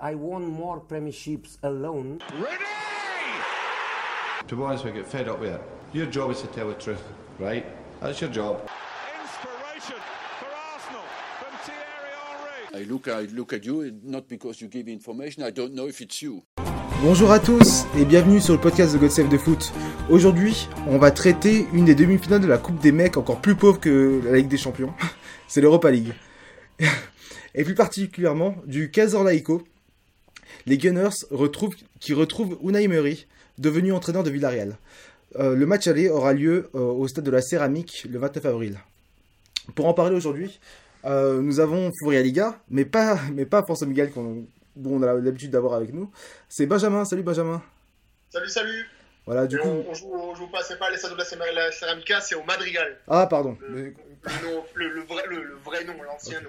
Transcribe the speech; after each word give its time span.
I 0.00 0.14
won 0.14 0.46
more 0.46 0.80
premierships 0.80 1.58
alone. 1.62 2.20
Ready! 2.34 2.64
To 4.48 4.56
be 4.56 4.62
honest, 4.62 4.84
we 4.84 4.92
get 4.92 5.06
fed 5.06 5.28
up 5.28 5.40
with 5.40 5.54
it. 5.54 5.62
Your 5.92 6.06
job 6.06 6.30
is 6.30 6.40
to 6.42 6.46
tell 6.48 6.68
the 6.68 6.74
truth, 6.74 7.02
right? 7.38 7.64
That's 8.00 8.20
your 8.20 8.30
job. 8.30 8.60
Inspiration 9.22 10.00
for 10.38 10.46
Arsenal 10.46 11.02
from 11.38 11.52
Thierry 11.64 12.10
Henry. 12.72 12.84
I 12.86 12.90
look, 12.90 13.08
I 13.08 13.22
look 13.34 13.52
at 13.52 13.64
you, 13.64 13.98
not 14.02 14.28
because 14.28 14.60
you 14.60 14.68
give 14.68 14.88
information, 14.88 15.42
I 15.42 15.50
don't 15.50 15.74
know 15.74 15.86
if 15.86 16.00
it's 16.00 16.22
you. 16.22 16.42
Bonjour 17.02 17.32
à 17.32 17.40
tous 17.40 17.84
et 17.98 18.04
bienvenue 18.04 18.40
sur 18.40 18.54
le 18.54 18.60
podcast 18.60 18.92
de 18.92 18.98
God 18.98 19.10
Save 19.10 19.28
the 19.28 19.38
Foot. 19.38 19.72
Aujourd'hui, 20.08 20.68
on 20.86 20.98
va 20.98 21.10
traiter 21.10 21.66
une 21.72 21.84
des 21.84 21.96
demi-finales 21.96 22.40
de 22.40 22.46
la 22.46 22.58
Coupe 22.58 22.78
des 22.80 22.92
mecs 22.92 23.16
encore 23.16 23.40
plus 23.40 23.56
pauvre 23.56 23.80
que 23.80 24.20
la 24.24 24.36
Ligue 24.36 24.48
des 24.48 24.56
Champions. 24.56 24.94
C'est 25.48 25.60
l'Europa 25.60 25.90
League. 25.90 26.12
Et 27.54 27.64
plus 27.64 27.74
particulièrement 27.74 28.54
du 28.66 28.90
Casor 28.90 29.24
Laïco. 29.24 29.62
Les 30.66 30.78
Gunners 30.78 31.26
retrouvent, 31.30 31.74
qui 32.00 32.12
retrouvent 32.14 32.58
Unai 32.62 32.84
Emery, 32.84 33.26
devenu 33.58 33.92
entraîneur 33.92 34.22
de 34.22 34.30
Villarreal. 34.30 34.76
Euh, 35.36 35.54
le 35.54 35.66
match 35.66 35.86
aller 35.86 36.08
aura 36.08 36.32
lieu 36.32 36.70
euh, 36.74 36.78
au 36.78 37.08
stade 37.08 37.24
de 37.24 37.30
la 37.30 37.40
Céramique 37.42 38.06
le 38.10 38.18
29 38.18 38.44
avril. 38.46 38.78
Pour 39.74 39.86
en 39.86 39.94
parler 39.94 40.14
aujourd'hui, 40.14 40.60
euh, 41.04 41.40
nous 41.40 41.58
avons 41.60 41.90
Fouria 42.00 42.22
Liga, 42.22 42.60
mais 42.70 42.84
pas, 42.84 43.18
mais 43.32 43.46
pas 43.46 43.62
François 43.62 43.86
Miguel 43.86 44.10
qu'on 44.10 44.46
dont 44.74 44.92
on 44.94 45.02
a 45.02 45.12
l'habitude 45.14 45.50
d'avoir 45.50 45.74
avec 45.74 45.92
nous. 45.92 46.10
C'est 46.48 46.64
Benjamin. 46.66 47.04
Salut 47.04 47.22
Benjamin. 47.22 47.62
Salut, 48.30 48.48
salut. 48.48 48.86
Voilà, 49.26 49.46
du 49.46 49.56
Et 49.56 49.58
coup. 49.58 49.68
on, 49.68 49.84
on 49.90 49.94
joue, 49.94 50.10
on 50.14 50.34
joue 50.34 50.46
pas, 50.48 50.62
c'est 50.62 50.78
pas 50.78 50.86
à 50.86 50.90
l'Estade 50.90 51.12
de 51.12 51.16
la 51.18 51.24
Céra- 51.24 51.52
la 51.54 51.70
Ceramica, 51.70 52.20
c'est 52.22 52.34
au 52.34 52.42
Madrigal. 52.44 52.98
Ah, 53.06 53.26
pardon. 53.26 53.56
Le, 53.68 53.74
le 53.84 53.90
nom- 54.42 54.64
le- 54.74 54.88
le 54.88 55.00
vrai, 55.02 55.22
le, 55.28 55.42
le 55.44 55.54
vrai 55.64 55.84
nom, 55.84 55.92
l'ancien 56.02 56.40
nom. 56.40 56.48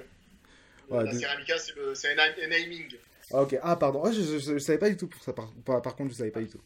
Ouais, 0.89 1.03
la 1.03 1.11
de- 1.13 1.19
Ceramica, 1.19 1.57
c'est 1.59 1.75
le- 1.75 1.93
c'est 1.95 2.13
un, 2.13 2.15
na- 2.15 2.23
un 2.43 2.47
naming. 2.47 2.87
Ah, 3.31 3.41
ok. 3.41 3.57
Ah, 3.61 3.75
pardon. 3.75 4.03
Ah, 4.05 4.11
je, 4.11 4.39
je, 4.39 4.57
savais 4.57 4.77
pas 4.77 4.89
du 4.89 4.97
tout 4.97 5.07
pour 5.07 5.21
ça. 5.21 5.33
Par, 5.33 5.95
contre, 5.95 6.11
je 6.11 6.15
savais 6.15 6.31
pas 6.31 6.41
du 6.41 6.49
tout. 6.49 6.61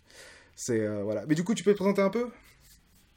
C'est 0.56 0.80
euh, 0.80 1.04
voilà. 1.04 1.26
Mais 1.28 1.36
du 1.36 1.44
coup, 1.44 1.54
tu 1.54 1.64
peux 1.64 1.72
te 1.72 1.78
présenter 1.78 2.02
un 2.02 2.10
peu? 2.10 2.30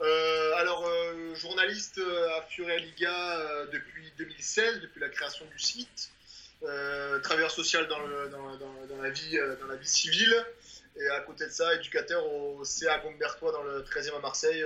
Euh, 0.01 0.55
alors, 0.56 0.87
euh, 0.87 1.34
journaliste 1.34 2.00
à 2.37 2.42
Furia 2.42 2.77
Liga 2.77 3.39
depuis 3.73 4.12
2016, 4.19 4.81
depuis 4.81 5.00
la 5.00 5.09
création 5.09 5.45
du 5.47 5.59
site. 5.59 6.11
Travailleur 7.23 7.50
social 7.50 7.89
dans, 7.89 7.98
la 9.03 9.11
vie, 9.11 9.39
dans 9.61 9.67
la 9.67 9.77
vie 9.77 9.89
civile. 9.89 10.34
Et 10.97 11.09
à 11.09 11.20
côté 11.20 11.47
de 11.47 11.50
ça, 11.50 11.75
éducateur 11.75 12.27
au 12.31 12.62
CA 12.65 12.98
Gombertois 12.98 13.53
dans 13.53 13.62
le 13.62 13.81
13e 13.83 14.17
à 14.17 14.20
Marseille. 14.20 14.62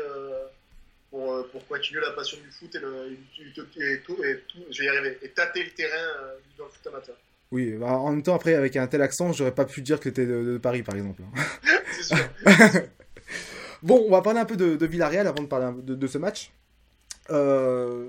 pour, 1.10 1.66
continuer 1.68 2.00
la 2.00 2.10
passion 2.10 2.38
du 2.38 2.50
foot 2.50 2.74
et, 2.74 2.80
le, 2.80 3.12
et 3.12 3.92
et 3.92 4.00
tout, 4.00 4.16
tout- 4.48 4.64
je 4.70 5.24
et 5.24 5.28
tâter 5.30 5.62
le 5.62 5.70
terrain 5.70 6.34
dans 6.58 6.64
le 6.64 6.70
foot 6.70 6.86
amateur. 6.88 7.16
Oui. 7.55 7.72
bah, 7.78 7.86
en 7.86 8.10
même 8.10 8.22
temps, 8.22 8.34
après, 8.34 8.55
avec 8.55 8.77
un 8.77 8.86
tel 8.86 9.00
accent, 9.00 9.33
j'aurais 9.33 9.55
pas 9.55 9.64
pu 9.64 9.80
dire 9.80 10.00
que 10.00 10.08
t'étais 10.08 10.27
de, 10.27 10.42
de 10.42 10.58
Paris, 10.58 10.83
par 10.83 10.97
exemple. 10.97 11.22
C'est 11.92 12.14
sûr. 12.14 12.28
Bon, 13.83 14.02
on 14.06 14.11
va 14.11 14.22
parler 14.22 14.41
un 14.41 14.46
peu 14.46 14.56
de, 14.56 14.77
de 14.77 14.86
Villarreal 14.86 15.27
avant 15.27 15.42
de 15.42 15.46
parler 15.46 15.70
de, 15.83 15.94
de 15.94 16.06
ce 16.06 16.16
match. 16.16 16.50
Euh... 17.28 18.08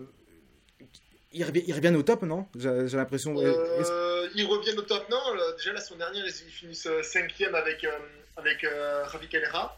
Ils 1.34 1.44
reviennent, 1.44 1.66
ils 1.68 1.74
reviennent 1.74 1.98
au 1.98 2.02
top, 2.02 2.22
non? 2.22 2.48
J'ai 2.58 2.96
l'impression. 2.96 3.36
Euh, 3.38 4.30
ils 4.36 4.46
reviennent 4.46 4.80
au 4.80 4.84
top, 4.84 5.10
non? 5.10 5.20
Déjà 5.58 5.74
la 5.74 5.82
semaine 5.82 6.00
dernière, 6.00 6.26
ils, 6.26 6.32
finissent 6.32 6.88
euh, 6.88 7.04
cinquième 7.04 7.56
avec, 7.56 7.84
euh, 7.84 7.90
avec 8.38 8.64
euh, 8.64 9.04
Javi 9.12 9.28
Calera. 9.28 9.78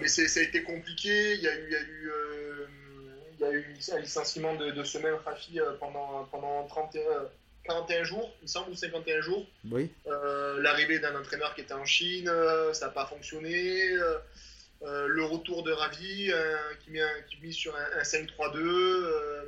Mais 0.00 0.08
c'est- 0.08 0.26
ça 0.26 0.40
a 0.40 0.42
été 0.42 0.64
compliqué. 0.64 1.34
Il 1.34 1.42
y 1.42 1.46
a 1.46 1.54
eu, 1.54 1.66
il 1.68 1.72
y 1.72 1.76
a 1.76 1.80
eu, 1.82 2.12
il 3.34 3.40
y 3.40 3.44
a 3.44 3.52
eu 3.52 3.76
un 3.92 4.00
licenciement 4.00 4.56
de, 4.56 4.72
de 4.72 4.82
semaine 4.82 5.14
Rafi 5.24 5.60
pendant, 5.78 6.24
pendant 6.32 6.66
31, 6.66 7.00
euh, 7.02 7.24
41 7.70 8.04
jours, 8.04 8.32
il 8.40 8.44
me 8.44 8.48
semble, 8.48 8.70
ou 8.70 8.74
51 8.74 9.20
jours. 9.20 9.46
Oui. 9.70 9.90
Euh, 10.06 10.60
L'arrivée 10.60 10.98
d'un 10.98 11.14
entraîneur 11.18 11.54
qui 11.54 11.60
était 11.62 11.72
en 11.74 11.84
Chine, 11.84 12.28
euh, 12.28 12.72
ça 12.72 12.86
n'a 12.86 12.92
pas 12.92 13.06
fonctionné. 13.06 13.92
Euh, 14.82 15.06
le 15.08 15.24
retour 15.24 15.62
de 15.62 15.72
Ravi, 15.72 16.32
qui, 16.80 16.90
met 16.90 17.02
un- 17.02 17.22
qui 17.28 17.36
mise 17.42 17.54
sur 17.54 17.74
un, 17.76 17.98
un 17.98 18.02
5-3-2. 18.02 18.58
Euh, 18.58 19.44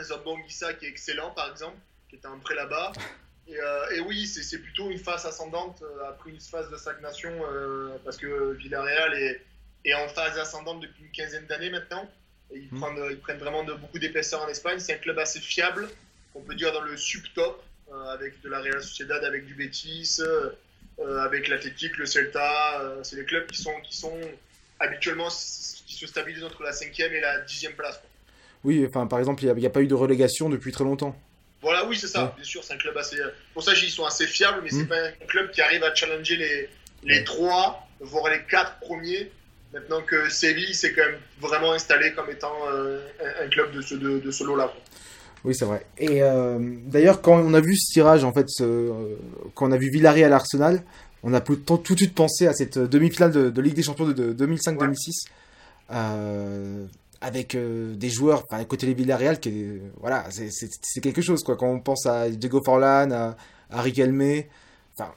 Zambonguissa 0.00 0.72
qui 0.74 0.86
est 0.86 0.88
excellent, 0.88 1.30
par 1.30 1.50
exemple, 1.50 1.76
qui 2.08 2.16
était 2.16 2.26
en 2.26 2.38
prêt 2.38 2.54
là-bas. 2.54 2.92
Et, 3.48 3.58
et 3.96 4.00
oui, 4.00 4.24
c'est 4.28 4.58
plutôt 4.60 4.88
une 4.88 5.00
phase 5.00 5.26
ascendante 5.26 5.82
après 6.08 6.30
une 6.30 6.40
phase 6.40 6.70
de 6.70 6.76
stagnation, 6.76 7.32
parce 8.04 8.16
que 8.16 8.52
Villarreal 8.52 9.14
est, 9.14 9.42
est 9.84 9.94
en 9.94 10.06
phase 10.08 10.38
ascendante 10.38 10.80
depuis 10.80 11.02
une 11.04 11.10
quinzaine 11.10 11.44
d'années 11.46 11.68
maintenant. 11.70 12.08
Et 12.52 12.58
ils, 12.58 12.72
Mhm. 12.72 12.80
prennent, 12.80 13.06
ils 13.10 13.18
prennent 13.18 13.38
vraiment 13.38 13.64
de, 13.64 13.72
beaucoup 13.74 13.98
d'épaisseur 13.98 14.40
en 14.42 14.48
Espagne. 14.48 14.78
C'est 14.78 14.94
un 14.94 14.98
club 14.98 15.18
assez 15.18 15.40
fiable, 15.40 15.88
on 16.34 16.40
peut 16.40 16.54
dire 16.54 16.72
dans 16.72 16.80
le 16.82 16.96
sub-top, 16.96 17.62
euh, 17.92 18.14
avec 18.14 18.40
de 18.42 18.48
la 18.48 18.60
Real 18.60 18.82
Sociedad, 18.82 19.22
avec 19.24 19.46
du 19.46 19.54
Betis, 19.54 20.16
euh, 20.20 20.50
euh, 21.00 21.18
avec 21.24 21.48
l'Athletic, 21.48 21.96
le 21.98 22.06
Celta. 22.06 22.82
c'est 23.02 23.16
des 23.16 23.24
clubs 23.24 23.46
qui 23.46 23.60
sont, 23.60 23.74
qui 23.82 23.96
sont 23.96 24.18
habituellement 24.80 25.28
qui 25.28 25.94
se 25.94 26.06
stabilisent 26.06 26.44
entre 26.44 26.62
la 26.62 26.72
cinquième 26.72 27.12
et 27.12 27.20
la 27.20 27.40
dixième 27.40 27.72
place. 27.74 27.98
quoi. 27.98 28.08
Oui, 28.64 28.84
enfin, 28.88 29.06
par 29.06 29.18
exemple, 29.18 29.42
il 29.44 29.52
n'y 29.54 29.66
a, 29.66 29.70
pas 29.70 29.80
eu 29.82 29.86
de 29.86 29.94
relégation 29.94 30.48
depuis 30.48 30.70
très 30.72 30.84
longtemps. 30.84 31.16
Voilà, 31.60 31.84
oui, 31.86 31.96
c'est 31.96 32.08
ça. 32.08 32.24
Ouais. 32.24 32.30
Bien 32.36 32.44
sûr, 32.44 32.64
c'est 32.64 32.74
un 32.74 32.78
club 32.78 32.96
assez. 32.96 33.16
Pour 33.54 33.62
ça, 33.62 33.72
ils 33.74 33.90
sont 33.90 34.04
assez 34.04 34.26
fiables, 34.26 34.60
mais 34.62 34.70
c'est 34.70 34.84
Mm. 34.84 34.88
pas 34.88 35.00
un 35.00 35.26
club 35.26 35.50
qui 35.50 35.60
arrive 35.60 35.82
à 35.84 35.94
challenger 35.94 36.36
les, 36.36 36.68
les 37.04 37.24
trois, 37.24 37.88
voire 38.00 38.30
les 38.30 38.42
quatre 38.44 38.78
premiers. 38.80 39.30
Maintenant 39.72 40.02
que 40.02 40.28
Séville 40.28 40.74
s'est 40.74 40.92
quand 40.92 41.02
même 41.06 41.18
vraiment 41.40 41.72
installé 41.72 42.12
comme 42.12 42.28
étant 42.30 42.52
euh, 42.68 43.00
un, 43.20 43.44
un 43.44 43.48
club 43.48 43.72
de 43.72 43.80
ce, 43.80 43.94
de, 43.94 44.18
de 44.18 44.30
ce 44.30 44.44
lot-là. 44.44 44.72
Oui, 45.44 45.54
c'est 45.54 45.64
vrai. 45.64 45.84
Et 45.98 46.22
euh, 46.22 46.58
d'ailleurs, 46.86 47.20
quand 47.20 47.36
on 47.38 47.52
a 47.54 47.60
vu 47.60 47.76
ce 47.76 47.92
tirage, 47.92 48.22
en 48.24 48.32
fait, 48.32 48.46
euh, 48.60 49.16
quand 49.54 49.68
on 49.68 49.72
a 49.72 49.76
vu 49.76 49.90
Villarreal 49.90 50.32
Arsenal, 50.32 50.82
on 51.24 51.34
a 51.34 51.40
tout, 51.40 51.56
de 51.56 51.96
suite 51.96 52.14
pensé 52.14 52.46
à 52.46 52.52
cette 52.52 52.78
demi-finale 52.78 53.32
de, 53.52 53.60
Ligue 53.60 53.74
des 53.74 53.82
Champions 53.82 54.06
de, 54.06 54.12
de 54.12 54.46
2005-2006, 54.46 55.26
euh, 55.92 56.86
avec 57.20 57.54
euh, 57.54 57.94
des 57.94 58.08
joueurs, 58.08 58.44
enfin, 58.48 58.62
côté 58.64 58.86
les 58.86 58.94
Villarreal, 58.94 59.40
qui 59.40 59.64
voilà, 60.00 60.26
c'est- 60.30 61.00
quelque 61.00 61.22
chose, 61.22 61.42
quoi. 61.42 61.56
Quand 61.56 61.68
on 61.68 61.80
pense 61.80 62.06
à 62.06 62.28
Diego 62.28 62.60
Forlan, 62.64 63.10
à, 63.10 63.36
à 63.70 63.82
Riquelme, 63.82 64.44
enfin, 64.96 65.12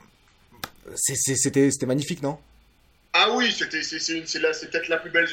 c'était 0.96 1.86
magnifique, 1.86 2.24
non? 2.24 2.38
Ah 3.14 3.30
oui, 3.36 3.52
c'était 3.52 3.82
c'est 3.82 4.70
peut-être 4.70 4.88
la 4.90 4.98
plus 4.98 5.12
belle 5.12 5.28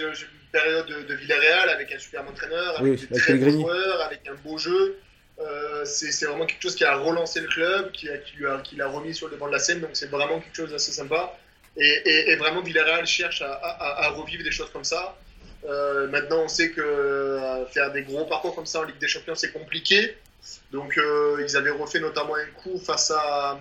période 0.53 0.87
de, 0.87 1.03
de 1.03 1.15
Villarreal 1.15 1.71
avec 1.71 1.91
un 1.93 1.99
super 1.99 2.23
entraîneur, 2.29 2.79
avec 2.79 2.83
Oui, 3.01 3.07
des 3.11 3.19
très 3.19 3.35
bons 3.35 3.51
joueurs, 3.51 4.01
avec 4.03 4.21
un 4.29 4.35
beau 4.35 4.59
jeu. 4.59 4.99
Euh, 5.41 5.85
c'est 5.85 6.27
vraiment 6.27 6.47
quelque 6.47 6.63
chose 6.63 6.75
qui 6.77 6.85
a 6.85 6.95
relancé 6.97 7.41
le 7.41 7.49
club, 7.49 7.91
qui, 7.93 8.09
a- 8.09 8.19
qui 8.19 8.37
qui 8.65 8.77
l'a 8.77 8.87
remis 8.87 9.15
sur 9.15 9.29
le 9.29 9.35
devant 9.35 9.49
de 9.49 9.53
la 9.53 9.59
scène, 9.59 9.81
donc 9.81 9.91
c'est 9.95 10.11
vraiment 10.11 10.39
quelque 10.41 10.55
chose 10.57 10.71
d'assez 10.71 10.93
sympa. 10.93 11.37
Et, 11.77 11.87
et- 11.87 12.31
et 12.31 12.37
vraiment, 12.37 12.61
Villarreal 12.61 13.07
cherche 13.07 13.41
à, 13.43 13.53
à- 13.53 14.05
à 14.05 14.09
revivre 14.11 14.45
des 14.45 14.51
choses 14.53 14.71
comme 14.71 14.85
ça. 14.85 15.17
Euh, 15.65 16.07
maintenant, 16.09 16.43
on 16.45 16.49
sait 16.49 16.71
que 16.71 16.81
euh, 16.83 17.65
faire 17.67 17.91
des 17.93 18.03
gros 18.03 18.27
parcours 18.27 18.55
comme 18.55 18.67
ça 18.67 18.81
en 18.81 18.83
Ligue 18.83 18.99
des 18.99 19.09
Champions, 19.09 19.35
c'est 19.35 19.53
compliqué. 19.53 20.17
Donc, 20.71 20.99
euh, 20.99 21.43
ils 21.47 21.57
avaient 21.57 21.71
refait 21.71 22.01
notamment 22.01 22.35
un 22.37 22.47
coup 22.63 22.79
face 22.79 23.11
à, 23.13 23.59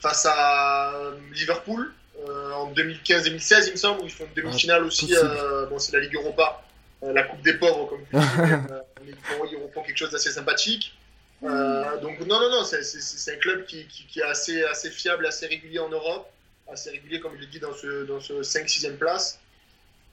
face 0.00 0.26
à 0.26 0.92
Liverpool 1.32 1.92
en 2.26 2.72
2015-2016, 2.72 3.64
il 3.68 3.72
me 3.72 3.76
semble, 3.76 4.00
où 4.02 4.04
ils 4.04 4.10
font 4.10 4.24
une 4.26 4.42
demi-finale 4.42 4.84
aussi. 4.84 5.06
euh, 5.24 5.66
bon, 5.66 5.78
c'est 5.78 5.92
la 5.92 6.00
Ligue 6.00 6.14
Europa, 6.14 6.62
euh, 7.02 7.12
la 7.12 7.22
Coupe 7.24 7.42
des 7.42 7.54
pauvres, 7.54 7.86
comme 7.86 8.00
tu 8.10 8.16
dis, 8.16 8.42
euh, 8.70 8.80
ils, 9.06 9.14
font, 9.14 9.44
ils 9.50 9.56
refont 9.56 9.82
quelque 9.82 9.96
chose 9.98 10.10
d'assez 10.10 10.30
sympathique. 10.30 10.94
Euh, 11.42 11.96
donc, 12.00 12.20
non, 12.20 12.38
non, 12.40 12.50
non, 12.50 12.64
c'est- 12.64 13.32
un 13.32 13.36
club 13.38 13.64
qui, 13.64 13.86
qui- 13.86 14.04
qui 14.06 14.20
est 14.20 14.24
assez, 14.24 14.62
assez 14.64 14.90
fiable, 14.90 15.24
assez 15.26 15.46
régulier 15.46 15.78
en 15.78 15.88
Europe, 15.88 16.30
assez 16.70 16.90
régulier, 16.90 17.18
comme 17.20 17.34
je 17.36 17.40
l'ai 17.40 17.46
dit, 17.46 17.60
dans 17.60 17.72
ce, 17.74 18.04
dans 18.04 18.20
ce 18.20 18.42
5-6e 18.42 18.96
place. 18.98 19.38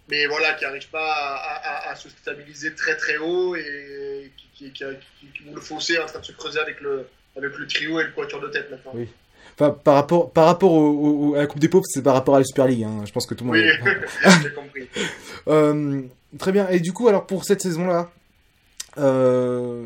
Mais 0.09 0.25
voilà, 0.28 0.53
qui 0.53 0.63
n'arrive 0.63 0.88
pas 0.88 1.12
à, 1.13 1.88
à- 1.88 1.91
à 1.91 1.95
se 1.95 2.07
stabiliser 2.07 2.74
très 2.75 2.95
très 2.95 3.18
haut 3.18 3.57
et 3.57 4.31
qui, 4.38 4.72
qui, 4.72 4.72
qui, 4.72 5.44
le 5.53 5.59
fossé 5.59 5.95
est 5.95 6.00
en 6.00 6.06
train 6.06 6.19
de 6.19 6.25
se 6.25 6.31
creuser 6.31 6.60
avec 6.62 6.80
le, 6.80 7.06
avec 7.36 7.53
le 7.57 7.68
trio 7.68 8.00
et 8.00 8.06
le 8.06 8.12
quatuor 8.12 8.39
de 8.39 8.48
tête 8.48 8.71
maintenant. 8.71 8.92
Oui. 8.95 9.10
Enfin, 9.59 9.71
par 9.71 9.95
rapport, 9.95 10.31
par 10.31 10.45
rapport 10.45 10.71
au, 10.71 11.30
au- 11.31 11.36
à 11.36 11.39
la 11.39 11.48
Coupe 11.48 11.59
des 11.59 11.68
Pauvres, 11.69 11.86
c'est 11.88 12.04
par 12.04 12.13
rapport 12.13 12.36
à 12.36 12.39
la 12.39 12.45
Super 12.45 12.68
League, 12.68 12.83
hein. 12.83 13.04
je 13.06 13.12
pense 13.12 13.25
que 13.25 13.33
tout 13.33 13.44
le 13.44 13.50
monde... 13.51 13.57
Oui, 13.59 13.92
j'ai 14.44 14.54
compris. 14.54 14.88
Euh, 15.48 16.01
très 16.38 16.51
bien. 16.51 16.68
Et 16.69 16.80
du 16.81 16.92
coup, 16.92 17.07
alors 17.07 17.25
pour 17.25 17.45
cette 17.45 17.62
saison-là, 17.62 18.12
euh, 18.98 19.86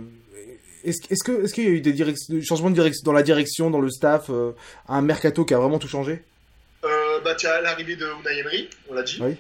est-ce 0.84 1.00
est-ce 1.12 1.24
que 1.24 1.44
est-ce 1.44 1.54
qu'il 1.54 1.64
y 1.66 1.68
a 1.68 1.70
eu 1.70 1.82
des 1.82 1.96
changements 2.44 2.72
de 2.72 2.76
direction 2.76 3.04
dans 3.06 3.14
la 3.14 3.22
direction, 3.22 3.70
dans 3.70 3.80
le 3.80 3.92
staff, 3.92 4.32
euh, 4.32 4.54
un 4.88 5.02
mercato 5.04 5.46
qui 5.46 5.54
a 5.54 5.60
vraiment 5.60 5.78
tout 5.80 5.88
changé? 5.88 6.24
Bah, 7.24 7.36
tu 7.36 7.46
as 7.46 7.62
l'arrivée 7.62 7.96
de 7.96 8.08
Unai 8.08 8.40
Emery, 8.40 8.70
on 8.90 8.96
l'a 8.96 9.04
dit. 9.04 9.20
Oui. 9.22 9.36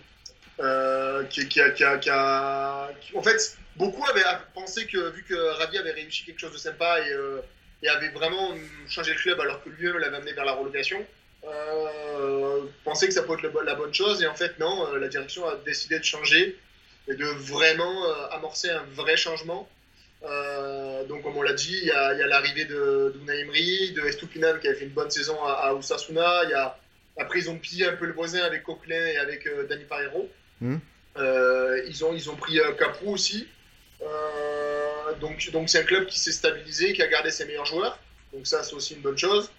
Qui, 1.31 1.47
qui 1.47 1.59
a, 1.59 1.71
qui 1.71 1.83
a- 1.83 1.97
qui 1.97 2.09
a- 2.11 2.89
En 3.15 3.23
fait, 3.23 3.57
beaucoup 3.75 4.05
avaient 4.07 4.21
pensé 4.53 4.85
que, 4.85 5.09
vu 5.15 5.23
que 5.27 5.33
Ravi 5.57 5.79
avait 5.79 5.91
réussi 5.93 6.23
quelque 6.23 6.39
chose 6.39 6.53
de 6.53 6.59
sympa 6.59 6.99
et, 6.99 7.11
et 7.83 7.89
avait 7.89 8.09
vraiment 8.09 8.53
changé 8.87 9.13
le 9.13 9.19
club 9.19 9.39
alors 9.39 9.63
que 9.63 9.69
lui-même 9.69 9.97
l'avait 9.97 10.17
amené 10.17 10.33
vers 10.33 10.45
la 10.45 10.53
relégation, 10.53 11.05
euh, 11.43 12.61
pensaient 12.83 13.07
que 13.07 13.13
ça 13.13 13.23
pouvait 13.23 13.39
être 13.39 13.59
le 13.59 13.65
la 13.65 13.75
bonne 13.75 13.93
chose. 13.93 14.21
Et 14.21 14.27
en 14.27 14.35
fait, 14.35 14.59
non, 14.59 14.87
euh, 14.87 14.99
la 14.99 15.07
direction 15.07 15.47
a 15.47 15.55
décidé 15.65 15.97
de 15.97 16.03
changer 16.03 16.57
et 17.07 17.15
de 17.15 17.25
vraiment 17.25 18.05
euh, 18.05 18.27
amorcer 18.31 18.69
un 18.69 18.83
vrai 18.93 19.17
changement. 19.17 19.67
Euh, 20.23 21.03
donc, 21.05 21.23
comme 21.23 21.35
on 21.37 21.41
l'a 21.41 21.53
dit, 21.53 21.79
il 21.81 21.87
y 21.87 21.91
a, 21.91 22.13
l'arrivée 22.27 22.65
de 22.65 23.13
d'Unai 23.15 23.91
de 23.91 24.05
Estupinan 24.05 24.59
qui 24.59 24.67
a 24.67 24.75
fait 24.75 24.85
une 24.85 24.91
bonne 24.91 25.09
saison 25.09 25.43
à, 25.43 25.53
à 25.53 25.73
Osasuna. 25.73 26.43
Il 26.43 26.51
y 26.51 26.53
a, 26.53 26.77
après, 27.17 27.39
ils 27.39 27.49
ont 27.49 27.57
pillé 27.57 27.87
un 27.87 27.93
peu 27.93 28.05
le 28.05 28.13
voisin 28.13 28.41
avec 28.43 28.63
Coquelin 28.63 29.07
et 29.07 29.17
avec 29.17 29.49
Dani 29.67 29.85
Parejo. 29.85 30.29
Mhm. 30.61 30.79
Euh, 31.17 31.81
ils, 31.87 32.05
ont, 32.05 32.13
ils 32.13 32.29
ont 32.29 32.35
pris 32.35 32.59
Caprou 32.77 33.13
aussi. 33.13 33.47
Euh, 34.01 34.05
donc, 35.19 35.49
donc 35.51 35.69
c'est 35.69 35.79
un 35.79 35.83
club 35.83 36.05
qui 36.07 36.19
s'est 36.19 36.31
stabilisé, 36.31 36.93
qui 36.93 37.01
a 37.01 37.07
gardé 37.07 37.31
ses 37.31 37.45
meilleurs 37.45 37.65
joueurs. 37.65 37.97
Donc 38.33 38.47
ça, 38.47 38.63
c'est 38.63 38.73
aussi 38.73 38.95
une 38.95 39.01
bonne 39.01 39.17
chose. 39.17 39.49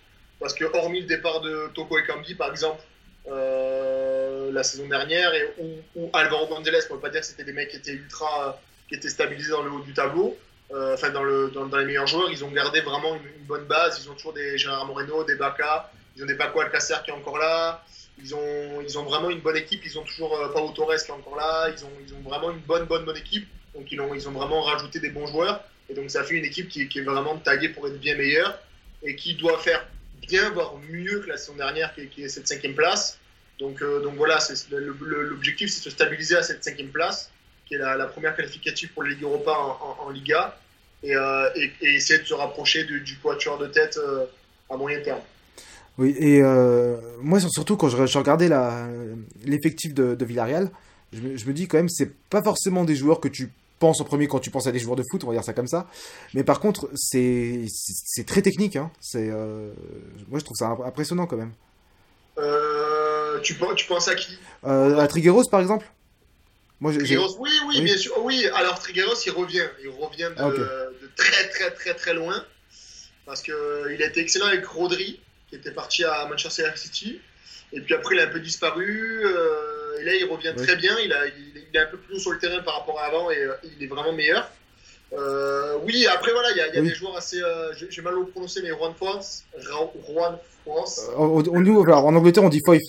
Parce 0.41 0.55
que 0.55 0.65
hormis 0.65 1.01
le 1.01 1.07
départ 1.07 1.41
de 1.41 1.69
Toko 1.75 1.99
Ekambi, 1.99 2.35
par 2.35 2.51
exemple, 2.51 2.83
euh, 3.29 4.51
la 4.53 4.63
saison 4.65 4.89
dernière, 4.89 5.33
et, 5.35 5.49
ou, 5.95 6.11
Alvaro 6.13 6.47
Gonzalez, 6.47 6.79
on 6.91 6.95
ne 6.95 6.99
peut 6.99 7.03
pas 7.03 7.11
dire 7.11 7.21
que 7.21 7.27
c'était 7.27 7.45
des 7.45 7.53
mecs 7.53 7.69
qui 7.69 7.77
étaient 7.77 7.93
ultra, 7.93 8.61
qui 8.89 8.97
étaient 8.97 9.09
stabilisés 9.09 9.51
dans 9.51 9.63
le 9.63 9.71
haut 9.71 9.83
du 9.83 9.95
tableau, 9.95 10.37
euh, 10.73 10.95
enfin 10.95 11.11
dans, 11.11 11.23
le, 11.23 11.51
dans, 11.51 11.67
dans 11.67 11.77
les 11.77 11.85
meilleurs 11.85 12.07
joueurs, 12.07 12.31
ils 12.31 12.45
ont 12.45 12.51
gardé 12.51 12.81
vraiment 12.81 13.15
une, 13.15 13.45
bonne 13.47 13.65
base. 13.67 14.01
Ils 14.03 14.11
ont 14.11 14.15
toujours 14.15 14.33
des 14.33 14.57
Gérard 14.57 14.87
Moreno, 14.87 15.25
des 15.25 15.37
Baka, 15.37 15.91
ils 16.17 16.23
ont 16.23 16.27
des 16.27 16.35
Paco 16.35 16.61
Alcacer 16.61 16.97
qui 17.05 17.11
est 17.11 17.15
encore 17.15 17.39
là. 17.39 17.85
Ils 18.19 18.35
ont, 18.35 18.81
ils 18.83 18.99
ont 18.99 19.05
vraiment 19.05 19.31
une 19.31 19.41
bonne 19.41 19.57
équipe. 19.57 19.85
Ils 19.85 19.99
ont 19.99 20.05
toujours 20.05 20.35
euh, 20.37 20.49
Torres 20.49 20.97
qui 20.97 21.11
est 21.11 21.11
encore 21.11 21.37
là. 21.37 21.69
Ils 21.71 21.85
ont, 21.85 21.91
ils 22.07 22.15
ont 22.15 22.21
vraiment 22.21 22.51
une 22.51 22.61
bonne, 22.61 22.85
bonne, 22.85 23.05
bonne 23.05 23.17
équipe. 23.17 23.49
Donc 23.75 23.91
ils 23.91 24.01
ont, 24.01 24.15
ils 24.15 24.29
ont 24.29 24.33
vraiment 24.33 24.63
rajouté 24.63 25.01
des 25.01 25.11
bons 25.11 25.27
joueurs. 25.27 25.65
Et 25.89 25.95
donc 25.95 26.11
ça 26.11 26.25
fait 26.25 26.35
une 26.35 26.45
équipe 26.45 26.69
qui, 26.69 26.83
est 26.83 27.01
vraiment 27.03 27.37
taguée 27.37 27.69
pour 27.69 27.87
être 27.87 27.99
bien 27.99 28.17
meilleure 28.17 28.59
et 29.03 29.17
qui 29.17 29.35
doit 29.35 29.59
faire 29.59 29.87
bien, 30.21 30.51
voire 30.51 30.75
mieux 30.91 31.21
que 31.21 31.29
la 31.29 31.37
saison 31.37 31.55
dernière, 31.55 31.93
qui 31.95 32.23
est, 32.23 32.29
cette 32.29 32.49
cinquième 32.49 32.75
place. 32.75 33.19
Donc, 33.59 33.83
euh, 33.83 34.03
donc 34.03 34.15
voilà, 34.17 34.39
l'objectif 34.71 35.71
c'est 35.71 35.81
de 35.81 35.85
se 35.85 35.91
stabiliser 35.91 36.37
à 36.37 36.43
cette 36.43 36.65
cinquième 36.65 36.89
place, 36.89 37.31
qui 37.67 37.75
est 37.75 37.79
la, 37.79 38.07
première 38.07 38.35
qualificative 38.35 38.91
pour 38.93 39.03
la 39.03 39.11
Ligue 39.11 39.23
Europa 39.23 39.53
en, 39.53 40.09
Liga, 40.11 40.57
et, 41.03 41.15
euh, 41.15 41.49
et- 41.55 41.73
essayer 41.83 42.21
de 42.21 42.25
se 42.25 42.35
rapprocher 42.35 42.85
du, 42.85 43.01
du 43.01 43.17
quatuor 43.19 43.59
de 43.59 43.67
tête 43.67 43.99
euh, 43.99 44.25
à 44.71 44.77
moyen 44.77 45.01
terme. 45.01 45.21
Oui, 45.99 46.15
et 46.19 46.41
moi 47.21 47.39
surtout 47.39 47.77
quand 47.77 47.91
je, 47.91 48.07
je 48.07 48.19
regardais 48.19 48.49
l'effectif 49.45 49.93
de, 49.93 50.15
de 50.15 50.25
Villarreal, 50.25 50.71
je 51.13 51.21
me, 51.21 51.37
je 51.37 51.47
me 51.47 51.53
dis 51.53 51.69
quand 51.69 51.77
même 51.77 51.91
c'est 51.91 52.11
pas 52.31 52.43
forcément 52.43 52.85
des 52.85 52.97
joueurs 52.97 53.21
que 53.21 53.29
tu 53.29 53.51
penses 53.85 54.01
en 54.01 54.05
premier 54.05 54.27
quand 54.29 54.39
tu 54.41 54.51
penses 54.51 54.67
à 54.69 54.73
des 54.73 54.79
joueurs 54.79 54.97
de 54.97 55.05
foot, 55.11 55.25
on 55.25 55.29
va 55.29 55.33
dire 55.35 55.45
ça 55.45 55.53
comme 55.53 55.67
ça. 55.67 55.87
Mais 56.35 56.45
par 56.45 56.59
contre, 56.61 56.89
c'est 56.95 57.67
très 58.27 58.43
technique. 58.43 58.77
Hein. 58.77 58.91
C'est 59.01 59.29
euh, 59.31 59.73
moi 60.29 60.39
je 60.39 60.45
trouve 60.45 60.57
ça 60.57 60.69
imp- 60.69 60.85
impressionnant 60.87 61.27
quand 61.27 61.37
même. 61.37 61.53
Euh, 62.39 63.41
tu, 63.41 63.55
pen- 63.55 63.75
tu 63.75 63.87
penses 63.87 64.09
à 64.09 64.15
qui? 64.15 64.39
Euh, 64.65 64.99
à 64.99 65.07
Trigueros 65.09 65.49
par 65.51 65.61
exemple? 65.61 65.87
Moi 66.81 66.93
Trigueros, 66.93 67.37
oui, 67.39 67.51
oui, 67.69 67.75
Oui. 67.79 67.83
bien 67.83 67.97
sûr. 67.97 68.13
Oui, 68.25 68.47
alors 68.55 68.79
Trigueros, 68.79 69.15
il 69.27 69.33
revient. 69.33 69.67
Il 69.83 69.91
revient 69.91 70.31
de, 70.37 70.43
Ah, 70.43 70.51
de 70.51 71.11
très, 71.17 71.49
très, 71.51 71.71
très, 71.73 71.95
très 71.95 72.15
loin. 72.15 72.43
Parce 73.27 73.43
qu'il 73.43 73.55
a 73.55 74.07
été 74.07 74.21
excellent 74.21 74.47
avec 74.47 74.65
Rodri, 74.67 75.21
qui 75.49 75.55
était 75.57 75.71
parti 75.73 76.05
à 76.05 76.27
Manchester 76.29 76.71
City. 76.77 77.21
Et 77.73 77.81
puis 77.81 77.95
après, 77.95 78.15
il 78.17 78.21
a 78.21 78.25
un 78.25 78.33
peu 78.33 78.41
disparu. 78.41 79.21
euh, 79.25 79.82
et 80.01 80.05
là, 80.05 80.15
il 80.15 80.25
revient 80.25 80.53
très 80.57 80.77
bien. 80.77 80.97
Il, 81.05 81.13
a, 81.13 81.27
il, 81.27 81.63
il 81.71 81.77
est 81.77 81.81
un 81.81 81.87
peu 81.87 81.97
plus 81.99 82.17
haut 82.17 82.19
sur 82.19 82.33
le 82.33 82.39
terrain 82.39 82.61
par 82.63 82.79
rapport 82.79 82.99
à 83.01 83.05
avant 83.05 83.31
et 83.31 83.39
euh, 83.39 83.53
il 83.77 83.83
est 83.83 83.87
vraiment 83.89 84.13
meilleur. 84.13 84.49
Euh, 85.13 85.77
oui, 85.83 86.07
après, 86.07 86.33
voilà, 86.33 86.51
il 86.53 86.57
y 86.57 86.61
a, 86.61 86.69
il 86.69 86.75
y 86.75 86.79
a 86.79 86.81
Oui. 86.81 86.89
des 86.89 86.95
joueurs 86.95 87.17
assez. 87.17 87.43
euh, 87.43 87.73
J'ai 87.91 88.01
mal 88.03 88.15
au 88.15 88.25
prononcer, 88.25 88.61
mais 88.63 88.71
Juan 88.71 88.95
France. 88.95 89.45
Ra- 89.71 89.91
Juan 90.09 90.39
France. 90.65 91.01
on, 91.17 91.43
on- 91.49 91.61
nous, 91.61 91.83
alors, 91.83 92.07
en 92.07 92.15
Angleterre 92.15 92.45
on 92.45 92.49
dit 92.49 92.61
Foyf. 92.65 92.81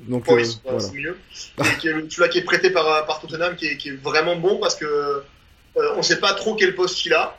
Donc 0.00 0.22
euh, 0.28 0.32
Foyce, 0.32 0.60
voilà, 0.64 0.78
voilà. 0.78 0.92
c'est 0.92 0.98
mieux. 0.98 1.16
Celui-là 2.10 2.28
qui 2.28 2.38
est 2.38 2.42
prêté 2.44 2.70
par, 2.70 3.06
par 3.06 3.20
Tottenham, 3.20 3.54
qui 3.56 3.66
est, 3.66 3.76
qui 3.76 3.90
est 3.90 4.02
vraiment 4.02 4.36
bon 4.36 4.58
parce 4.58 4.74
que 4.74 4.84
euh, 4.84 5.22
on 5.94 5.98
ne 5.98 6.02
sait 6.02 6.20
pas 6.20 6.34
trop 6.34 6.54
quel 6.54 6.74
poste 6.74 7.04
il 7.06 7.14
a. 7.14 7.36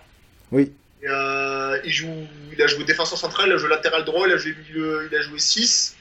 Oui. 0.51 0.71
Euh, 1.07 1.79
il, 1.83 1.91
joue, 1.91 2.13
il 2.53 2.62
a 2.62 2.68
joué 2.68 2.83
défenseur 2.83 3.18
central, 3.18 3.47
il 3.50 3.53
a 3.53 3.57
joué 3.57 3.69
latéral 3.69 4.06
droit, 4.06 4.27
il 4.27 4.33
a 4.33 4.38
joué, 4.38 4.53
milieu- 4.69 5.07
il 5.12 5.18
a 5.18 5.21
joué 5.21 5.39
6, 5.39 5.95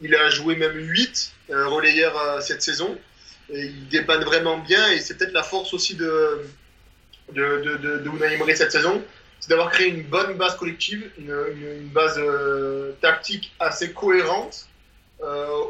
il 0.00 0.14
a 0.14 0.28
joué 0.30 0.56
même 0.56 0.76
8 0.76 1.32
euh, 1.50 1.66
relayeur 1.66 2.18
euh, 2.18 2.40
cette 2.40 2.62
saison. 2.62 2.96
Il 3.50 3.88
dépanne 3.88 4.24
vraiment 4.24 4.58
bien 4.58 4.90
et 4.92 5.00
c'est 5.00 5.16
peut-être 5.16 5.32
la 5.32 5.42
force 5.42 5.72
aussi 5.72 5.94
de, 5.94 6.42
de, 7.32 7.62
de, 7.62 7.76
de, 7.98 8.10
Unai 8.10 8.34
Emery 8.34 8.54
cette 8.54 8.72
saison, 8.72 9.02
c'est 9.40 9.48
d'avoir 9.48 9.70
créé 9.70 9.88
une 9.88 10.02
bonne 10.02 10.34
base 10.36 10.56
collective, 10.56 11.10
une, 11.18 11.34
une, 11.56 11.88
base 11.88 12.18
euh, 12.18 12.92
tactique 13.00 13.54
assez 13.58 13.92
cohérente 13.92 14.66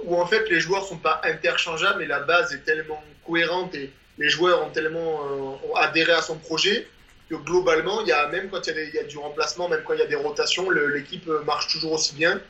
où 0.05 0.21
en 0.21 0.27
fait 0.27 0.51
les 0.51 0.61
joueurs 0.61 0.85
sont 0.85 0.99
pas 0.99 1.23
interchangeables, 1.25 2.01
mais 2.01 2.07
la 2.07 2.21
base 2.21 2.53
est 2.53 2.65
tellement 2.65 3.03
cohérente 3.25 3.75
et 3.75 3.91
les 4.19 4.29
joueurs 4.29 4.63
ont 4.67 4.69
tellement 4.69 5.23
ont 5.65 5.75
adhéré 5.75 6.13
à 6.13 6.21
son 6.21 6.37
projet 6.37 6.87
que 7.31 7.35
globalement, 7.37 8.05
y 8.05 8.13
a 8.13 8.29
même 8.29 8.51
quand 8.51 8.67
il 8.67 8.91
y 8.93 8.99
a, 8.99 9.05
du 9.05 9.17
remplacement, 9.17 9.69
même 9.71 9.81
quand 9.87 9.95
il 9.95 10.01
y 10.01 10.03
a 10.03 10.07
des 10.07 10.17
rotations, 10.17 10.69
l'équipe 10.69 11.27
marche 11.47 11.69
toujours 11.69 11.93
aussi 11.93 12.15
bien. 12.15 12.41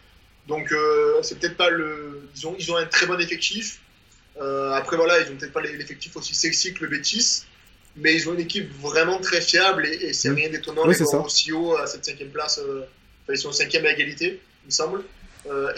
Donc 0.48 0.72
euh, 0.72 1.22
c'est 1.22 1.38
peut-être 1.38 1.56
pas 1.56 1.70
le, 1.70 2.22
ils 2.36 2.46
ont, 2.46 2.56
ils 2.58 2.72
ont 2.72 2.76
un 2.76 2.86
très 2.86 3.06
bon 3.06 3.20
effectif. 3.20 3.80
Euh, 4.40 4.72
après 4.72 4.96
voilà, 4.96 5.20
ils 5.20 5.30
ont 5.30 5.36
peut-être 5.36 5.52
pas 5.52 5.60
l'effectif 5.60 6.16
aussi 6.16 6.34
sexy 6.34 6.72
que 6.74 6.84
le 6.84 6.90
Betis, 6.90 7.42
mais 7.96 8.14
ils 8.14 8.28
ont 8.28 8.34
une 8.34 8.40
équipe 8.40 8.70
vraiment 8.80 9.18
très 9.20 9.40
fiable 9.40 9.86
et, 9.86 9.94
et 10.06 10.12
c'est 10.12 10.30
Mm. 10.30 10.34
rien 10.36 10.48
d'étonnant 10.48 10.86
Oui, 10.86 10.94
les 10.98 11.04
voir 11.04 11.24
aussi 11.26 11.52
haut 11.52 11.76
à 11.76 11.86
cette 11.86 12.04
cinquième 12.04 12.30
place. 12.30 12.58
euh, 12.58 12.80
enfin, 13.24 13.32
ils 13.34 13.38
sont 13.38 13.52
cinquième 13.52 13.84
à 13.86 13.92
égalité, 13.92 14.40
il 14.64 14.66
me 14.66 14.70
semble. 14.72 15.02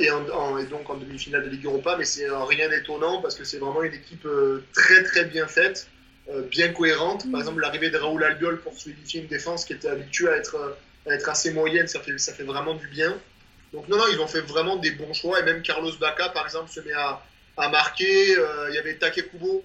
Et, 0.00 0.11
en- 0.11 0.28
en- 0.31 0.58
et 0.58 0.64
donc 0.64 0.90
en 0.90 0.96
demi-finale 0.96 1.44
de 1.44 1.49
Ligue 1.50 1.64
Europa, 1.67 1.94
mais 1.96 2.05
c'est 2.05 2.26
rien 2.28 2.69
d'étonnant 2.69 3.22
parce 3.22 3.37
que 3.37 3.44
c'est 3.44 3.58
vraiment 3.58 3.84
une 3.84 3.94
équipe 3.94 4.26
très 4.72 5.05
très 5.05 5.25
bien 5.26 5.46
faite, 5.46 5.87
bien 6.50 6.72
cohérente. 6.72 7.31
Par 7.31 7.40
exemple, 7.40 7.61
l'arrivée 7.61 7.88
de 7.90 7.96
Raoul 7.96 8.25
Albiol 8.25 8.61
pour 8.62 8.76
solidifier 8.76 9.20
une 9.20 9.28
défense 9.28 9.64
qui 9.64 9.72
était 9.75 9.87
habituée 9.88 10.28
à 10.28 10.37
être, 10.38 10.76
à 11.08 11.14
être 11.14 11.28
assez 11.28 11.52
moyenne, 11.52 11.87
ça 11.87 12.00
fait, 12.00 12.19
ça 12.19 12.32
fait 12.34 12.43
vraiment 12.43 12.75
du 12.75 12.88
bien. 12.88 13.17
Donc 13.72 13.88
non, 13.88 13.96
non, 13.99 14.05
ils 14.12 14.20
ont 14.20 14.26
fait 14.26 14.40
vraiment 14.40 14.76
des 14.76 14.90
bons 14.93 15.12
choix 15.14 15.38
et 15.40 15.43
même 15.43 15.62
Carlos 15.62 15.93
Bacca, 16.00 16.28
par 16.31 16.44
exemple, 16.44 16.70
se 16.70 16.81
met 16.81 16.93
à, 16.93 17.22
à 17.56 17.69
marquer. 17.69 18.37
Euh, 18.37 18.67
il 18.70 18.75
y 18.75 18.78
avait 18.78 18.94
Take 18.96 19.22
Kubo, 19.28 19.64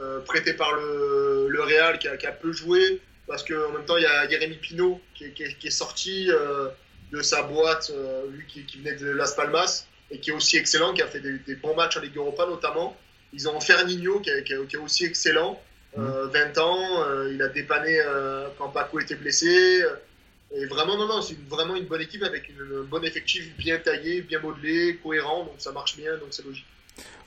euh, 0.00 0.20
prêté 0.20 0.52
par 0.54 0.74
le, 0.74 1.46
le 1.48 1.62
Real, 1.62 1.98
qui 1.98 2.08
a, 2.08 2.16
qui 2.16 2.26
a 2.26 2.32
peu 2.32 2.52
joué 2.52 3.00
parce 3.26 3.42
qu'en 3.44 3.70
même 3.72 3.84
temps, 3.84 3.96
il 3.96 4.02
y 4.04 4.06
a 4.06 4.28
Jérémy 4.28 4.56
Pino 4.56 5.00
qui 5.14 5.24
est, 5.26 5.30
qui 5.32 5.42
est- 5.44 5.58
qui 5.58 5.66
est 5.68 5.70
sorti. 5.70 6.30
euh, 6.30 6.68
de 7.10 7.22
sa 7.22 7.40
boîte, 7.42 7.90
euh, 7.90 8.26
lui 8.30 8.44
qui, 8.46 8.64
qui 8.66 8.80
venait 8.80 8.92
de 8.94 9.08
Las 9.10 9.32
Palmas 9.34 9.86
et 10.10 10.20
qui 10.20 10.28
est 10.28 10.32
aussi 10.34 10.58
excellent, 10.58 10.92
qui 10.92 11.00
a 11.00 11.06
fait 11.06 11.20
des, 11.20 11.38
des 11.38 11.54
bons 11.54 11.74
matchs 11.74 11.96
en 11.96 12.00
Ligue 12.02 12.18
Europa 12.18 12.44
notamment. 12.44 12.94
Ils 13.32 13.48
ont 13.48 13.58
Fernino 13.60 14.20
qui 14.20 14.28
est, 14.28 14.44
qui 14.44 14.52
est- 14.52 14.66
qui 14.66 14.76
est 14.76 14.78
aussi 14.78 15.06
excellent, 15.06 15.58
euh, 15.96 16.26
20 16.26 16.58
ans, 16.58 17.02
euh, 17.06 17.30
il 17.32 17.40
a 17.40 17.48
dépanné 17.48 17.98
euh, 17.98 18.48
quand 18.58 18.68
Paco 18.68 19.00
était 19.00 19.14
blessé. 19.14 19.82
Euh, 20.52 20.62
et 20.62 20.66
vraiment, 20.66 20.96
non, 20.96 21.06
non, 21.06 21.22
c'est 21.22 21.36
vraiment 21.48 21.76
une 21.76 21.84
bonne 21.86 22.00
équipe 22.00 22.22
avec 22.22 22.48
une, 22.48 22.80
un 22.80 22.84
bon 22.84 23.02
effectif 23.04 23.56
bien 23.58 23.78
taillé, 23.78 24.22
bien 24.22 24.40
modelé, 24.40 24.98
cohérent, 25.02 25.44
donc 25.44 25.54
ça 25.58 25.72
marche 25.72 25.96
bien, 25.96 26.12
donc 26.12 26.28
c'est 26.30 26.44
logique. 26.44 26.66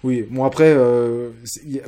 Oui, 0.03 0.23
bon 0.29 0.43
après, 0.43 0.73
euh, 0.75 1.29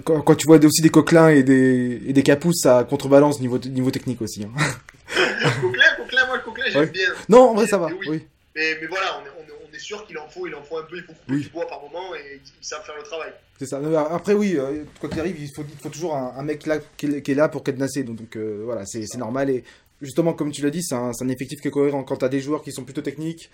quand, 0.05 0.21
quand 0.21 0.35
tu 0.35 0.45
vois 0.45 0.63
aussi 0.63 0.81
des 0.81 0.89
coquelins 0.89 1.29
et 1.29 1.43
des, 1.43 2.01
et 2.05 2.13
des 2.13 2.23
capousses, 2.23 2.61
ça 2.61 2.85
contrebalance 2.87 3.39
niveau, 3.39 3.57
niveau 3.57 3.91
technique 3.91 4.21
aussi. 4.21 4.43
hein. 4.43 4.51
Coquelin, 5.61 5.83
Coquelin, 5.97 6.25
moi 6.27 6.37
le 6.37 6.43
Coquelin 6.43 6.65
j'aime 6.69 6.81
Ouais. 6.83 6.89
bien. 6.91 7.09
Non, 7.27 7.49
en 7.49 7.53
vrai 7.55 7.67
ça 7.67 7.77
va. 7.77 7.87
Mais 7.89 7.95
oui. 7.95 8.07
Oui. 8.09 8.27
Mais, 8.55 8.77
mais 8.81 8.87
voilà, 8.87 9.19
on 9.19 9.25
est, 9.25 9.29
on 9.39 9.43
sûr 9.83 10.05
qu'il 10.07 10.17
en 10.17 10.27
faut, 10.27 10.47
il 10.47 10.55
en 10.55 10.63
faut 10.63 10.77
un 10.77 10.83
peu, 10.83 10.95
il 10.97 11.03
faut 11.03 11.13
couper 11.13 11.33
Oui. 11.33 11.41
du 11.41 11.49
bois 11.49 11.67
par 11.67 11.81
moment 11.81 12.15
et 12.15 12.39
ils, 12.61 12.65
savent 12.65 12.83
faire 12.85 12.95
le 12.97 13.03
travail. 13.03 13.31
C'est 13.59 13.65
ça. 13.67 13.79
Après, 14.09 14.33
oui, 14.33 14.55
euh, 14.57 14.83
quoi 14.99 15.09
qu'il 15.09 15.19
arrive, 15.19 15.35
il 15.39 15.49
faut, 15.53 15.63
il 15.69 15.77
faut 15.77 15.89
toujours 15.89 16.15
un, 16.15 16.33
un 16.37 16.43
mec 16.43 16.65
là 16.65 16.79
qui 16.97 17.05
est, 17.07 17.21
qui 17.21 17.31
est 17.31 17.35
là 17.35 17.49
pour 17.49 17.63
cadenasser. 17.63 18.03
Donc, 18.03 18.15
donc, 18.15 18.35
euh, 18.35 18.61
voilà, 18.63 18.85
c'est 18.85 19.05
c'est 19.05 19.17
normal. 19.17 19.49
Et 19.49 19.63
justement, 20.03 20.33
comme 20.33 20.51
tu 20.51 20.62
l'as 20.62 20.69
dit, 20.69 20.83
c'est 20.83 20.95
un, 20.95 21.12
effectif 21.29 21.60
qui 21.62 21.69
est 21.69 21.72
cohérent. 21.72 22.03
Quand 22.03 22.17
tu 22.17 22.25
as 22.25 22.29
des 22.29 22.39
joueurs 22.41 22.62
qui 22.62 22.72
sont 22.72 22.83
plutôt 22.83 23.01
techniques, 23.01 23.50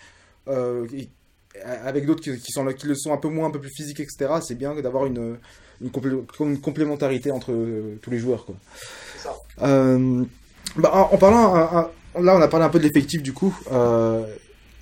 euh, 0.50 0.86
et- 0.94 1.08
avec 1.86 2.06
d'autres 2.06 2.22
qui, 2.22 2.38
qui 2.40 2.52
sont, 2.52 2.66
qui 2.74 2.86
le 2.88 2.96
sont 2.96 3.14
un 3.14 3.18
peu 3.18 3.30
moins, 3.30 3.48
un 3.48 3.52
peu 3.52 3.60
plus 3.60 3.72
physiques, 3.72 4.00
etc., 4.00 4.28
c'est 4.46 4.56
bien 4.56 4.76
d'avoir 4.82 5.06
une, 5.06 5.38
une, 5.82 5.90
complé- 5.90 6.22
une 6.42 6.60
complémentarité 6.60 7.32
entre 7.32 7.52
euh, 7.52 7.98
tous 8.02 8.12
les 8.12 8.20
joueurs. 8.20 8.46
Quoi. 8.46 8.56
C'est 9.16 9.24
ça. 9.24 9.34
Euh, 9.64 10.24
bah, 10.76 10.92
en, 10.94 11.14
en 11.16 11.18
parlant, 11.18 11.56
un- 11.56 11.90
un- 12.16 12.22
là, 12.22 12.36
on 12.36 12.42
a 12.42 12.48
parlé 12.48 12.66
un 12.66 12.70
peu 12.70 12.80
de 12.80 12.84
l'effectif 12.84 13.24
du 13.24 13.34
coup. 13.34 13.58
Euh, 13.72 14.26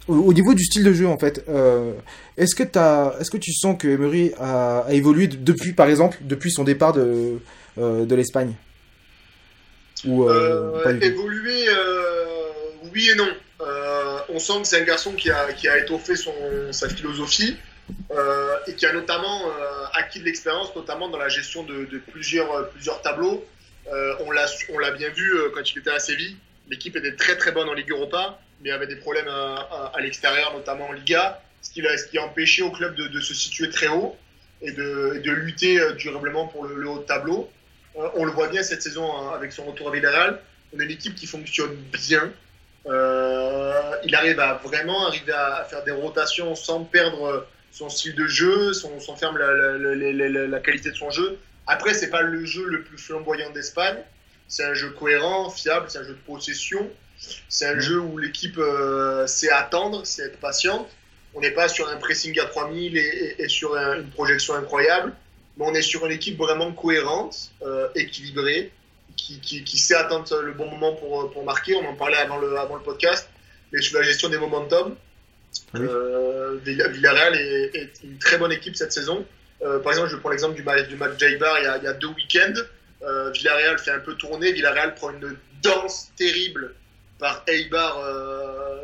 au, 0.08 0.16
au 0.16 0.34
niveau 0.34 0.54
du 0.54 0.64
style 0.64 0.84
de 0.84 0.94
jeu, 0.94 1.08
en 1.08 1.18
fait, 1.18 1.44
euh, 1.50 1.94
est-ce 2.38 2.56
que 2.56 3.38
tu 3.38 3.54
sens 3.54 3.78
que 3.78 3.88
Emery 3.88 4.34
a, 4.40 4.80
a 4.88 4.94
évolué 4.94 5.28
de- 5.28 5.38
depuis, 5.38 5.74
par 5.74 5.88
exemple, 5.90 6.18
depuis 6.22 6.52
son 6.52 6.64
départ 6.64 6.94
de 6.94 7.40
euh, 7.78 8.06
de 8.06 8.16
l'Espagne? 8.16 8.54
Ou 10.06 10.30
euh, 10.30 10.84
Euh, 10.86 11.00
évoluer, 11.02 11.66
euh, 11.70 12.46
oui 12.94 13.10
et 13.10 13.16
non. 13.16 13.30
Euh, 13.62 14.20
on 14.30 14.40
sent 14.40 14.62
que 14.62 14.68
c'est 14.68 14.80
un 14.82 14.84
garçon 14.86 15.14
qui 15.14 15.32
a, 15.32 15.52
qui 15.54 15.68
a 15.68 15.78
étoffé 15.80 16.16
son, 16.16 16.34
sa 16.72 16.88
philosophie 16.90 17.58
euh, 18.12 18.56
et 18.68 18.74
qui 18.76 18.86
a 18.86 18.94
notamment 18.94 19.48
euh, 19.48 19.86
acquis 19.94 20.20
de 20.20 20.26
l'expérience, 20.26 20.76
notamment 20.76 21.10
dans 21.10 21.18
la 21.18 21.30
gestion 21.30 21.64
de, 21.64 21.86
de 21.86 21.98
plusieurs, 21.98 22.52
euh, 22.54 22.64
plusieurs 22.64 23.02
tableaux. 23.02 23.44
Euh, 23.92 24.14
on 24.20 24.32
l'a 24.32 24.46
su- 24.48 24.68
on 24.74 24.78
l'a 24.80 24.92
bien 24.92 25.10
vu 25.10 25.34
euh, 25.34 25.50
quand 25.54 25.62
il 25.72 25.80
était 25.80 25.90
à 25.92 26.00
Séville. 26.00 26.36
L'équipe 26.70 26.96
était 26.98 27.16
très 27.16 27.38
très 27.38 27.52
bonne 27.52 27.70
en 27.70 27.74
Ligue 27.74 27.90
Europa, 27.92 28.40
mais 28.62 28.70
avait 28.72 28.88
des 28.88 28.98
problèmes 28.98 29.30
à, 29.30 29.68
à- 29.72 29.92
à 29.96 30.02
l'extérieur, 30.02 30.54
notamment 30.54 30.90
en 30.90 30.92
Liga, 30.92 31.42
ce 31.62 31.72
qui, 31.72 31.86
a, 31.88 31.98
ce 31.98 32.06
qui 32.08 32.18
a 32.18 32.24
empêché 32.24 32.62
au 32.62 32.72
club 32.72 32.94
de, 32.96 33.08
de 33.08 33.20
se 33.22 33.34
situer 33.34 33.70
très 33.70 33.88
haut 33.88 34.16
et 34.62 34.72
de, 34.72 35.22
de 35.24 35.32
lutter 35.32 35.80
durablement 35.98 36.48
pour 36.48 36.66
le, 36.66 36.76
le 36.76 36.88
haut 36.90 37.00
de 37.00 37.06
tableau. 37.06 37.50
On 38.16 38.26
le 38.26 38.32
voit 38.32 38.48
bien 38.48 38.64
cette 38.64 38.82
saison 38.82 39.12
hein, 39.12 39.34
avec 39.36 39.52
son 39.52 39.66
retour 39.66 39.90
à 39.90 39.92
Villarreal. 39.92 40.40
On 40.76 40.80
a 40.80 40.84
une 40.84 40.92
équipe 40.92 41.16
qui 41.16 41.26
fonctionne 41.26 41.76
bien. 41.92 42.32
Euh, 42.86 43.92
il 44.04 44.16
arrive 44.16 44.40
à 44.40 44.56
vraiment 44.64 45.08
arriver 45.08 45.34
à, 45.34 45.66
faire 45.70 45.84
des 45.84 45.92
rotations 45.92 46.56
sans 46.56 46.84
perdre 46.84 47.48
son 47.72 47.90
style 47.90 48.16
de 48.16 48.28
jeu, 48.28 48.74
sans, 48.74 49.00
sans 49.00 49.16
perdre 49.16 49.38
la, 49.38 50.48
la, 50.48 50.60
qualité 50.60 50.92
de 50.92 50.96
son 50.96 51.10
jeu. 51.10 51.38
Après, 51.66 51.94
c'est 51.94 52.10
pas 52.10 52.22
le 52.22 52.46
jeu 52.46 52.66
le 52.66 52.84
plus 52.84 52.98
flamboyant 52.98 53.50
d'Espagne. 53.52 53.98
C'est 54.48 54.64
un 54.64 54.74
jeu 54.74 54.90
cohérent, 54.92 55.50
fiable, 55.50 55.88
c'est 55.90 56.00
un 56.00 56.04
jeu 56.04 56.14
de 56.14 56.26
possession. 56.26 56.90
C'est 57.50 57.66
un 57.66 57.80
jeu 57.80 58.00
où 58.00 58.18
l'équipe 58.18 58.58
euh, 58.58 59.28
sait 59.28 59.50
attendre, 59.50 60.06
sait 60.06 60.24
être 60.24 60.40
patiente. 60.40 60.88
On 61.34 61.42
n'est 61.42 61.52
pas 61.52 61.68
sur 61.68 61.90
un 61.90 61.98
pressing 61.98 62.40
à 62.40 62.46
3000 62.46 62.98
et, 62.98 63.36
et, 63.40 63.50
sur 63.50 63.76
une 63.76 64.10
projection 64.10 64.56
incroyable, 64.56 65.14
mais 65.58 65.66
on 65.66 65.74
est 65.74 65.82
sur 65.82 66.06
une 66.06 66.12
équipe 66.12 66.38
vraiment 66.38 66.72
cohérente, 66.72 67.52
euh, 67.64 67.88
équilibrée, 67.96 68.72
qui, 69.16 69.40
qui, 69.40 69.64
qui, 69.64 69.78
sait 69.78 69.96
attendre 69.96 70.42
le 70.42 70.54
bon 70.54 70.70
moment 70.70 70.94
pour, 70.94 71.32
pour 71.32 71.44
marquer. 71.44 71.76
On 71.76 71.88
en 71.88 71.96
parlait 71.96 72.18
avant 72.18 72.38
le, 72.38 72.58
avant 72.58 72.76
le 72.76 72.84
podcast, 72.84 73.28
mais 73.72 73.82
sur 73.82 73.98
la 73.98 74.04
gestion 74.04 74.30
des 74.30 74.38
momentum. 74.38 74.96
Euh, 75.76 76.58
Villarreal 76.64 77.36
est, 77.36 77.76
est, 77.76 77.92
une 78.04 78.20
très 78.20 78.38
bonne 78.38 78.52
équipe 78.52 78.76
cette 78.76 78.92
saison. 78.92 79.26
Euh, 79.64 79.80
par 79.80 79.94
exemple, 79.94 80.10
je 80.10 80.18
prends 80.18 80.30
l'exemple 80.30 80.56
du 80.56 80.62
match, 80.62 80.88
du 80.88 80.96
match 80.96 81.18
Jaibar 81.18 81.58
il, 81.60 81.64
y 81.64 81.68
a, 81.68 81.78
il 81.78 81.84
y 81.84 81.88
a 81.88 81.94
deux 81.94 82.10
week-ends. 82.10 82.62
Villarreal 83.34 83.80
fait 83.80 83.92
un 83.92 84.00
peu 84.00 84.14
tourner. 84.16 84.52
Villarreal 84.52 84.94
prend 84.94 85.12
une 85.12 85.36
danse 85.64 86.12
terrible 86.16 86.76
par 87.18 87.44
Eibar 87.48 88.00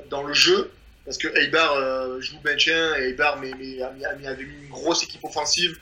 dans 0.10 0.24
le 0.24 0.34
jeu. 0.34 0.72
Parce 1.06 1.18
que 1.18 1.27
Eibar 1.38 2.20
joue 2.22 2.38
maintien 2.44 2.96
et 2.96 3.10
Eibar 3.10 3.39
mais, 3.39 3.51
mais, 3.60 3.82
avait 4.06 4.44
mis 4.44 4.63
une 4.63 4.70
grosse 4.70 5.03
équipe 5.03 5.24
offensive, 5.24 5.77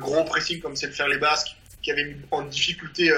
gros 0.00 0.24
pressing 0.24 0.60
comme 0.60 0.76
c'est 0.76 0.86
le 0.86 0.92
faire 0.92 1.08
les 1.08 1.18
Basques, 1.18 1.56
qui 1.82 1.90
avait 1.90 2.04
mis 2.04 2.16
en 2.30 2.42
difficulté 2.42 3.10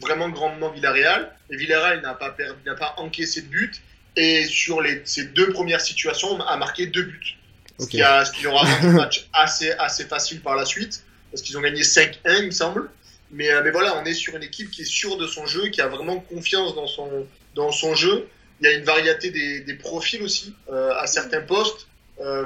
vraiment 0.00 0.28
grandement 0.28 0.70
Villarreal. 0.70 1.30
Et 1.50 1.56
Villarreal 1.56 2.00
n'a 2.02 2.14
pas, 2.14 2.34
n'a 2.66 2.74
pas 2.74 2.94
encaissé 2.98 3.42
de 3.42 3.46
but. 3.46 3.80
Et 4.16 4.46
sur 4.46 4.80
les, 4.80 5.02
ces 5.04 5.26
deux 5.26 5.50
premières 5.50 5.80
situations, 5.80 6.40
a 6.40 6.56
marqué 6.56 6.86
deux 6.86 7.02
buts. 7.02 7.36
Ce, 7.78 7.86
qui 7.86 8.02
a, 8.02 8.24
ce 8.24 8.32
qui 8.32 8.46
aura 8.46 8.64
rendu 8.64 8.86
le 8.86 8.92
match 8.92 9.28
assez, 9.32 9.72
assez 9.72 10.04
facile 10.04 10.40
par 10.40 10.56
la 10.56 10.64
suite. 10.64 11.04
Parce 11.30 11.42
qu'ils 11.42 11.58
ont 11.58 11.60
gagné 11.60 11.82
5-1, 11.82 12.14
il 12.38 12.46
me 12.46 12.50
semble. 12.50 12.90
Mais, 13.32 13.48
mais 13.62 13.70
voilà, 13.70 13.96
on 13.96 14.04
est 14.04 14.14
sur 14.14 14.36
une 14.36 14.44
équipe 14.44 14.70
qui 14.70 14.82
est 14.82 14.86
sûre 14.86 15.16
de 15.16 15.26
son 15.26 15.46
jeu, 15.46 15.68
qui 15.68 15.80
a 15.80 15.88
vraiment 15.88 16.20
confiance 16.20 16.74
dans 16.76 16.86
son, 16.86 17.26
dans 17.54 17.72
son 17.72 17.94
jeu. 17.94 18.28
Il 18.60 18.66
y 18.66 18.68
a 18.68 18.72
une 18.72 18.84
variété 18.84 19.30
des, 19.30 19.60
des 19.60 19.74
profils 19.74 20.22
aussi 20.22 20.54
euh, 20.70 20.94
à 20.96 21.06
certains 21.06 21.40
postes. 21.40 21.88
Euh, 22.20 22.44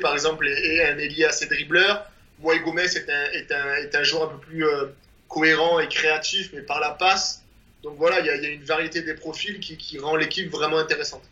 par 0.00 0.14
exemple, 0.14 0.46
est, 0.46 0.86
un 0.86 0.98
ailier 0.98 1.24
assez 1.24 1.46
dribbleur. 1.46 2.08
Moïse 2.42 2.62
Gomez 2.62 2.82
est 2.82 3.08
un, 3.10 3.24
est, 3.32 3.52
un, 3.52 3.74
est 3.76 3.94
un 3.94 4.02
joueur 4.02 4.24
un 4.24 4.34
peu 4.34 4.38
plus 4.38 4.64
euh, 4.64 4.86
cohérent 5.28 5.78
et 5.80 5.88
créatif, 5.88 6.50
mais 6.54 6.62
par 6.62 6.80
la 6.80 6.90
passe. 6.90 7.42
Donc 7.82 7.94
voilà, 7.96 8.20
il 8.20 8.26
y 8.26 8.30
a, 8.30 8.36
il 8.36 8.42
y 8.42 8.46
a 8.46 8.50
une 8.50 8.64
variété 8.64 9.02
des 9.02 9.14
profils 9.14 9.58
qui, 9.60 9.76
qui 9.76 9.98
rend 9.98 10.16
l'équipe 10.16 10.50
vraiment 10.50 10.78
intéressante. 10.78 11.22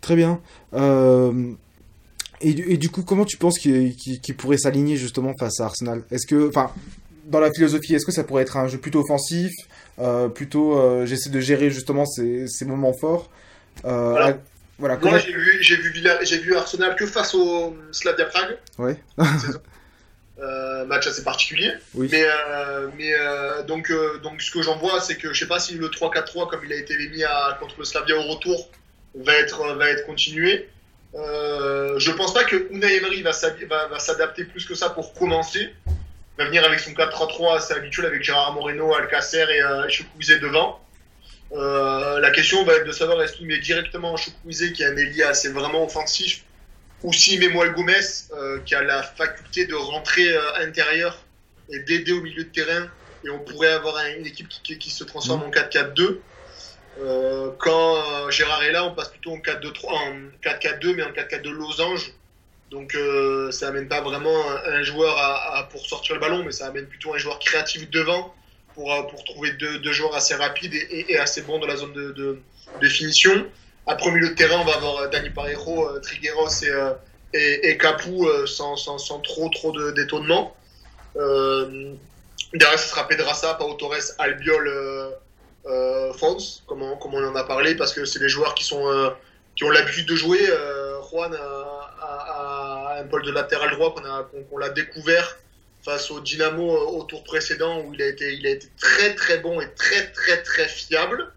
Très 0.00 0.16
bien. 0.16 0.40
Euh, 0.74 1.52
et, 2.40 2.50
et, 2.50 2.76
du 2.76 2.88
coup, 2.88 3.02
comment 3.02 3.24
tu 3.24 3.36
penses 3.36 3.58
qu'il 3.58 3.96
qu 3.96 4.20
qu 4.20 4.34
pourrait 4.34 4.58
s'aligner 4.58 4.96
justement 4.96 5.34
face 5.38 5.60
à 5.60 5.64
Arsenal? 5.64 6.04
Est-ce 6.10 6.26
que, 6.26 6.48
enfin, 6.48 6.72
dans 7.24 7.40
la 7.40 7.50
philosophie, 7.52 7.94
est-ce 7.94 8.06
que 8.06 8.12
ça 8.12 8.24
pourrait 8.24 8.42
être 8.42 8.56
un 8.56 8.68
jeu 8.68 8.78
plutôt 8.78 9.00
offensif? 9.00 9.50
Euh, 9.98 10.28
Plutôt, 10.28 10.78
euh, 10.78 11.04
j'essaie 11.04 11.30
de 11.30 11.40
gérer 11.40 11.70
justement 11.70 12.06
ces, 12.06 12.46
ces 12.46 12.64
moments 12.64 12.94
forts? 13.00 13.28
Euh, 13.84 14.10
voilà. 14.10 14.38
Voilà 14.78 14.96
comment... 14.96 15.12
Moi, 15.12 15.20
j'ai 15.20 15.32
vu, 15.32 15.58
j'ai 15.60 15.76
vu, 15.76 16.04
j'ai 16.22 16.38
vu 16.38 16.56
Arsenal 16.56 16.96
que 16.96 17.06
face 17.06 17.34
au 17.34 17.76
Slavia 17.92 18.26
Prague. 18.26 18.58
Ouais. 18.78 18.96
euh, 20.38 20.84
match 20.86 21.06
assez 21.06 21.24
particulier. 21.24 21.72
Oui. 21.94 22.08
Mais, 22.10 22.24
euh, 22.24 22.88
mais 22.96 23.12
euh, 23.14 23.62
donc, 23.64 23.92
donc, 24.22 24.40
ce 24.40 24.50
que 24.50 24.62
j'en 24.62 24.76
vois, 24.76 25.00
c'est 25.00 25.16
que 25.16 25.32
je 25.32 25.38
sais 25.38 25.48
pas 25.48 25.60
si 25.60 25.74
le 25.74 25.88
3-4-3, 25.88 26.48
comme 26.48 26.64
il 26.64 26.72
a 26.72 26.76
été 26.76 26.96
mis 27.08 27.24
à, 27.24 27.56
contre 27.60 27.74
le 27.78 27.84
Slavia 27.84 28.16
au 28.16 28.22
retour, 28.22 28.70
va 29.14 29.34
être, 29.34 29.74
va 29.74 29.90
être 29.90 30.06
continué. 30.06 30.68
Je 31.14 32.10
pense 32.12 32.32
pas 32.32 32.44
que 32.44 32.68
Unai 32.70 32.96
Emery 32.96 33.22
va, 33.22 33.32
va, 33.68 33.86
va 33.88 33.98
s'adapter 33.98 34.44
plus 34.44 34.64
que 34.64 34.74
ça 34.74 34.90
pour 34.90 35.12
commencer 35.14 35.72
va 36.38 36.44
venir 36.44 36.64
avec 36.64 36.80
son 36.80 36.92
4-3-3 36.92 37.56
assez 37.56 37.74
habituel 37.74 38.06
avec 38.06 38.22
Gérard 38.22 38.54
Moreno, 38.54 38.94
Alcacer 38.94 39.44
et 39.50 39.62
euh, 39.62 39.88
Choukouzé 39.88 40.38
devant. 40.38 40.80
Euh, 41.52 42.20
la 42.20 42.30
question 42.30 42.64
va 42.64 42.74
être 42.74 42.86
de 42.86 42.92
savoir 42.92 43.22
est-ce 43.22 43.34
qu'il 43.34 43.46
met 43.46 43.58
directement 43.58 44.16
Choukouzé 44.16 44.72
qui 44.72 44.82
est 44.82 44.86
un 44.86 44.96
ailier 44.96 45.22
assez 45.22 45.48
vraiment 45.48 45.84
offensif 45.84 46.44
ou 47.02 47.12
s'il 47.12 47.40
met 47.40 47.48
Moel 47.48 47.72
Gomez 47.72 47.94
euh, 48.32 48.58
qui 48.66 48.74
a 48.74 48.82
la 48.82 49.02
faculté 49.02 49.64
de 49.66 49.74
rentrer 49.74 50.28
euh, 50.28 50.52
à 50.54 50.60
l'intérieur 50.60 51.24
et 51.70 51.78
d'aider 51.80 52.12
au 52.12 52.20
milieu 52.20 52.44
de 52.44 52.50
terrain 52.50 52.88
et 53.24 53.30
on 53.30 53.38
pourrait 53.38 53.72
avoir 53.72 53.96
une 54.18 54.26
équipe 54.26 54.48
qui, 54.48 54.78
qui 54.78 54.90
se 54.90 55.04
transforme 55.04 55.42
en 55.42 55.50
4-4-2. 55.50 56.18
Euh, 57.00 57.50
quand 57.58 57.96
euh, 57.96 58.30
Gérard 58.30 58.62
est 58.62 58.72
là, 58.72 58.84
on 58.84 58.94
passe 58.94 59.08
plutôt 59.08 59.32
en 59.32 59.38
4-2-3, 59.38 59.86
en 59.86 60.14
4-4-2, 60.42 60.94
mais 60.94 61.02
en 61.02 61.12
4-4-2 61.12 61.50
losange 61.50 62.12
donc 62.70 62.94
euh, 62.94 63.50
ça 63.50 63.68
amène 63.68 63.88
pas 63.88 64.00
vraiment 64.00 64.50
un, 64.50 64.72
un 64.72 64.82
joueur 64.82 65.16
à, 65.16 65.58
à, 65.58 65.62
pour 65.64 65.86
sortir 65.86 66.14
le 66.14 66.20
ballon, 66.20 66.44
mais 66.44 66.52
ça 66.52 66.66
amène 66.66 66.86
plutôt 66.86 67.14
un 67.14 67.18
joueur 67.18 67.38
créatif 67.38 67.88
devant 67.90 68.34
pour, 68.78 68.92
euh, 68.92 69.02
pour 69.02 69.24
trouver 69.24 69.50
deux, 69.52 69.92
joueurs 69.92 70.14
assez 70.14 70.36
rapides 70.36 70.72
et, 70.72 71.18
assez 71.18 71.42
bons 71.42 71.58
dans 71.58 71.66
la 71.66 71.76
zone 71.76 71.92
de, 71.92 72.12
de, 72.12 72.38
de 72.80 72.88
finition. 72.88 73.44
Après, 73.88 74.08
au 74.08 74.12
de 74.16 74.34
terrain, 74.34 74.60
on 74.60 74.64
va 74.64 74.76
avoir 74.76 74.98
euh, 74.98 75.08
Dani 75.08 75.30
Parejo, 75.30 75.88
euh, 75.88 75.98
Trigueros 75.98 76.62
et, 77.34 77.70
et, 77.70 77.76
Capou 77.76 78.28
sans, 78.46 78.76
trop, 79.22 79.48
trop 79.48 79.72
d'étonnement. 79.90 80.54
Derrière, 81.16 82.78
ce 82.78 82.88
sera 82.88 83.08
Pedraza, 83.08 83.54
Pau 83.54 83.74
Torres, 83.74 84.14
Albiol, 84.18 84.68
euh, 85.66 86.12
Fons, 86.12 86.38
comme 86.68 86.82
on, 86.82 87.24
en 87.24 87.34
a 87.34 87.44
parlé, 87.44 87.74
parce 87.74 87.92
que 87.92 88.04
c'est 88.04 88.20
des 88.20 88.28
joueurs 88.28 88.54
qui, 88.54 88.64
sont, 88.64 89.12
qui 89.56 89.64
ont 89.64 89.70
l'habitude 89.70 90.06
de 90.06 90.14
jouer. 90.14 90.40
Juan 91.10 91.34
a, 91.34 92.98
un 93.00 93.04
pôle 93.04 93.24
de 93.24 93.32
latéral 93.32 93.70
droit 93.72 93.92
qu'on 93.92 94.04
a 94.04 94.22
qu'on 94.22 94.68
découvert 94.72 95.36
face 95.84 96.10
au 96.10 96.20
Dynamo 96.20 96.70
au 96.70 97.02
tour 97.04 97.24
précédent 97.24 97.82
où 97.82 97.94
il 97.94 98.02
a 98.02 98.06
été 98.06 98.32
il 98.34 98.46
a 98.46 98.50
été 98.50 98.68
très 98.78 99.14
très 99.14 99.38
bon 99.38 99.60
et 99.60 99.70
très 99.74 100.10
très 100.12 100.42
très 100.42 100.68
fiable. 100.68 101.32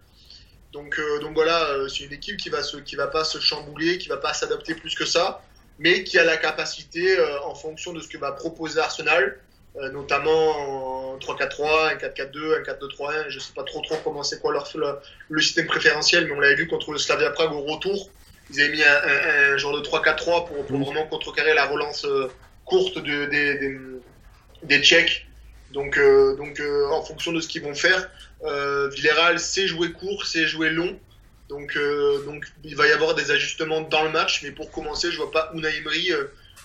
Donc 0.72 0.98
euh, 0.98 1.20
donc 1.20 1.34
voilà, 1.34 1.64
euh, 1.70 1.88
c'est 1.88 2.04
une 2.04 2.12
équipe 2.12 2.36
qui 2.36 2.48
va 2.48 2.62
se 2.62 2.78
qui 2.78 2.96
va 2.96 3.06
pas 3.06 3.24
se 3.24 3.38
chambouler, 3.38 3.98
qui 3.98 4.08
va 4.08 4.16
pas 4.16 4.32
s'adapter 4.32 4.74
plus 4.74 4.94
que 4.94 5.04
ça, 5.04 5.42
mais 5.78 6.04
qui 6.04 6.18
a 6.18 6.24
la 6.24 6.36
capacité 6.36 7.18
euh, 7.18 7.42
en 7.44 7.54
fonction 7.54 7.92
de 7.92 8.00
ce 8.00 8.08
que 8.08 8.18
va 8.18 8.32
proposer 8.32 8.80
Arsenal, 8.80 9.38
euh, 9.76 9.90
notamment 9.90 11.12
en 11.14 11.18
3-4-3, 11.18 11.92
un 11.92 11.96
4-4-2, 11.96 12.58
un 12.58 12.62
4-2-3-1, 12.62 13.28
je 13.28 13.38
sais 13.38 13.52
pas 13.54 13.64
trop 13.64 13.80
trop 13.82 13.96
comment 14.02 14.22
c'est 14.22 14.40
quoi 14.40 14.52
leur 14.52 14.68
le, 14.74 14.98
le 15.28 15.42
système 15.42 15.66
préférentiel, 15.66 16.26
mais 16.26 16.32
on 16.32 16.40
l'avait 16.40 16.56
vu 16.56 16.68
contre 16.68 16.92
le 16.92 16.98
Slavia 16.98 17.30
Prague 17.30 17.52
au 17.52 17.62
retour 17.62 18.10
ils 18.50 18.60
avaient 18.60 18.72
mis 18.72 18.82
un, 18.82 18.88
un, 18.88 19.54
un 19.54 19.56
genre 19.56 19.72
de 19.72 19.80
3-4-3 19.80 20.46
pour, 20.46 20.66
pour, 20.66 20.78
vraiment 20.78 21.06
contrecarrer 21.06 21.54
la 21.54 21.66
relance 21.66 22.04
euh, 22.04 22.30
courte 22.64 22.98
de, 22.98 23.26
des, 23.26 23.58
des, 23.58 23.78
des 24.62 24.80
Tchèques. 24.82 25.26
Donc, 25.72 25.96
euh, 25.96 26.36
donc 26.36 26.60
euh, 26.60 26.88
en 26.90 27.02
fonction 27.02 27.32
de 27.32 27.40
ce 27.40 27.48
qu'ils 27.48 27.62
vont 27.62 27.74
faire, 27.74 28.10
euh, 28.44 28.90
sait 29.38 29.66
jouer 29.66 29.92
court, 29.92 30.26
sait 30.26 30.46
jouer 30.46 30.70
long. 30.70 30.98
Donc, 31.48 31.76
euh, 31.76 32.24
donc 32.24 32.46
il 32.64 32.76
va 32.76 32.86
y 32.86 32.92
avoir 32.92 33.14
des 33.14 33.30
ajustements 33.30 33.82
dans 33.82 34.04
le 34.04 34.10
match. 34.10 34.42
Mais 34.42 34.50
pour 34.50 34.70
commencer, 34.70 35.10
je 35.10 35.16
vois 35.16 35.30
pas 35.30 35.50
Unai 35.54 35.70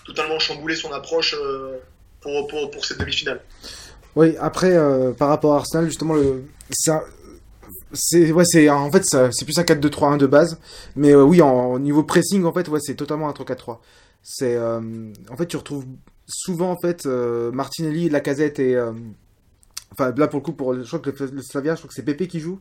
totalement 0.06 0.38
chambouler 0.38 0.74
son 0.74 0.92
approche 0.92 1.34
pour, 2.20 2.48
pour, 2.48 2.70
pour 2.70 2.84
cette 2.84 2.98
demi-finale. 2.98 3.40
Oui, 4.16 4.34
après, 4.40 4.74
par 5.18 5.28
rapport 5.28 5.54
à 5.54 5.58
Arsenal, 5.58 5.86
justement, 5.86 6.14
le, 6.14 6.44
ça, 6.70 7.04
c'est 7.92 8.32
ouais 8.32 8.44
c'est 8.44 8.68
en 8.68 8.90
fait 8.90 9.04
c'est 9.04 9.44
plus 9.44 9.58
un 9.58 9.62
4-2-3-1 9.62 10.18
de 10.18 10.26
base 10.26 10.60
mais 10.94 11.14
oui 11.14 11.40
en, 11.40 11.78
niveau 11.78 12.02
pressing 12.02 12.44
en 12.44 12.52
fait 12.52 12.68
ouais 12.68 12.80
c'est 12.82 12.96
totalement 12.96 13.30
un 13.30 13.32
3-4-3 13.32 13.78
c'est 14.22 14.58
en 14.58 15.36
fait 15.38 15.46
tu 15.46 15.56
retrouves 15.56 15.86
souvent 16.28 16.70
en 16.70 16.78
fait 16.78 17.06
euh, 17.06 17.50
Martinelli 17.52 18.08
Lacazette 18.08 18.58
et 18.58 18.76
euh, 18.76 18.92
enfin 19.92 20.12
là 20.16 20.28
pour 20.28 20.40
le 20.40 20.44
coup 20.44 20.52
pour 20.52 20.74
je 20.74 20.86
crois 20.86 20.98
que 20.98 21.10
le, 21.10 21.30
le 21.30 21.42
Slavia 21.42 21.74
je 21.74 21.80
crois 21.80 21.88
que 21.88 21.94
c'est 21.94 22.02
Pépé 22.04 22.28
qui 22.28 22.40
joue 22.40 22.60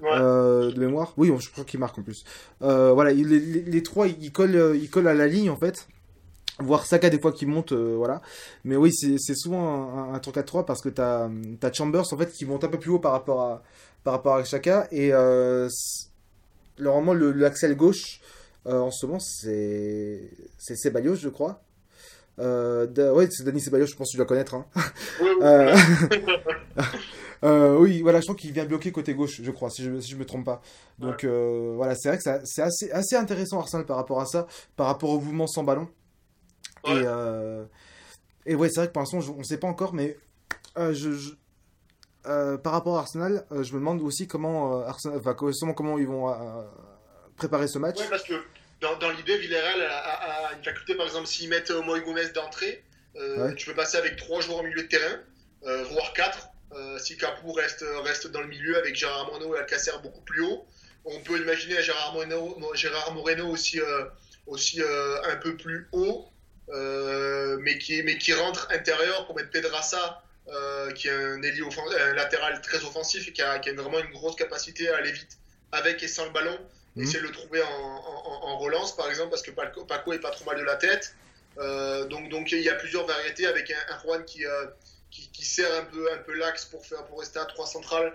ouais. 0.00 0.10
Euh, 0.12 0.70
de 0.72 0.78
mémoire. 0.78 1.12
Oui 1.16 1.32
je 1.38 1.50
crois 1.50 1.64
qu'il 1.64 1.80
marque 1.80 1.98
en 1.98 2.02
plus. 2.02 2.24
Voilà 2.60 3.12
il, 3.12 3.28
les, 3.28 3.62
les, 3.62 3.82
trois 3.82 4.06
ils 4.06 4.32
collent 4.32 4.76
ils 4.80 4.88
collent 4.88 5.08
à 5.08 5.14
la 5.14 5.26
ligne 5.26 5.50
en 5.50 5.56
fait. 5.56 5.88
Voire 6.58 6.86
Saka 6.86 7.08
des 7.10 7.18
fois 7.18 7.32
qui 7.32 7.46
monte 7.46 7.72
euh, 7.72 7.94
voilà. 7.96 8.20
Mais 8.64 8.76
oui 8.76 8.92
c'est 8.92 9.34
souvent 9.34 9.90
un, 9.98 10.12
un, 10.12 10.14
un 10.14 10.18
3-4-3 10.18 10.64
parce 10.64 10.80
que 10.80 10.88
t'as 10.88 11.28
as 11.62 11.72
Chambers 11.72 12.12
en 12.12 12.16
fait 12.16 12.30
qui 12.30 12.44
monte 12.46 12.64
un 12.64 12.68
peu 12.68 12.78
plus 12.78 12.90
haut 12.90 12.98
par 13.00 13.12
rapport 13.12 13.40
à 13.42 13.62
par 14.04 14.14
rapport 14.14 14.36
à 14.36 14.44
Chaka 14.44 14.86
et 14.92 15.12
normalement 16.78 17.14
le 17.14 17.32
l'axel 17.32 17.76
gauche 17.76 18.20
euh, 18.66 18.78
en 18.78 18.90
ce 18.90 19.06
moment 19.06 19.18
c'est 19.18 20.30
c'est 20.58 20.76
Ceballos 20.76 21.16
je 21.16 21.28
crois 21.28 21.62
euh, 22.38 23.12
ouais 23.12 23.28
c'est 23.30 23.44
Dani 23.44 23.60
Ceballos 23.60 23.86
je 23.86 23.94
pense 23.94 24.08
que 24.08 24.12
tu 24.12 24.16
dois 24.16 24.26
connaître 24.26 24.54
hein. 24.54 24.66
oui, 25.20 25.28
oui. 25.38 25.42
euh, 25.42 25.76
euh, 27.44 27.76
oui 27.78 28.00
voilà 28.00 28.20
je 28.20 28.24
crois 28.24 28.34
qu'il 28.34 28.52
vient 28.52 28.64
bloquer 28.64 28.90
côté 28.90 29.14
gauche 29.14 29.40
je 29.42 29.50
crois 29.50 29.68
si 29.68 29.84
je 29.84 30.00
si 30.00 30.12
je 30.12 30.16
me 30.16 30.24
trompe 30.24 30.46
pas 30.46 30.62
donc 30.98 31.24
ouais. 31.24 31.28
Euh, 31.28 31.72
voilà 31.76 31.94
c'est 31.94 32.08
vrai 32.08 32.16
que 32.16 32.22
c'est 32.44 32.62
assez 32.62 32.90
assez 32.90 33.16
intéressant 33.16 33.58
Arsenal 33.60 33.84
par 33.84 33.96
rapport 33.98 34.20
à 34.20 34.24
ça 34.26 34.46
par 34.76 34.86
rapport 34.86 35.10
au 35.10 35.20
mouvement 35.20 35.46
sans 35.46 35.62
ballon 35.62 35.88
ouais. 36.86 37.02
et 38.46 38.52
et 38.52 38.54
ouais 38.54 38.70
c'est 38.70 38.80
vrai 38.80 38.88
que 38.88 38.92
pour 38.92 39.02
l'instant 39.02 39.18
on 39.36 39.42
sait 39.42 39.58
pas 39.58 39.68
encore 39.68 39.92
mais 39.92 40.16
je, 40.76 41.12
je 41.12 41.32
par 42.22 42.72
rapport 42.72 42.96
à 42.96 43.00
Arsenal, 43.00 43.44
je 43.50 43.72
me 43.74 43.78
demande 43.78 44.00
aussi 44.00 44.26
comment 44.28 44.80
Arsenal, 44.84 45.18
enfin, 45.18 45.34
comment, 45.34 45.74
comment 45.74 45.98
ils 45.98 46.06
vont 46.06 46.32
préparer 47.36 47.66
ce 47.68 47.78
match. 47.78 47.98
Ouais, 47.98 48.06
parce 48.08 48.22
que 48.22 48.34
dans, 48.82 48.96
dans 48.98 49.10
l'idée, 49.10 49.38
Villarreal 49.38 49.80
a, 49.82 49.96
a- 49.98 50.46
a 50.48 50.52
une 50.54 50.62
faculté, 50.64 50.94
par 50.94 51.06
exemple, 51.06 51.26
s'ils 51.28 51.48
mettent 51.48 51.70
Moïse 51.70 52.02
Gomez 52.04 52.28
d'entrée, 52.34 52.84
euh, 53.16 53.48
Ouais. 53.48 53.54
tu 53.54 53.66
peux 53.66 53.74
passer 53.74 53.96
avec 53.96 54.16
trois 54.16 54.40
joueurs 54.42 54.58
au 54.58 54.62
milieu 54.62 54.82
de 54.82 54.88
terrain, 54.88 55.18
euh, 55.64 55.84
voire 55.84 56.12
quatre. 56.12 56.48
euh, 56.74 56.98
si 56.98 57.18
Capou 57.18 57.52
reste, 57.52 57.84
reste 58.02 58.28
dans 58.28 58.40
le 58.40 58.46
milieu 58.46 58.78
avec 58.78 58.96
Gérard 58.96 59.26
Moreno 59.26 59.54
et 59.54 59.58
Alcacer 59.58 59.90
beaucoup 60.02 60.22
plus 60.22 60.40
haut. 60.40 60.66
On 61.04 61.20
peut 61.20 61.36
imaginer 61.38 61.82
Gérard 61.82 62.14
Moreno, 62.14 62.58
Gérard 62.74 63.12
Moreno 63.12 63.46
aussi, 63.48 63.78
aussi 64.46 64.80
un 64.82 65.36
peu 65.36 65.54
plus 65.58 65.88
haut, 65.92 66.30
mais, 67.58 67.76
qui, 67.78 68.02
mais 68.02 68.16
qui 68.18 68.32
rentre 68.32 68.68
intérieur 68.70 69.26
pour 69.26 69.36
mettre 69.36 69.50
Pedrassa, 69.50 70.22
euh, 70.48 70.90
qui 70.92 71.08
est 71.08 71.12
un, 71.12 71.42
ailier 71.42 71.60
offen- 71.62 71.94
un 71.94 72.14
latéral 72.14 72.60
très 72.62 72.78
offensif 72.84 73.28
et 73.28 73.32
qui 73.32 73.42
a, 73.42 73.58
qui 73.58 73.68
a 73.68 73.74
vraiment 73.74 73.98
une 74.00 74.10
grosse 74.10 74.34
capacité 74.36 74.88
à 74.88 74.96
aller 74.96 75.12
vite 75.12 75.36
avec 75.72 76.02
et 76.02 76.08
sans 76.08 76.24
le 76.24 76.30
ballon. 76.30 76.58
Mhm. 76.96 77.04
Essayer 77.04 77.20
de 77.20 77.26
le 77.26 77.32
trouver 77.32 77.62
en, 77.62 77.68
en- 77.68 78.48
en 78.48 78.58
relance, 78.58 78.94
par 78.96 79.08
exemple, 79.08 79.30
parce 79.30 79.42
que 79.42 79.50
Paco, 79.50 79.84
Paco 79.84 80.12
est 80.12 80.18
pas 80.18 80.30
trop 80.30 80.44
mal 80.44 80.58
de 80.58 80.64
la 80.64 80.76
tête. 80.76 81.14
Euh, 81.58 82.04
donc, 82.06 82.28
donc 82.30 82.52
il 82.52 82.60
y 82.60 82.68
a 82.70 82.74
plusieurs 82.74 83.06
variétés 83.06 83.46
avec 83.46 83.70
un, 83.70 83.94
un 83.94 83.98
Juan 84.00 84.24
qui, 84.24 84.44
euh, 84.46 84.66
qui, 85.10 85.30
qui 85.32 85.44
sert 85.44 85.72
un 85.74 85.84
peu, 85.84 86.10
un 86.12 86.18
peu 86.18 86.34
l'axe 86.34 86.64
pour, 86.66 86.84
faire, 86.86 87.04
pour 87.06 87.20
rester 87.20 87.38
à 87.38 87.44
trois 87.44 87.66
centrales 87.66 88.12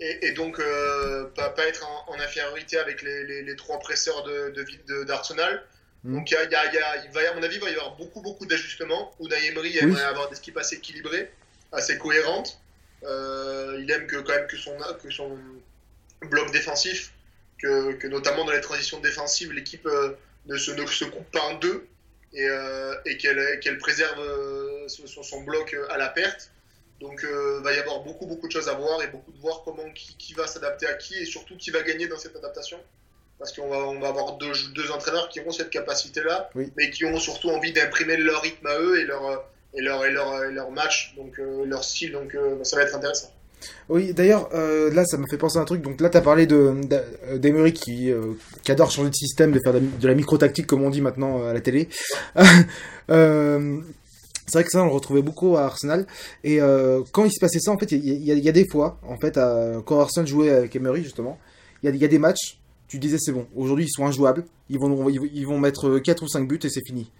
et, 0.00 0.26
et 0.26 0.32
donc 0.32 0.58
euh, 0.58 1.24
pas, 1.34 1.50
pas 1.50 1.66
être 1.66 1.86
en, 1.86 2.12
en 2.12 2.20
infériorité 2.20 2.78
avec 2.78 3.02
les, 3.02 3.24
les, 3.24 3.42
les 3.42 3.56
trois 3.56 3.78
presseurs 3.78 4.22
de, 4.24 4.50
de, 4.50 4.64
de- 4.86 5.04
d'Arsenal. 5.04 5.62
Mhm. 6.04 6.14
Donc 6.16 6.30
il, 6.30 6.34
y 6.34 6.36
a, 6.38 6.44
il 6.44 6.50
y 6.50 6.54
a- 6.54 6.66
il 6.66 6.74
y 6.74 6.78
a- 6.78 7.04
il 7.04 7.10
va, 7.12 7.30
à 7.30 7.34
mon 7.34 7.42
avis, 7.42 7.56
il 7.56 7.60
va 7.62 7.68
y 7.70 7.74
avoir 7.74 7.96
beaucoup, 7.96 8.20
beaucoup 8.22 8.46
d'ajustements. 8.46 9.12
Unai 9.20 9.46
Emery 9.48 9.70
Oui. 9.72 9.78
aimerait 9.80 10.04
avoir 10.04 10.28
des 10.30 10.36
skips 10.36 10.56
assez 10.56 10.76
équilibrées, 10.76 11.30
assez 11.72 11.98
cohérentes. 11.98 12.58
Euh, 13.04 13.78
il 13.80 13.90
aime 13.90 14.06
que, 14.06 14.16
quand 14.16 14.32
même 14.34 14.46
que 14.46 14.56
son, 14.56 14.76
que 15.02 15.10
son 15.10 15.38
bloc 16.22 16.50
défensif, 16.52 17.12
que, 17.60 17.92
que 17.92 18.06
notamment 18.06 18.44
dans 18.44 18.52
les 18.52 18.60
transitions 18.60 19.00
défensives, 19.00 19.52
l'équipe 19.52 19.86
euh, 19.86 20.14
ne, 20.46 20.56
se, 20.56 20.70
ne 20.72 20.86
se 20.86 21.04
coupe 21.04 21.30
pas 21.30 21.42
en 21.42 21.54
deux 21.54 21.86
et, 22.32 22.44
euh, 22.48 22.94
et 23.06 23.16
qu'elle 23.16 23.58
qu'elle 23.60 23.78
préserve 23.78 24.20
euh, 24.20 24.86
son, 24.88 25.22
son 25.22 25.42
bloc 25.42 25.74
euh, 25.74 25.86
à 25.90 25.98
la 25.98 26.08
perte. 26.08 26.50
Donc 27.00 27.20
il 27.22 27.62
va 27.62 27.72
y 27.72 27.78
avoir 27.78 28.00
beaucoup 28.00 28.26
beaucoup 28.26 28.48
de 28.48 28.52
choses 28.52 28.68
à 28.68 28.74
voir 28.74 29.02
et 29.02 29.06
beaucoup 29.06 29.30
de 29.32 29.38
voir 29.38 29.62
comment 29.64 29.88
qui, 29.92 30.16
qui 30.16 30.34
va 30.34 30.46
s'adapter 30.46 30.86
à 30.86 30.94
qui 30.94 31.14
et 31.14 31.24
surtout 31.24 31.56
qui 31.56 31.70
va 31.70 31.82
gagner 31.82 32.08
dans 32.08 32.18
cette 32.18 32.34
adaptation. 32.36 32.78
Parce 33.38 33.52
qu'on 33.52 33.68
va, 33.68 33.76
on 33.76 34.00
va 34.00 34.08
avoir 34.08 34.36
deux, 34.36 34.50
deux 34.74 34.90
entraîneurs 34.90 35.28
qui 35.28 35.38
ont 35.38 35.52
cette 35.52 35.70
capacité-là, 35.70 36.50
Oui. 36.56 36.72
mais 36.76 36.90
qui 36.90 37.04
ont 37.04 37.20
surtout 37.20 37.50
envie 37.50 37.72
d'imprimer 37.72 38.16
leur 38.16 38.42
rythme 38.42 38.66
à 38.66 38.80
eux 38.80 38.98
et 38.98 39.04
leur, 39.04 39.24
euh, 39.26 39.36
et 39.74 39.80
leur, 39.80 40.04
et 40.04 40.10
leur, 40.10 40.42
et 40.42 40.50
leur 40.50 40.72
match, 40.72 41.14
donc 41.16 41.38
euh, 41.38 41.64
leur 41.64 41.84
style. 41.84 42.10
Donc 42.10 42.34
euh, 42.34 42.64
ça 42.64 42.74
va 42.74 42.82
être 42.82 42.96
intéressant. 42.96 43.32
Oui, 43.88 44.12
d'ailleurs, 44.12 44.48
euh, 44.54 44.92
là, 44.92 45.04
ça 45.04 45.16
me 45.16 45.24
fait 45.30 45.38
penser 45.38 45.58
à 45.58 45.62
un 45.62 45.64
truc. 45.64 45.82
Donc 45.82 46.00
là, 46.00 46.10
tu 46.10 46.16
as 46.16 46.20
parlé 46.20 46.46
de, 46.46 46.74
d'a- 46.84 47.02
euh, 47.28 47.38
d'Emery 47.38 47.72
qui, 47.72 48.10
euh, 48.10 48.32
adore 48.68 48.90
changer 48.90 49.10
de 49.10 49.14
système, 49.14 49.50
de 49.52 49.60
faire 49.62 49.72
de, 49.74 50.06
la- 50.06 50.14
micro-tactique, 50.14 50.66
comme 50.66 50.82
on 50.82 50.90
dit 50.90 51.00
maintenant 51.00 51.44
à 51.46 51.52
la 51.52 51.60
télé. 51.60 51.88
C'est 54.50 54.54
vrai 54.54 54.64
que 54.64 54.70
ça, 54.70 54.82
on 54.82 54.86
le 54.86 54.92
retrouvait 54.92 55.20
beaucoup 55.22 55.56
à 55.56 55.64
Arsenal. 55.64 56.06
Et 56.44 56.58
quand 57.12 57.24
il 57.24 57.30
se 57.32 57.40
passait 57.40 57.60
ça, 57.60 57.70
en 57.70 57.78
fait, 57.78 57.92
il 57.92 58.04
y, 58.04 58.48
a- 58.48 58.52
des 58.52 58.66
fois, 58.70 58.98
en 59.06 59.18
fait, 59.18 59.38
quand 59.84 60.00
Arsenal 60.00 60.26
jouait 60.26 60.50
avec 60.50 60.74
Emery, 60.76 61.02
justement, 61.02 61.38
il 61.82 61.94
y 61.94 62.04
a, 62.04 62.08
des 62.08 62.18
matchs, 62.18 62.58
tu 62.88 62.98
disais 62.98 63.18
c'est 63.20 63.32
bon, 63.32 63.46
aujourd'hui 63.54 63.84
ils 63.84 63.90
sont 63.90 64.06
injouables, 64.06 64.44
ils 64.70 64.78
vont, 64.78 65.08
ils 65.10 65.46
vont- 65.46 65.58
mettre 65.58 65.98
4 65.98 66.22
ou 66.22 66.28
5 66.28 66.48
buts 66.48 66.58
et 66.64 66.70
c'est 66.70 66.84
fini. 66.86 67.10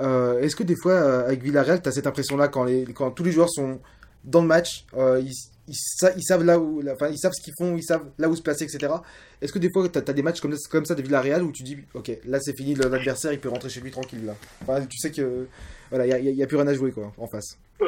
Est-ce 0.00 0.56
que 0.56 0.64
des 0.64 0.74
fois, 0.76 1.20
avec 1.24 1.42
Villarreal, 1.42 1.80
tu 1.82 1.88
as 1.88 1.92
cette 1.92 2.06
impression-là 2.08 2.48
quand, 2.48 2.66
quand 2.94 3.10
tous 3.12 3.22
les 3.24 3.30
joueurs 3.32 3.50
sont 3.50 3.78
dans 4.24 4.40
le 4.42 4.48
match, 4.48 4.84
ils, 4.96 5.30
ils, 5.68 5.74
sa- 5.76 6.12
ils 6.16 6.22
savent 6.22 6.44
là 6.44 6.58
où, 6.58 6.80
là- 6.80 6.96
ils 7.10 7.18
savent 7.18 7.32
ce 7.32 7.42
qu'ils 7.42 7.54
font, 7.56 7.76
ils 7.76 7.82
savent 7.82 8.04
là 8.18 8.28
où 8.28 8.36
se 8.36 8.42
placer, 8.42 8.64
etc. 8.64 8.92
Est-ce 9.40 9.52
que 9.52 9.58
des 9.58 9.70
fois, 9.72 9.88
tu 9.88 9.98
as, 9.98 10.02
des 10.02 10.22
matchs 10.22 10.40
comme, 10.40 10.56
comme 10.70 10.84
ça 10.84 10.94
de 10.94 11.02
Villarreal 11.02 11.42
où 11.42 11.52
tu 11.52 11.62
dis, 11.62 11.78
ok, 11.94 12.10
là 12.24 12.38
c'est 12.40 12.56
fini, 12.56 12.74
l'adversaire 12.74 13.32
il 13.32 13.40
peut 13.40 13.48
rentrer 13.48 13.68
chez 13.68 13.80
lui 13.80 13.90
tranquille 13.90 14.24
là. 14.24 14.80
Tu 14.88 14.98
sais 14.98 15.10
que 15.10 15.46
voilà, 15.90 16.06
il 16.06 16.34
n'y 16.34 16.42
a, 16.42 16.46
plus 16.46 16.56
rien 16.56 16.66
à 16.66 16.74
jouer 16.74 16.90
quoi, 16.90 17.12
en 17.18 17.26
face. 17.26 17.58
Euh, 17.80 17.86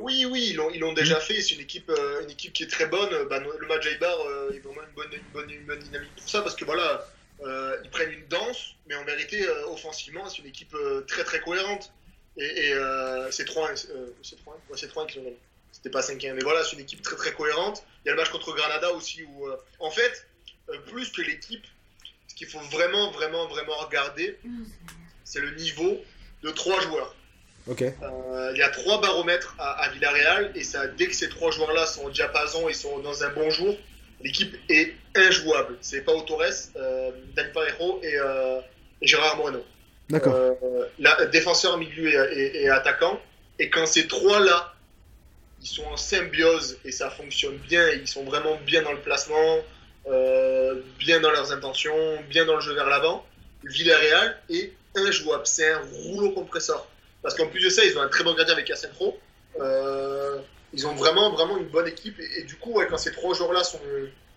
oui, 0.00 0.26
oui, 0.28 0.48
ils 0.50 0.56
l'ont, 0.56 0.92
déjà 0.92 1.20
fait. 1.20 1.40
C'est 1.40 1.54
une 1.54 1.60
équipe, 1.60 1.88
euh, 1.90 2.22
une 2.24 2.30
équipe 2.30 2.52
qui 2.52 2.64
est 2.64 2.70
très 2.70 2.86
bonne. 2.86 3.10
Bah, 3.28 3.38
le 3.38 3.66
match 3.68 3.86
Aibar 3.86 4.16
euh, 4.26 4.50
est 4.52 4.58
vraiment 4.58 4.82
une 4.82 4.94
bonne, 4.94 5.48
une, 5.48 5.64
bonne, 5.64 5.78
dynamique 5.78 6.10
pour 6.16 6.28
ça 6.28 6.42
parce 6.42 6.56
que 6.56 6.64
voilà, 6.64 7.06
euh, 7.46 7.76
ils 7.84 7.90
prennent 7.90 8.10
une 8.10 8.26
danse, 8.28 8.74
mais 8.88 8.96
en 8.96 9.04
vérité, 9.04 9.46
offensivement, 9.68 10.28
c'est 10.28 10.38
une 10.38 10.48
équipe 10.48 10.74
très 11.06 11.24
très 11.24 11.40
cohérente. 11.40 11.92
Et, 12.36 12.72
c'est 13.30 13.44
3 13.44 13.70
euh, 13.90 14.10
c'est 14.22 14.36
3 14.36 14.54
ouais, 14.70 14.76
c'est 14.76 14.88
3 14.88 15.06
qui 15.06 15.18
l'ont 15.18 15.24
gagné. 15.24 15.38
C'était 15.82 15.92
pas 15.92 16.00
5-1, 16.00 16.34
mais 16.34 16.42
voilà, 16.42 16.62
c'est 16.64 16.74
une 16.74 16.80
équipe 16.82 17.02
très 17.02 17.16
très 17.16 17.32
cohérente. 17.32 17.82
Il 18.04 18.08
y 18.08 18.10
a 18.10 18.14
le 18.14 18.20
match 18.20 18.30
contre 18.30 18.54
Granada 18.54 18.92
aussi 18.92 19.24
où, 19.24 19.46
euh, 19.48 19.56
en 19.80 19.90
fait, 19.90 20.26
euh, 20.68 20.78
plus 20.86 21.10
que 21.10 21.22
l'équipe, 21.22 21.64
ce 22.28 22.34
qu'il 22.36 22.46
faut 22.46 22.60
vraiment, 22.60 23.10
vraiment, 23.10 23.48
vraiment 23.48 23.76
regarder, 23.78 24.38
c'est 25.24 25.40
le 25.40 25.50
niveau 25.56 26.00
de 26.44 26.50
trois 26.50 26.80
joueurs. 26.80 27.16
Ok. 27.66 27.82
Euh, 27.82 28.50
il 28.54 28.58
y 28.58 28.62
a 28.62 28.68
trois 28.70 29.00
baromètres 29.00 29.54
à, 29.58 29.70
à 29.82 29.88
Villarreal 29.90 30.52
et 30.54 30.62
ça, 30.62 30.86
dès 30.86 31.06
que 31.08 31.14
ces 31.14 31.28
trois 31.28 31.50
joueurs-là 31.50 31.86
sont 31.86 32.04
au 32.04 32.10
diapason 32.10 32.68
et 32.68 32.74
sont 32.74 32.98
dans 33.00 33.24
un 33.24 33.30
bon 33.30 33.50
jour, 33.50 33.76
l'équipe 34.22 34.56
est 34.68 34.94
injouable. 35.16 35.78
C'est 35.80 36.02
Pau 36.02 36.20
Torres, 36.22 36.70
Dani 37.34 37.52
Parejo 37.52 38.00
et, 38.04 38.14
et 38.14 39.06
Gérard 39.06 39.36
Moreno. 39.36 39.64
D'accord. 40.10 40.56
Défenseur, 41.32 41.76
milieu 41.78 42.08
et, 42.08 42.38
et- 42.38 42.62
et 42.64 42.68
attaquant. 42.70 43.20
Et 43.58 43.68
quand 43.70 43.86
ces 43.86 44.06
trois-là, 44.06 44.74
ils 45.62 45.68
sont 45.68 45.84
en 45.84 45.96
symbiose 45.96 46.78
et 46.84 46.92
ça 46.92 47.08
fonctionne 47.10 47.56
bien, 47.56 47.88
ils 47.90 48.08
sont 48.08 48.24
vraiment 48.24 48.56
bien 48.66 48.82
dans 48.82 48.92
le 48.92 48.98
placement, 48.98 49.58
euh, 50.08 50.80
bien 50.98 51.20
dans 51.20 51.30
leurs 51.30 51.52
intentions, 51.52 52.20
bien 52.28 52.44
dans 52.44 52.56
le 52.56 52.60
jeu 52.60 52.74
vers 52.74 52.88
l'avant, 52.88 53.24
Villarreal 53.64 54.40
est 54.50 54.72
injouable. 54.96 55.46
C'est 55.46 55.70
un 55.70 55.80
rouleau 55.92 56.32
compresseur. 56.32 56.88
Parce 57.22 57.36
qu'en 57.36 57.46
plus 57.46 57.62
de 57.62 57.68
ça, 57.68 57.84
ils 57.84 57.96
ont 57.96 58.02
un 58.02 58.08
très 58.08 58.24
bon 58.24 58.34
gardien 58.34 58.54
avec 58.54 58.68
Asenro. 58.70 59.18
Euh, 59.60 60.38
ils 60.72 60.86
ont 60.86 60.94
vraiment, 60.94 61.30
vraiment 61.30 61.56
une 61.56 61.68
bonne 61.68 61.86
équipe. 61.86 62.18
Et, 62.18 62.40
et 62.40 62.42
du 62.42 62.56
coup, 62.56 62.72
ouais, 62.72 62.88
quand 62.88 62.98
ces 62.98 63.12
trois 63.12 63.34
joueurs-là 63.34 63.62
sont, 63.62 63.78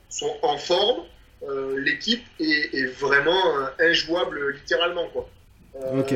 sont 0.10 0.38
en 0.44 0.58
forme, 0.58 1.06
euh, 1.50 1.80
l'équipe 1.80 2.24
est, 2.40 2.76
est 2.76 2.86
vraiment 2.86 3.58
euh, 3.58 3.66
injouable 3.80 4.52
littéralement. 4.52 5.08
Quoi. 5.10 5.28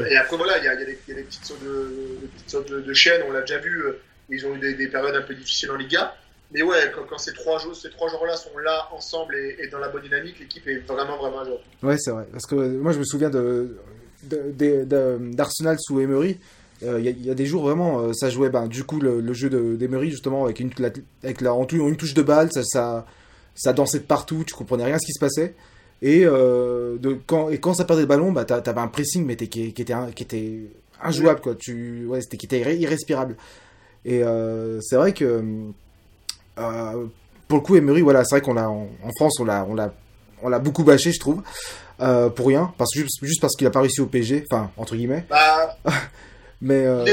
Et 0.08 0.16
après, 0.16 0.38
voilà, 0.38 0.60
il 0.60 0.66
y 0.66 0.68
a, 0.68 0.74
il 0.76 0.80
y 0.80 0.84
a 0.84 0.86
des, 0.86 1.00
il 1.08 1.16
y 1.16 1.18
a 1.18 1.20
des 1.22 1.24
petites 1.24 1.46
sautes 1.46 1.64
de, 1.64 2.18
des 2.22 2.28
petites 2.28 2.50
sautes 2.50 2.70
de, 2.70 2.82
de 2.82 2.94
chaîne, 2.94 3.24
on 3.28 3.32
l'a 3.32 3.42
déjà 3.42 3.58
vu. 3.58 3.84
Ils 4.32 4.46
ont 4.46 4.56
eu 4.56 4.60
des, 4.60 4.74
des 4.76 4.88
périodes 4.88 5.16
un 5.16 5.22
peu 5.22 5.34
difficiles 5.36 5.72
en 5.72 5.76
Liga. 5.76 6.14
Mais 6.52 6.64
ouais, 6.64 6.92
quand, 6.96 7.02
quand 7.08 7.18
ces 7.20 7.34
trois 7.34 7.60
joueurs, 7.60 7.76
ces 7.76 7.90
trois 7.92 8.10
joueurs-là 8.10 8.36
sont 8.36 8.58
là 8.58 8.88
ensemble 8.92 9.36
et, 9.36 9.58
et 9.64 9.68
dans 9.68 9.78
la 9.80 9.90
bonne 9.90 10.02
dynamique, 10.02 10.40
l'équipe 10.40 10.68
est 10.68 10.80
vraiment, 10.88 11.18
vraiment 11.18 11.46
jouable. 11.46 11.62
Ouais, 11.84 11.98
c'est 12.00 12.10
vrai. 12.12 12.26
Parce 12.32 12.46
que 12.48 12.56
moi, 12.56 12.92
je 12.92 13.00
me 13.00 13.04
souviens 13.04 13.30
de, 13.30 13.78
d'Arsenal 15.34 15.78
sous 15.80 16.00
Emery. 16.00 16.38
Euh, 16.84 16.98
Il 17.00 17.06
y, 17.06 17.08
a- 17.10 17.12
il 17.12 17.26
y 17.26 17.30
a 17.30 17.34
des 17.36 17.46
jours 17.46 17.64
vraiment, 17.64 18.00
euh, 18.02 18.14
ça 18.14 18.30
jouait 18.30 18.50
ben, 18.50 18.68
du 18.68 18.84
coup 18.86 19.02
le, 19.02 19.20
le 19.20 19.34
jeu 19.34 19.50
de- 19.50 19.76
d'Emery 19.76 20.12
justement 20.12 20.46
avec 20.46 20.60
une, 20.62 20.72
la- 20.80 20.92
avec 21.24 21.42
la, 21.42 21.52
une 21.72 21.98
touche 21.98 22.14
de 22.14 22.22
balle, 22.22 22.52
ça, 22.54 22.64
ça, 22.64 23.06
ça 23.54 23.74
dansait 23.74 24.00
de 24.00 24.06
partout, 24.06 24.44
tu 24.48 24.54
comprenais 24.54 24.86
rien 24.86 24.98
ce 24.98 25.06
qui 25.06 25.12
se 25.12 25.20
passait. 25.20 25.56
Et, 26.02 26.22
euh, 26.26 26.98
de, 26.98 27.18
quand, 27.28 27.50
et 27.50 27.60
quand 27.60 27.74
ça 27.74 27.84
perdait 27.84 28.04
le 28.04 28.08
ballon, 28.08 28.32
bah, 28.32 28.46
t'a- 28.46 28.62
t'avais 28.62 28.80
un 28.80 28.88
pressing 28.88 29.26
mais 29.26 29.36
qui, 29.36 29.74
qui 29.74 29.82
était, 29.82 29.94
qui 30.16 30.24
était 30.24 30.60
injouable, 31.04 31.42
quoi. 31.42 31.56
Tu, 31.56 32.06
ouais, 32.08 32.22
c'était, 32.22 32.38
qui 32.38 32.46
était 32.46 32.78
irrespirable. 32.78 33.36
Et 34.06 34.24
euh, 34.24 34.80
c'est 34.82 34.96
vrai 34.96 35.14
que 35.14 35.26
euh, 36.58 37.06
pour 37.48 37.58
le 37.58 37.64
coup, 37.64 37.76
Emery, 37.76 38.02
voilà, 38.02 38.24
c'est 38.24 38.36
vrai 38.36 38.42
qu'on 38.42 38.54
l'a 38.54 38.70
en, 38.70 38.88
France, 39.18 39.40
on 39.40 39.46
l'a, 39.46 39.66
on 39.68 39.76
l'a, 39.76 39.94
on 40.42 40.50
l'a 40.50 40.60
beaucoup 40.60 40.84
bâché, 40.84 41.12
je 41.12 41.20
trouve, 41.20 41.42
euh, 42.00 42.30
pour 42.30 42.48
rien, 42.48 42.74
parce 42.78 42.92
juste, 42.94 43.20
juste 43.22 43.42
parce 43.42 43.56
qu'il 43.56 43.68
a 43.68 43.72
pas 43.72 43.82
réussi 43.82 44.02
au 44.02 44.06
PSG, 44.08 44.46
enfin 44.52 44.72
entre 44.78 44.96
guillemets. 44.96 45.26
Bah, 45.30 45.78
Mais 46.62 46.86
euh, 46.86 47.06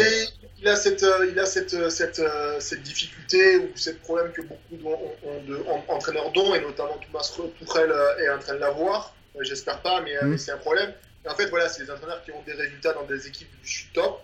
il, 0.60 0.66
a 0.68 0.74
cette, 0.76 1.04
il 1.30 1.38
a 1.38 1.46
cette, 1.46 1.90
cette, 1.90 2.20
cette 2.60 2.82
difficulté 2.82 3.58
ou 3.58 3.68
ce 3.76 3.90
problème 3.90 4.32
que 4.32 4.42
beaucoup 4.42 4.76
d'en- 4.82 4.90
ont- 4.90 5.28
ont 5.28 5.42
de- 5.46 6.56
et 6.56 6.60
notamment 6.60 6.98
Thomas 7.06 7.30
Tuchel 7.58 7.92
est 8.20 8.28
en 8.30 8.38
train 8.38 8.54
de 8.54 8.58
l'avoir. 8.60 9.14
J'espère 9.40 9.80
pas, 9.82 10.00
mais, 10.00 10.14
Mm. 10.22 10.30
mais 10.30 10.38
c'est 10.38 10.50
un 10.52 10.56
problème. 10.56 10.92
Et 11.24 11.28
en 11.28 11.34
fait, 11.34 11.46
voilà, 11.46 11.68
c'est 11.68 11.84
des 11.84 11.90
entraîneurs 11.90 12.22
qui 12.24 12.30
ont 12.32 12.42
des 12.46 12.54
résultats 12.54 12.92
dans 12.94 13.04
des 13.04 13.26
équipes 13.26 13.50
du 13.64 13.86
top. 13.94 14.20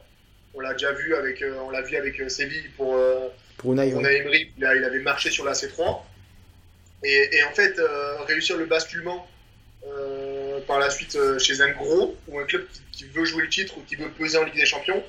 On 0.55 0.61
l'a 0.61 0.73
déjà 0.75 0.93
vu 0.93 1.15
avec, 1.15 1.41
euh, 1.43 1.55
on 1.67 1.71
l'a 1.71 1.83
vu 1.83 1.97
avec 1.97 2.21
euh, 2.21 2.29
Séville 2.29 2.69
pour, 2.77 2.95
euh, 2.97 3.29
pour 3.91 4.01
Unai, 4.01 4.07
ouais. 4.09 4.17
Emery, 4.19 4.53
il, 4.59 4.65
a- 4.65 4.75
il 4.75 4.85
avait 4.85 5.01
marché 5.01 5.31
sur 5.31 5.45
la 5.45 5.53
C3. 5.53 6.03
Et, 7.05 7.37
et 7.37 7.43
en 7.45 7.53
fait, 7.53 7.81
réussir 8.29 8.57
le 8.57 8.67
basculement 8.67 9.29
par 10.69 10.79
la 10.79 10.89
suite 10.91 11.19
chez 11.41 11.61
un 11.61 11.71
gros 11.73 12.17
ou 12.29 12.39
un 12.39 12.45
club 12.45 12.65
qui, 12.73 12.81
qui 12.93 13.05
veut 13.07 13.25
jouer 13.25 13.43
le 13.43 13.49
titre 13.49 13.77
ou 13.77 13.83
qui 13.83 13.97
veut 13.97 14.09
peser 14.11 14.39
en 14.39 14.45
Ligue 14.45 14.55
des 14.55 14.67
Champions, 14.67 15.03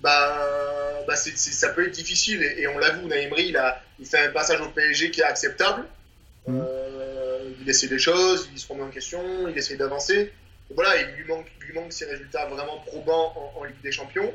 bah, 0.00 1.02
bah 1.08 1.16
ça 1.16 1.68
peut 1.70 1.86
être 1.86 1.92
difficile. 1.92 2.40
Et, 2.42 2.60
et 2.62 2.66
on 2.68 2.78
l'a 2.78 2.90
vu, 2.90 3.02
Unai 3.04 3.22
Emery, 3.24 3.48
il, 3.48 3.56
a, 3.56 3.82
il 3.98 4.06
fait 4.06 4.18
un 4.20 4.30
passage 4.30 4.60
au 4.60 4.68
PSG 4.68 5.10
qui 5.10 5.22
est 5.22 5.24
acceptable. 5.24 5.84
Euh, 6.48 7.50
il 7.60 7.68
essaie 7.68 7.88
des 7.88 7.98
choses, 7.98 8.48
il 8.52 8.58
se 8.60 8.68
remet 8.68 8.82
en 8.82 8.90
question, 8.90 9.48
il 9.48 9.56
essaie 9.58 9.76
d'avancer. 9.76 10.32
Voilà, 10.70 11.00
il 11.00 11.08
lui 11.16 11.24
manque, 11.26 11.50
lui 11.60 11.74
manque 11.74 11.92
ses 11.92 12.04
résultats 12.06 12.46
vraiment 12.46 12.78
probants 12.86 13.32
en, 13.56 13.60
en 13.60 13.64
Ligue 13.64 13.80
des 13.82 13.92
Champions. 13.92 14.32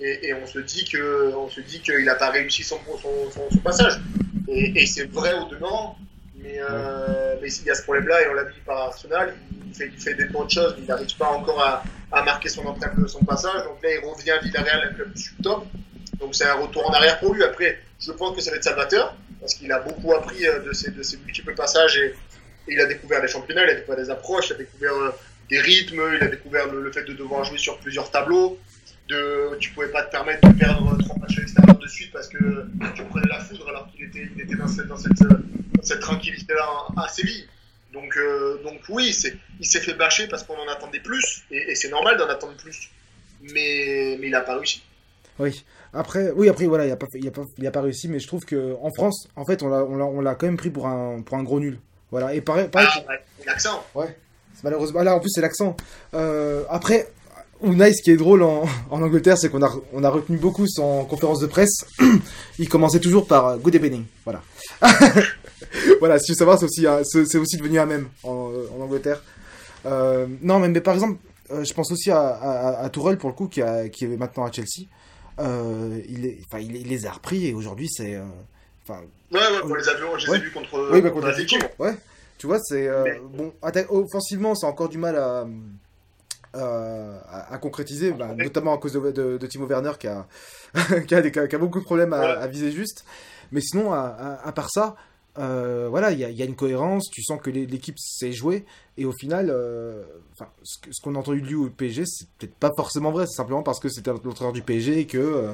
Et, 0.00 0.28
et 0.28 0.34
on 0.34 0.46
se 0.46 0.58
dit 0.60 0.84
que, 0.84 1.32
on 1.34 1.48
se 1.48 1.60
dit 1.60 1.80
qu'il 1.80 2.04
n'a 2.04 2.14
pas 2.14 2.30
réussi 2.30 2.62
son, 2.62 2.78
son, 3.02 3.30
son- 3.30 3.50
son 3.50 3.58
passage. 3.58 4.00
Et, 4.48 4.82
et 4.82 4.86
c'est 4.86 5.04
vrai 5.10 5.34
au 5.34 5.44
demeurant. 5.48 5.96
Mais, 6.36 6.58
euh, 6.60 7.34
mais 7.42 7.52
il 7.52 7.64
y 7.66 7.70
a 7.70 7.74
ce 7.74 7.82
problème-là, 7.82 8.22
et 8.22 8.28
on 8.28 8.34
l'a 8.34 8.44
vu 8.44 8.60
par 8.64 8.78
Arsenal, 8.78 9.34
il 9.66 9.74
fait, 9.74 9.90
il 9.92 10.00
fait 10.00 10.14
des 10.14 10.26
bonnes 10.26 10.48
choses, 10.48 10.74
mais 10.76 10.84
il 10.84 10.88
n'arrive 10.88 11.16
pas 11.16 11.26
encore 11.30 11.60
à, 11.60 11.82
à, 12.12 12.22
marquer 12.22 12.48
son 12.48 12.64
empreinte 12.64 12.98
de 12.98 13.06
son 13.08 13.24
passage. 13.24 13.64
Donc 13.64 13.82
là, 13.82 13.90
il 13.92 13.98
revient 14.08 14.30
à 14.30 14.38
Villarreal, 14.38 14.88
un 14.88 14.94
club 14.94 15.16
sub-top. 15.16 15.66
Donc 16.20 16.34
c'est 16.34 16.44
un 16.46 16.54
retour 16.54 16.88
en 16.88 16.92
arrière 16.92 17.18
pour 17.18 17.34
lui. 17.34 17.42
Après, 17.42 17.80
je 18.00 18.12
pense 18.12 18.36
que 18.36 18.40
ça 18.42 18.52
va 18.52 18.56
être 18.56 18.64
salvateur, 18.64 19.16
parce 19.40 19.54
qu'il 19.54 19.70
a 19.72 19.80
beaucoup 19.80 20.14
appris 20.14 20.46
euh, 20.46 20.60
de 20.60 20.72
ses, 20.72 20.92
de 20.92 21.02
ses 21.02 21.16
multiples 21.18 21.54
passages, 21.54 21.96
et, 21.96 22.06
et, 22.68 22.74
il 22.74 22.80
a 22.80 22.86
découvert 22.86 23.20
les 23.20 23.28
championnats, 23.28 23.64
il 23.64 23.70
a 23.70 23.74
découvert 23.74 23.96
des 23.96 24.10
approches, 24.10 24.50
il 24.50 24.52
a 24.52 24.56
découvert 24.58 24.94
euh, 24.94 25.10
des 25.50 25.60
rythmes, 25.60 26.02
il 26.16 26.22
a 26.22 26.28
découvert 26.28 26.68
le, 26.68 26.82
le, 26.82 26.92
fait 26.92 27.02
de 27.02 27.14
devoir 27.14 27.42
jouer 27.44 27.58
sur 27.58 27.78
plusieurs 27.78 28.10
tableaux. 28.12 28.58
De, 29.08 29.56
tu 29.58 29.70
pouvais 29.70 29.88
pas 29.88 30.02
te 30.02 30.10
permettre 30.10 30.46
de 30.46 30.58
perdre 30.58 30.98
trois 30.98 31.16
matchs 31.18 31.38
à 31.38 31.40
l'extérieur 31.40 31.78
de 31.78 31.86
suite 31.86 32.12
parce 32.12 32.28
que 32.28 32.66
tu 32.94 33.02
prenais 33.04 33.26
la 33.28 33.40
foudre 33.40 33.68
alors 33.68 33.88
qu'il 33.90 34.04
était, 34.04 34.28
il 34.36 34.42
était 34.42 34.56
dans 34.56 34.68
cette, 34.68 34.86
dans 34.86 34.98
cette, 34.98 35.18
dans 35.18 35.82
cette 35.82 36.00
tranquillité-là 36.00 36.66
à 36.96 37.08
Séville. 37.08 37.48
Donc, 37.92 38.16
euh, 38.18 38.62
donc 38.62 38.80
oui, 38.90 39.14
il 39.60 39.66
s'est 39.66 39.80
fait 39.80 39.94
bâcher 39.94 40.28
parce 40.28 40.42
qu'on 40.42 40.56
en 40.56 40.68
attendait 40.68 41.00
plus, 41.00 41.44
et, 41.50 41.70
et 41.70 41.74
c'est 41.74 41.88
normal 41.88 42.18
d'en 42.18 42.28
attendre 42.28 42.54
plus. 42.56 42.90
Mais, 43.40 44.16
mais 44.20 44.26
il 44.26 44.30
n'a 44.30 44.42
pas 44.42 44.56
réussi. 44.56 44.82
Oui. 45.38 45.64
Après, 45.94 46.30
oui, 46.32 46.48
après, 46.48 46.66
voilà, 46.66 46.84
il 46.84 46.90
n'a 46.90 46.96
pas, 46.96 47.06
il 47.14 47.26
a 47.26 47.30
pas, 47.30 47.44
il 47.56 47.66
a 47.66 47.70
pas 47.70 47.80
réussi, 47.80 48.08
mais 48.08 48.18
je 48.18 48.26
trouve 48.26 48.44
qu'en 48.44 48.90
France, 48.90 49.28
en 49.36 49.44
fait, 49.44 49.62
on 49.62 50.20
l'a, 50.20 50.34
quand 50.34 50.46
même 50.46 50.56
pris 50.56 50.70
pour 50.70 50.86
un, 50.86 51.22
pour 51.22 51.38
un 51.38 51.42
gros 51.42 51.60
nul. 51.60 51.78
Voilà. 52.10 52.34
Et 52.34 52.40
pareil, 52.40 52.68
pareil 52.68 52.88
ah, 52.92 53.10
ouais, 53.10 53.20
l'accent. 53.46 53.84
Ouais. 53.94 54.16
Malheureusement, 54.64 55.02
là, 55.02 55.14
en 55.14 55.20
plus, 55.20 55.30
c'est 55.30 55.40
l'accent. 55.40 55.76
Euh, 56.14 56.64
après, 56.68 57.08
Unai, 57.62 57.92
ce 57.92 58.02
qui 58.02 58.10
est 58.10 58.16
drôle 58.16 58.42
en, 58.42 58.64
en 58.90 59.02
Angleterre, 59.02 59.36
c'est 59.36 59.50
qu'on 59.50 59.62
a, 59.62 59.72
on 59.92 60.04
a 60.04 60.10
retenu 60.10 60.36
beaucoup 60.36 60.66
son 60.68 61.04
conférence 61.04 61.40
de 61.40 61.46
presse. 61.46 61.84
il 62.58 62.68
commençait 62.68 63.00
toujours 63.00 63.26
par 63.26 63.58
Good 63.58 63.74
evening. 63.74 64.04
Voilà. 64.24 64.42
voilà, 65.98 66.18
si 66.18 66.26
tu 66.26 66.32
veux 66.32 66.36
savoir, 66.38 66.58
c'est 66.58 66.64
aussi, 66.66 66.86
c'est 67.26 67.38
aussi 67.38 67.56
devenu 67.56 67.78
un 67.78 67.86
même 67.86 68.08
en, 68.22 68.50
en 68.78 68.82
Angleterre. 68.82 69.22
Euh, 69.86 70.26
non, 70.42 70.58
mais, 70.60 70.68
mais, 70.68 70.80
par 70.80 70.94
exemple, 70.94 71.18
euh, 71.50 71.64
je 71.64 71.72
pense 71.74 71.90
aussi 71.92 72.10
à, 72.10 72.20
à, 72.28 72.84
à 72.84 72.88
Tourelle, 72.90 73.18
pour 73.18 73.28
le 73.30 73.34
coup, 73.34 73.48
qui, 73.48 73.62
a, 73.62 73.88
qui 73.88 74.04
est 74.04 74.16
maintenant 74.16 74.44
à 74.44 74.52
Chelsea. 74.52 74.86
Euh, 75.40 76.00
il, 76.08 76.26
est, 76.26 76.38
enfin, 76.50 76.62
il, 76.62 76.76
il, 76.76 76.88
les 76.88 77.06
a 77.06 77.12
repris 77.12 77.46
et 77.46 77.54
aujourd'hui, 77.54 77.88
c'est. 77.90 78.14
euh, 78.16 78.22
Enfin, 78.90 79.00
ouais, 79.32 79.38
ouais, 79.38 79.60
pour 79.60 79.76
les 79.76 79.86
avions, 79.86 80.16
je 80.16 80.24
les 80.26 80.32
ouais. 80.32 80.38
ai 80.38 80.40
vus 80.40 80.50
contre, 80.50 80.88
oui, 80.90 81.02
bah, 81.02 81.10
contre. 81.10 81.28
Ouais, 81.78 81.94
tu 82.38 82.46
vois, 82.46 82.58
c'est. 82.58 82.88
euh, 82.88 83.04
Mais- 83.04 83.20
bon, 83.20 83.52
offensivement, 83.90 84.54
c'est 84.54 84.64
encore 84.66 84.88
du 84.88 84.96
mal 84.96 85.16
à. 85.16 85.46
Euh, 86.54 87.18
à, 87.30 87.54
à 87.54 87.58
concrétiser, 87.58 88.12
bah, 88.12 88.34
notamment 88.36 88.74
à 88.74 88.78
cause 88.78 88.92
de, 88.92 89.10
de, 89.10 89.36
de 89.38 89.46
Timo 89.46 89.66
Werner 89.66 89.92
qui 89.98 90.06
a, 90.08 90.26
qui, 91.06 91.14
a 91.14 91.20
des, 91.20 91.30
qui 91.30 91.38
a 91.38 91.58
beaucoup 91.58 91.80
de 91.80 91.84
problèmes 91.84 92.12
à, 92.12 92.20
Ouais. 92.20 92.26
à 92.42 92.46
viser 92.46 92.72
juste. 92.72 93.04
Mais 93.52 93.60
sinon, 93.60 93.92
à, 93.92 94.52
part 94.54 94.70
ça, 94.70 94.96
euh, 95.38 95.86
voilà, 95.88 96.10
il 96.12 96.18
y 96.18 96.24
a, 96.24 96.30
il 96.30 96.36
y 96.36 96.42
a 96.42 96.44
une 96.44 96.56
cohérence, 96.56 97.08
tu 97.10 97.22
sens 97.22 97.40
que 97.40 97.48
l'équipe 97.50 97.96
sait 97.98 98.32
jouer, 98.32 98.64
et 98.96 99.04
au 99.04 99.12
final, 99.12 99.48
euh, 99.50 100.02
enfin, 100.32 100.50
ce 100.64 101.00
qu'on 101.02 101.14
a 101.14 101.18
entendu 101.18 101.40
de 101.42 101.46
lui 101.46 101.54
au 101.54 101.70
PSG, 101.70 102.04
c'est 102.06 102.28
peut-être 102.38 102.54
pas 102.56 102.72
forcément 102.76 103.10
vrai, 103.12 103.26
c'est 103.26 103.36
simplement 103.36 103.62
parce 103.62 103.80
que 103.80 103.88
c'était 103.88 104.10
l'entraîneur 104.10 104.52
du 104.52 104.62
PSG 104.62 104.98
et 105.00 105.06
que. 105.06 105.48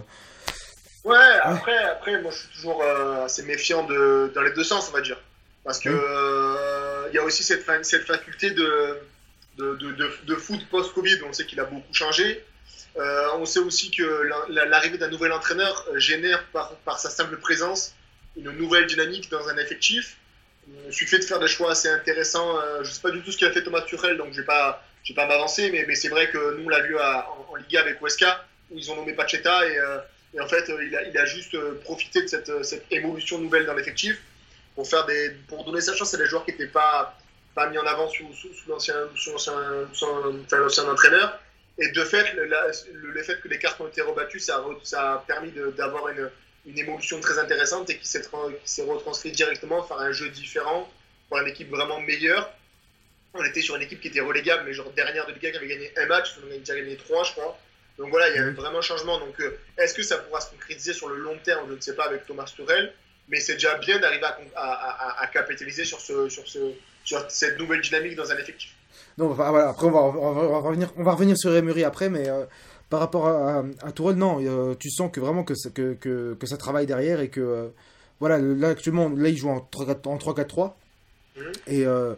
Ouais, 1.05 1.17
après, 1.43 1.77
après, 1.85 2.23
moi 2.23 2.31
je 2.31 2.39
suis 2.39 2.49
toujours 2.55 2.83
assez 2.83 3.43
méfiant 3.43 3.85
de, 3.87 4.33
dans 4.35 4.41
les 4.43 4.53
deux 4.55 4.65
sens, 4.65 4.89
on 4.91 4.97
va 4.97 5.03
dire. 5.03 5.21
Parce 5.65 5.79
que 5.79 5.89
euh, 5.89 7.09
il 7.11 7.15
y 7.15 7.19
a 7.19 7.23
aussi 7.23 7.43
cette 7.43 7.63
faculté 7.63 8.51
de, 8.51 8.99
de, 9.59 10.35
foot 10.37 10.61
post-Covid, 10.71 11.23
on 11.29 11.33
sait 11.33 11.47
qu'il 11.47 11.61
a 11.61 11.65
beaucoup 11.65 11.93
changé. 11.93 12.45
Euh, 12.97 13.29
on 13.39 13.45
sait 13.45 13.59
aussi 13.59 13.91
que 13.91 14.03
la- 14.03 14.45
la- 14.49 14.65
l'arrivée 14.67 14.99
d'un 14.99 15.09
nouvel 15.09 15.33
entraîneur 15.33 15.85
euh, 15.93 15.99
génère 15.99 16.45
par, 16.53 16.99
sa 16.99 17.11
simple 17.11 17.37
présence 17.39 17.93
une 18.37 18.51
nouvelle 18.53 18.87
dynamique 18.87 19.31
dans 19.31 19.49
un 19.49 19.57
effectif. 19.59 20.17
Il 20.87 20.93
suffit 20.93 21.19
de 21.19 21.25
faire 21.25 21.41
des 21.41 21.49
choix 21.49 21.73
assez 21.73 21.89
intéressants. 21.89 22.59
Euh, 22.59 22.83
je 22.85 22.91
sais 22.91 23.01
pas 23.01 23.11
du 23.11 23.21
tout 23.23 23.31
ce 23.33 23.39
qu'a 23.39 23.51
fait 23.51 23.63
Thomas 23.63 23.83
Tuchel, 23.83 24.17
donc 24.17 24.29
je 24.33 24.41
je 25.05 25.13
vais 25.13 25.17
pas 25.17 25.27
m'avancer, 25.27 25.71
mais, 25.71 25.95
c'est 25.95 26.09
vrai 26.09 26.31
que 26.31 26.57
nous 26.57 26.65
on 26.65 26.69
l'a 26.69 26.81
vu 26.81 26.99
en, 26.99 27.47
en 27.51 27.57
Liga 27.57 27.81
avec 27.81 28.01
Huesca, 28.01 28.45
où 28.71 28.79
ils 28.79 28.91
ont 28.91 28.97
nommé 28.97 29.13
Pacheta 29.13 29.69
et, 29.69 29.79
euh, 29.79 29.99
en 30.41 30.49
fait, 30.49 30.69
euh, 30.71 30.85
il 30.85 31.19
a, 31.19 31.25
juste 31.27 31.55
euh, 31.55 31.81
profité 31.85 32.23
de 32.23 32.27
cette, 32.27 32.49
euh, 32.49 32.63
évolution 32.91 33.39
nouvelle 33.39 33.67
dans 33.67 33.75
l'effectif 33.75 34.21
pour 34.75 34.89
pour 35.49 35.65
donner 35.65 35.81
sa 35.81 35.95
chance 35.95 36.13
à 36.15 36.17
des 36.17 36.27
joueurs 36.27 36.45
qui 36.45 36.53
n'étaient 36.53 36.67
pas, 36.67 37.17
pas 37.55 37.69
mis 37.69 37.79
en 37.79 37.87
avant 37.87 38.09
sous, 38.09 38.33
sous, 38.35 38.53
sous 38.53 38.69
l'ancien, 38.71 38.97
enfin, 39.35 40.89
entraîneur. 40.89 41.41
Et 41.79 41.89
de 41.89 42.05
fait, 42.05 42.33
le, 42.35 42.45
la- 42.45 42.69
le, 42.93 43.23
fait 43.23 43.41
que 43.41 43.49
les 43.49 43.59
cartes 43.59 43.81
ont 43.81 43.89
été 43.89 44.01
rebattues, 44.01 44.41
ça 44.41 44.57
a, 44.57 44.65
ça 44.85 45.13
a 45.15 45.19
permis 45.27 45.53
d'avoir 45.77 46.09
une, 46.09 46.31
une 46.67 46.79
évolution 46.79 47.21
très 47.21 47.39
intéressante 47.39 47.91
et 47.91 47.99
qui 47.99 48.07
s'est, 48.07 48.23
retranscrit 48.83 49.33
directement 49.33 49.83
faire 49.83 49.99
un 49.99 50.13
jeu 50.13 50.29
différent 50.29 50.91
pour 51.29 51.39
une 51.39 51.49
équipe 51.49 51.71
vraiment 51.71 52.01
meilleure. 52.01 52.51
On 53.35 53.45
était 53.45 53.63
sur 53.63 53.75
une 53.75 53.83
équipe 53.83 54.01
qui 54.01 54.09
était 54.09 54.21
relégable, 54.21 54.63
mais 54.65 54.73
genre 54.73 54.91
dernière 54.93 55.27
de 55.27 55.33
Liga 55.33 55.51
qui 55.51 55.57
avait 55.57 55.67
gagné 55.67 55.93
un 55.97 56.07
match, 56.07 56.37
on 56.39 56.49
en 56.49 56.55
a 56.55 56.59
déjà 56.59 56.77
gagné 56.77 56.97
trois, 56.97 57.25
je 57.25 57.33
crois. 57.33 57.59
Donc 57.99 58.11
voilà, 58.11 58.29
il 58.31 58.37
y 58.37 58.39
a 58.39 58.43
eu 58.43 58.53
vraiment 58.53 58.79
un 58.79 58.83
changement. 58.83 59.19
Donc 59.19 59.41
euh, 59.41 59.59
est-ce 59.77 59.95
que 59.95 60.05
ça 60.05 60.19
pourra 60.19 60.41
se 60.41 60.51
concrétiser 60.51 60.93
sur 60.93 61.09
le 61.09 61.17
long 61.17 61.37
terme? 61.39 61.69
Je 61.69 61.75
ne 61.75 61.81
sais 61.81 61.97
pas 61.97 62.05
avec 62.05 62.27
Thomas 62.27 62.45
Tuchel, 62.45 62.93
mais 63.29 63.41
c'est 63.41 63.55
déjà 63.55 63.77
bien 63.79 63.99
d'arriver 63.99 64.25
à, 64.25 64.39
à, 64.55 64.63
à, 64.63 65.23
à, 65.23 65.27
capitaliser 65.27 65.85
sur, 65.85 66.01
ce, 66.01 66.29
sur, 66.29 66.47
ce, 66.47 66.59
sur 67.05 67.25
cette 67.31 67.59
nouvelle 67.59 67.81
dynamique 67.81 68.17
dans 68.17 68.31
un 68.31 68.37
effectif. 68.37 68.71
Non, 69.19 69.31
enfin, 69.31 69.51
voilà, 69.51 69.69
après 69.69 69.87
on 69.87 69.91
va, 69.93 70.01
on 70.01 70.33
va, 70.33 70.41
on 70.43 70.49
va 70.53 70.59
revenir, 70.59 70.93
on 70.97 71.03
va 71.05 71.13
revenir 71.13 71.37
sur 71.39 71.55
Emery 71.55 71.85
après, 71.85 72.09
mais 72.11 72.29
euh, 72.29 72.45
par 72.91 73.01
rapport 73.01 73.27
à, 73.29 73.59
à, 73.61 73.65
à 73.83 73.93
Tourelle, 73.93 74.17
non, 74.17 74.39
euh, 74.45 74.75
tu 74.75 74.91
sens 74.91 75.11
que 75.13 75.21
vraiment 75.21 75.45
que, 75.45 75.55
ça- 75.55 75.71
que, 75.71 75.95
que, 75.95 76.35
que 76.35 76.47
ça 76.47 76.57
travaille 76.57 76.87
derrière 76.87 77.21
et 77.21 77.29
que 77.29 77.41
euh, 77.41 77.69
voilà, 78.21 78.39
là 78.39 78.69
actuellement, 78.71 79.09
là 79.09 79.29
il 79.29 79.37
joue 79.37 79.51
en 79.51 79.59
3-4 79.73 80.09
en 80.09 80.17
3-4-3 80.17 80.73
Mhm. 81.37 81.53
et 81.67 81.85
euh, 81.87 82.15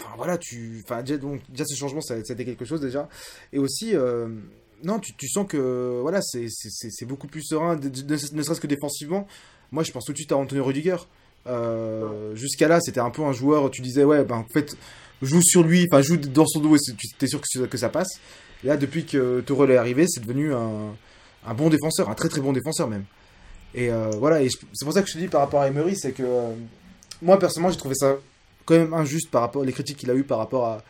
enfin 0.00 0.10
voilà, 0.16 0.38
tu, 0.38 0.82
enfin 0.84 1.02
déjà, 1.02 1.18
donc 1.18 1.40
déjà 1.50 1.64
ce 1.66 1.74
changement, 1.76 2.00
ça, 2.00 2.14
c'était 2.24 2.44
quelque 2.46 2.64
chose 2.64 2.80
déjà, 2.80 3.08
et 3.52 3.58
aussi 3.58 3.94
non, 4.84 4.98
tu, 5.00 5.12
tu 5.16 5.28
sens 5.28 5.46
que 5.48 5.98
voilà, 6.00 6.20
c'est 6.22 6.46
c'est- 6.48 6.70
c'est 6.70 6.90
c'est 6.90 7.04
beaucoup 7.04 7.26
plus 7.26 7.42
serein, 7.42 7.76
ne, 7.76 7.88
ne 7.88 8.42
serait-ce 8.42 8.60
que 8.60 8.66
défensivement. 8.66 9.26
Moi, 9.72 9.82
je 9.82 9.92
pense 9.92 10.04
tout 10.06 10.12
de 10.12 10.16
suite 10.16 10.32
à 10.32 10.36
Antonio 10.38 10.64
Rudiger. 10.64 10.96
Euh, 11.46 12.34
Jusqu'à 12.34 12.68
là, 12.68 12.80
c'était 12.80 13.00
un 13.00 13.10
peu 13.10 13.22
un 13.22 13.32
joueur, 13.32 13.70
tu 13.70 13.82
disais 13.82 14.04
ouais, 14.04 14.24
ben 14.24 14.36
en 14.36 14.44
fait 14.52 14.76
joue 15.22 15.42
sur 15.42 15.62
lui, 15.62 15.86
enfin 15.90 16.02
joue 16.02 16.16
dans 16.16 16.46
son 16.46 16.60
dos 16.60 16.76
et 16.76 16.78
tu 16.78 17.24
es 17.24 17.26
sûr 17.26 17.40
que, 17.40 17.76
ça 17.76 17.88
passe. 17.88 18.20
Là, 18.64 18.76
depuis 18.76 19.04
que 19.04 19.40
Tourelle 19.40 19.72
est 19.72 19.76
arrivé, 19.76 20.06
c'est 20.08 20.20
devenu 20.20 20.52
un, 20.54 21.54
bon 21.54 21.70
défenseur, 21.70 22.08
un 22.10 22.14
très 22.14 22.28
très 22.28 22.40
bon 22.40 22.52
défenseur 22.52 22.88
même. 22.88 23.04
Et 23.74 23.90
euh, 23.90 24.10
voilà, 24.18 24.40
c'est 24.48 24.84
pour 24.84 24.92
ça 24.92 25.02
que 25.02 25.08
je 25.08 25.14
te 25.14 25.18
dis 25.18 25.28
par 25.28 25.40
rapport 25.40 25.60
à 25.60 25.68
Emery, 25.68 25.96
c'est 25.96 26.12
que 26.12 26.22
euh, 26.22 26.52
moi 27.20 27.38
personnellement 27.38 27.70
j'ai 27.70 27.78
trouvé 27.78 27.94
ça 27.94 28.16
quand 28.64 28.74
même 28.74 28.94
injuste 28.94 29.30
par 29.30 29.42
rapport 29.42 29.64
les 29.64 29.72
critiques 29.72 29.98
qu'il 29.98 30.10
a 30.10 30.14
eu 30.14 30.24
par 30.24 30.38
rapport 30.38 30.66
à, 30.66 30.82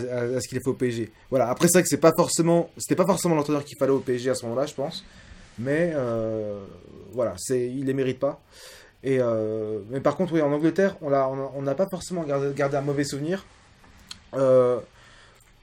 ce 0.00 0.48
qu'il 0.48 0.58
a 0.58 0.60
fait 0.60 0.70
au 0.70 0.74
PSG. 0.74 1.10
Voilà, 1.30 1.48
après 1.48 1.68
que 1.68 1.82
c'est 1.84 1.96
pas 1.96 2.12
forcément, 2.16 2.70
c'était 2.78 2.96
pas 2.96 3.06
forcément 3.06 3.34
l'entraîneur 3.34 3.64
qu'il 3.64 3.76
fallait 3.78 3.92
au 3.92 4.00
PSG 4.00 4.30
à 4.30 4.34
ce 4.34 4.44
moment-là, 4.44 4.66
je 4.66 4.74
pense. 4.74 5.04
Mais 5.58 5.94
voilà, 7.12 7.34
il 7.50 7.84
les 7.84 7.94
mérite 7.94 8.18
pas. 8.18 8.40
Euh, 9.04 9.80
mais 9.90 10.00
par 10.00 10.16
contre, 10.16 10.32
oui, 10.32 10.42
en 10.42 10.52
Angleterre, 10.52 10.96
on 11.02 11.62
n'a 11.62 11.74
pas 11.74 11.88
forcément 11.88 12.24
gardé, 12.24 12.76
un 12.76 12.80
mauvais 12.82 13.04
souvenir. 13.04 13.44
Euh, 14.34 14.78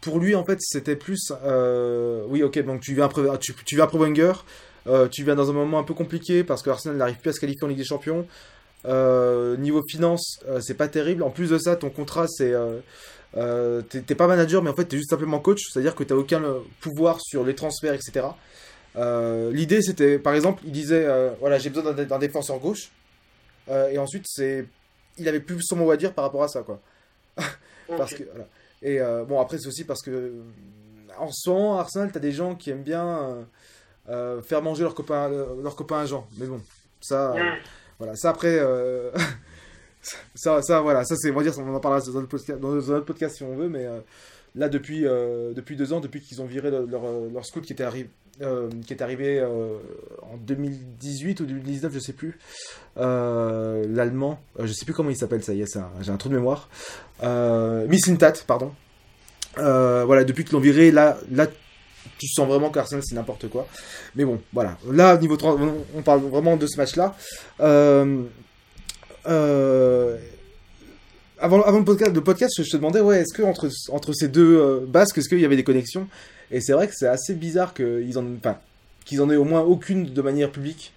pour 0.01 0.19
lui, 0.19 0.35
en 0.35 0.43
fait, 0.43 0.57
c'était 0.61 0.95
plus. 0.95 1.31
euh, 1.43 2.23
oui, 2.27 2.43
ok, 2.43 2.59
donc 2.63 2.81
tu 2.81 2.93
viens 2.93 3.05
après, 3.05 3.21
tu, 3.39 3.53
tu 3.65 3.75
viens 3.75 3.87
Wenger. 3.91 4.33
tu 5.11 5.23
viens 5.23 5.35
dans 5.35 5.49
un 5.49 5.53
moment 5.53 5.79
un 5.79 5.83
peu 5.83 5.93
compliqué 5.93 6.43
parce 6.43 6.61
que 6.61 6.69
Arsenal 6.69 6.97
n'arrive 6.97 7.17
plus 7.17 7.29
à 7.29 7.33
se 7.33 7.39
qualifier 7.39 7.63
en 7.63 7.67
Ligue 7.67 7.77
des 7.77 7.83
Champions. 7.85 8.25
Niveau 8.85 9.83
finance, 9.87 10.39
c'est 10.61 10.77
pas 10.77 10.87
terrible. 10.87 11.23
En 11.23 11.29
plus 11.29 11.49
de 11.49 11.57
ça, 11.57 11.75
ton 11.75 11.89
contrat, 11.89 12.27
c'est. 12.27 12.53
t'es 13.33 14.15
pas 14.15 14.27
manager, 14.27 14.61
mais 14.61 14.69
en 14.69 14.75
fait, 14.75 14.85
t'es 14.85 14.97
juste 14.97 15.09
simplement 15.09 15.39
coach. 15.39 15.61
C'est-à-dire 15.71 15.95
que 15.95 16.03
t'as 16.03 16.15
aucun 16.15 16.41
pouvoir 16.81 17.21
sur 17.21 17.45
les 17.45 17.55
transferts, 17.55 17.93
etc. 17.93 18.27
L'idée, 19.51 19.81
c'était, 19.81 20.19
par 20.19 20.33
exemple, 20.33 20.61
il 20.65 20.73
disait 20.73 21.07
voilà, 21.39 21.57
j'ai 21.57 21.69
besoin 21.69 21.93
d'un 21.93 22.19
défenseur 22.19 22.59
gauche. 22.59 22.89
Euh, 23.69 23.89
et 23.89 23.97
ensuite, 23.97 24.25
c'est. 24.27 24.65
Il 25.17 25.27
avait 25.27 25.41
plus 25.41 25.61
son 25.61 25.75
mot 25.75 25.91
à 25.91 25.97
dire 25.97 26.13
par 26.13 26.23
rapport 26.25 26.43
à 26.43 26.47
ça, 26.47 26.63
quoi. 26.63 26.81
Parce 27.87 28.13
que, 28.13 28.23
voilà. 28.23 28.47
Et 28.81 29.01
euh, 29.01 29.25
bon, 29.25 29.39
après, 29.39 29.57
c'est 29.57 29.67
aussi 29.67 29.83
parce 29.83 30.01
que 30.01 30.11
euh, 30.11 30.43
en 31.17 31.29
ce 31.31 31.49
moment, 31.49 31.77
à 31.77 31.81
Arsenal, 31.81 32.11
t'as 32.11 32.19
des 32.19 32.31
gens 32.31 32.55
qui 32.55 32.69
aiment 32.69 32.83
bien 32.83 33.45
euh, 34.09 34.41
faire 34.41 34.61
manger 34.61 34.83
leurs 34.83 34.95
copains, 34.95 35.29
leurs 35.29 35.75
copains 35.75 35.99
agents. 35.99 36.27
Mais 36.37 36.47
bon, 36.47 36.61
ça, 36.99 37.33
euh, 37.33 37.55
voilà, 37.99 38.15
ça 38.15 38.29
après, 38.31 38.57
euh, 38.59 39.11
ça, 40.35 40.61
ça, 40.61 40.81
voilà, 40.81 41.03
ça 41.03 41.15
c'est, 41.15 41.29
on 41.31 41.35
va 41.35 41.43
dire, 41.43 41.53
on 41.59 41.75
en 41.75 41.79
parlera 41.79 42.01
dans 42.01 42.17
un 42.17 42.21
autre 42.21 42.29
podcast, 42.29 42.59
dans 42.59 43.01
podcast 43.01 43.35
si 43.37 43.43
on 43.43 43.55
veut, 43.55 43.69
mais 43.69 43.85
là, 44.55 44.69
depuis, 44.69 45.01
depuis 45.01 45.75
deux 45.75 45.93
ans, 45.93 45.99
depuis 45.99 46.21
qu'ils 46.21 46.41
ont 46.41 46.45
viré 46.45 46.71
leur, 46.71 46.87
leur, 46.87 47.03
leur 47.31 47.45
scout 47.45 47.63
qui 47.63 47.73
était 47.73 47.83
arrivé, 47.83 48.09
euh, 48.41 48.69
qui 48.85 48.93
est 48.93 49.01
arrivé 49.01 49.39
euh, 49.39 49.77
en 50.21 50.37
2018 50.37 51.39
ou 51.41 51.45
2019, 51.45 51.93
je 51.93 51.99
sais 51.99 52.13
plus, 52.13 52.37
euh, 52.97 53.85
l'allemand, 53.89 54.39
je 54.59 54.71
sais 54.71 54.85
plus 54.85 54.93
comment 54.93 55.09
il 55.09 55.17
s'appelle, 55.17 55.43
ça 55.43 55.53
y 55.53 55.61
est, 55.61 55.77
j'ai 56.01 56.11
un 56.11 56.17
trou 56.17 56.29
de 56.29 56.35
mémoire, 56.35 56.69
euh, 57.23 57.87
Mislintat, 57.87 58.33
pardon. 58.47 58.71
Voilà, 59.55 60.23
depuis 60.23 60.45
qu'ils 60.45 60.53
l'ont 60.53 60.59
viré, 60.61 60.91
là, 60.91 61.17
là, 61.31 61.47
tu 62.17 62.27
sens 62.27 62.47
vraiment 62.47 62.69
qu'Arsenal 62.69 63.03
c'est 63.05 63.15
n'importe 63.15 63.49
quoi. 63.49 63.67
Mais 64.15 64.25
bon, 64.25 64.39
voilà. 64.53 64.77
Là, 64.89 65.17
niveau 65.17 65.37
3, 65.37 65.57
on 65.95 66.01
parle 66.01 66.21
vraiment 66.21 66.55
de 66.55 66.65
ce 66.65 66.77
match-là. 66.77 67.15
Euh, 69.27 70.17
avant, 71.39 71.61
avant 71.63 71.79
le 71.79 71.85
podcast, 71.85 72.13
le 72.13 72.21
podcast, 72.21 72.53
je 72.63 72.69
te 72.69 72.77
demandais, 72.77 72.99
ouais, 72.99 73.21
est-ce 73.21 73.33
que 73.33 73.43
entre, 73.43 73.69
entre 73.89 74.13
ces 74.13 74.27
deux 74.27 74.57
euh, 74.57 74.79
basques, 74.85 75.17
est-ce 75.17 75.29
qu'il 75.29 75.39
y 75.39 75.45
avait 75.45 75.55
des 75.55 75.63
connexions? 75.63 76.07
Et 76.51 76.61
c'est 76.61 76.73
vrai 76.73 76.87
que 76.87 76.93
c'est 76.95 77.07
assez 77.07 77.33
bizarre 77.33 77.73
qu'ils 77.73 78.17
en, 78.17 78.25
enfin, 78.37 78.57
qu'ils 79.05 79.21
en 79.21 79.29
aient 79.29 79.35
au 79.35 79.43
moins 79.43 79.61
aucune 79.61 80.13
de 80.13 80.21
manière 80.21 80.51
publique. 80.51 80.93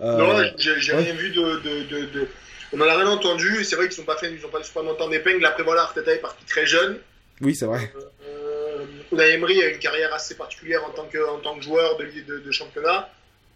Euh, 0.00 0.18
non, 0.18 0.50
j'ai 0.56 0.72
ouais. 0.92 1.02
rien 1.02 1.14
vu 1.14 1.30
de, 1.30 1.40
de, 1.40 1.82
de, 1.88 2.06
de- 2.06 2.28
On 2.72 2.80
en 2.80 2.88
a 2.88 2.96
rien 2.96 3.06
entendu, 3.08 3.60
et 3.60 3.64
c'est 3.64 3.76
vrai 3.76 3.86
qu'ils 3.86 3.96
sont 3.96 4.04
pas 4.04 4.16
fait, 4.16 4.32
ils 4.32 4.44
ont 4.44 4.48
pas 4.48 4.62
super 4.62 4.82
longtemps 4.82 5.08
d'épingle. 5.08 5.44
Après, 5.46 5.62
voilà, 5.62 5.82
Arteta 5.82 6.12
est 6.12 6.18
parti 6.18 6.44
très 6.46 6.66
jeune. 6.66 6.98
Oui, 7.40 7.54
c'est 7.54 7.66
vrai. 7.66 7.92
Euh, 8.28 8.84
Unai 9.12 9.34
Emery 9.34 9.62
a 9.62 9.68
une 9.68 9.78
carrière 9.78 10.12
assez 10.14 10.34
particulière 10.34 10.84
en 10.84 10.90
tant 10.90 11.04
que, 11.04 11.18
en 11.28 11.38
tant 11.38 11.56
que 11.56 11.64
joueur 11.64 11.96
de, 11.98 12.04
de, 12.04 12.38
de 12.40 12.50
championnat. 12.50 13.08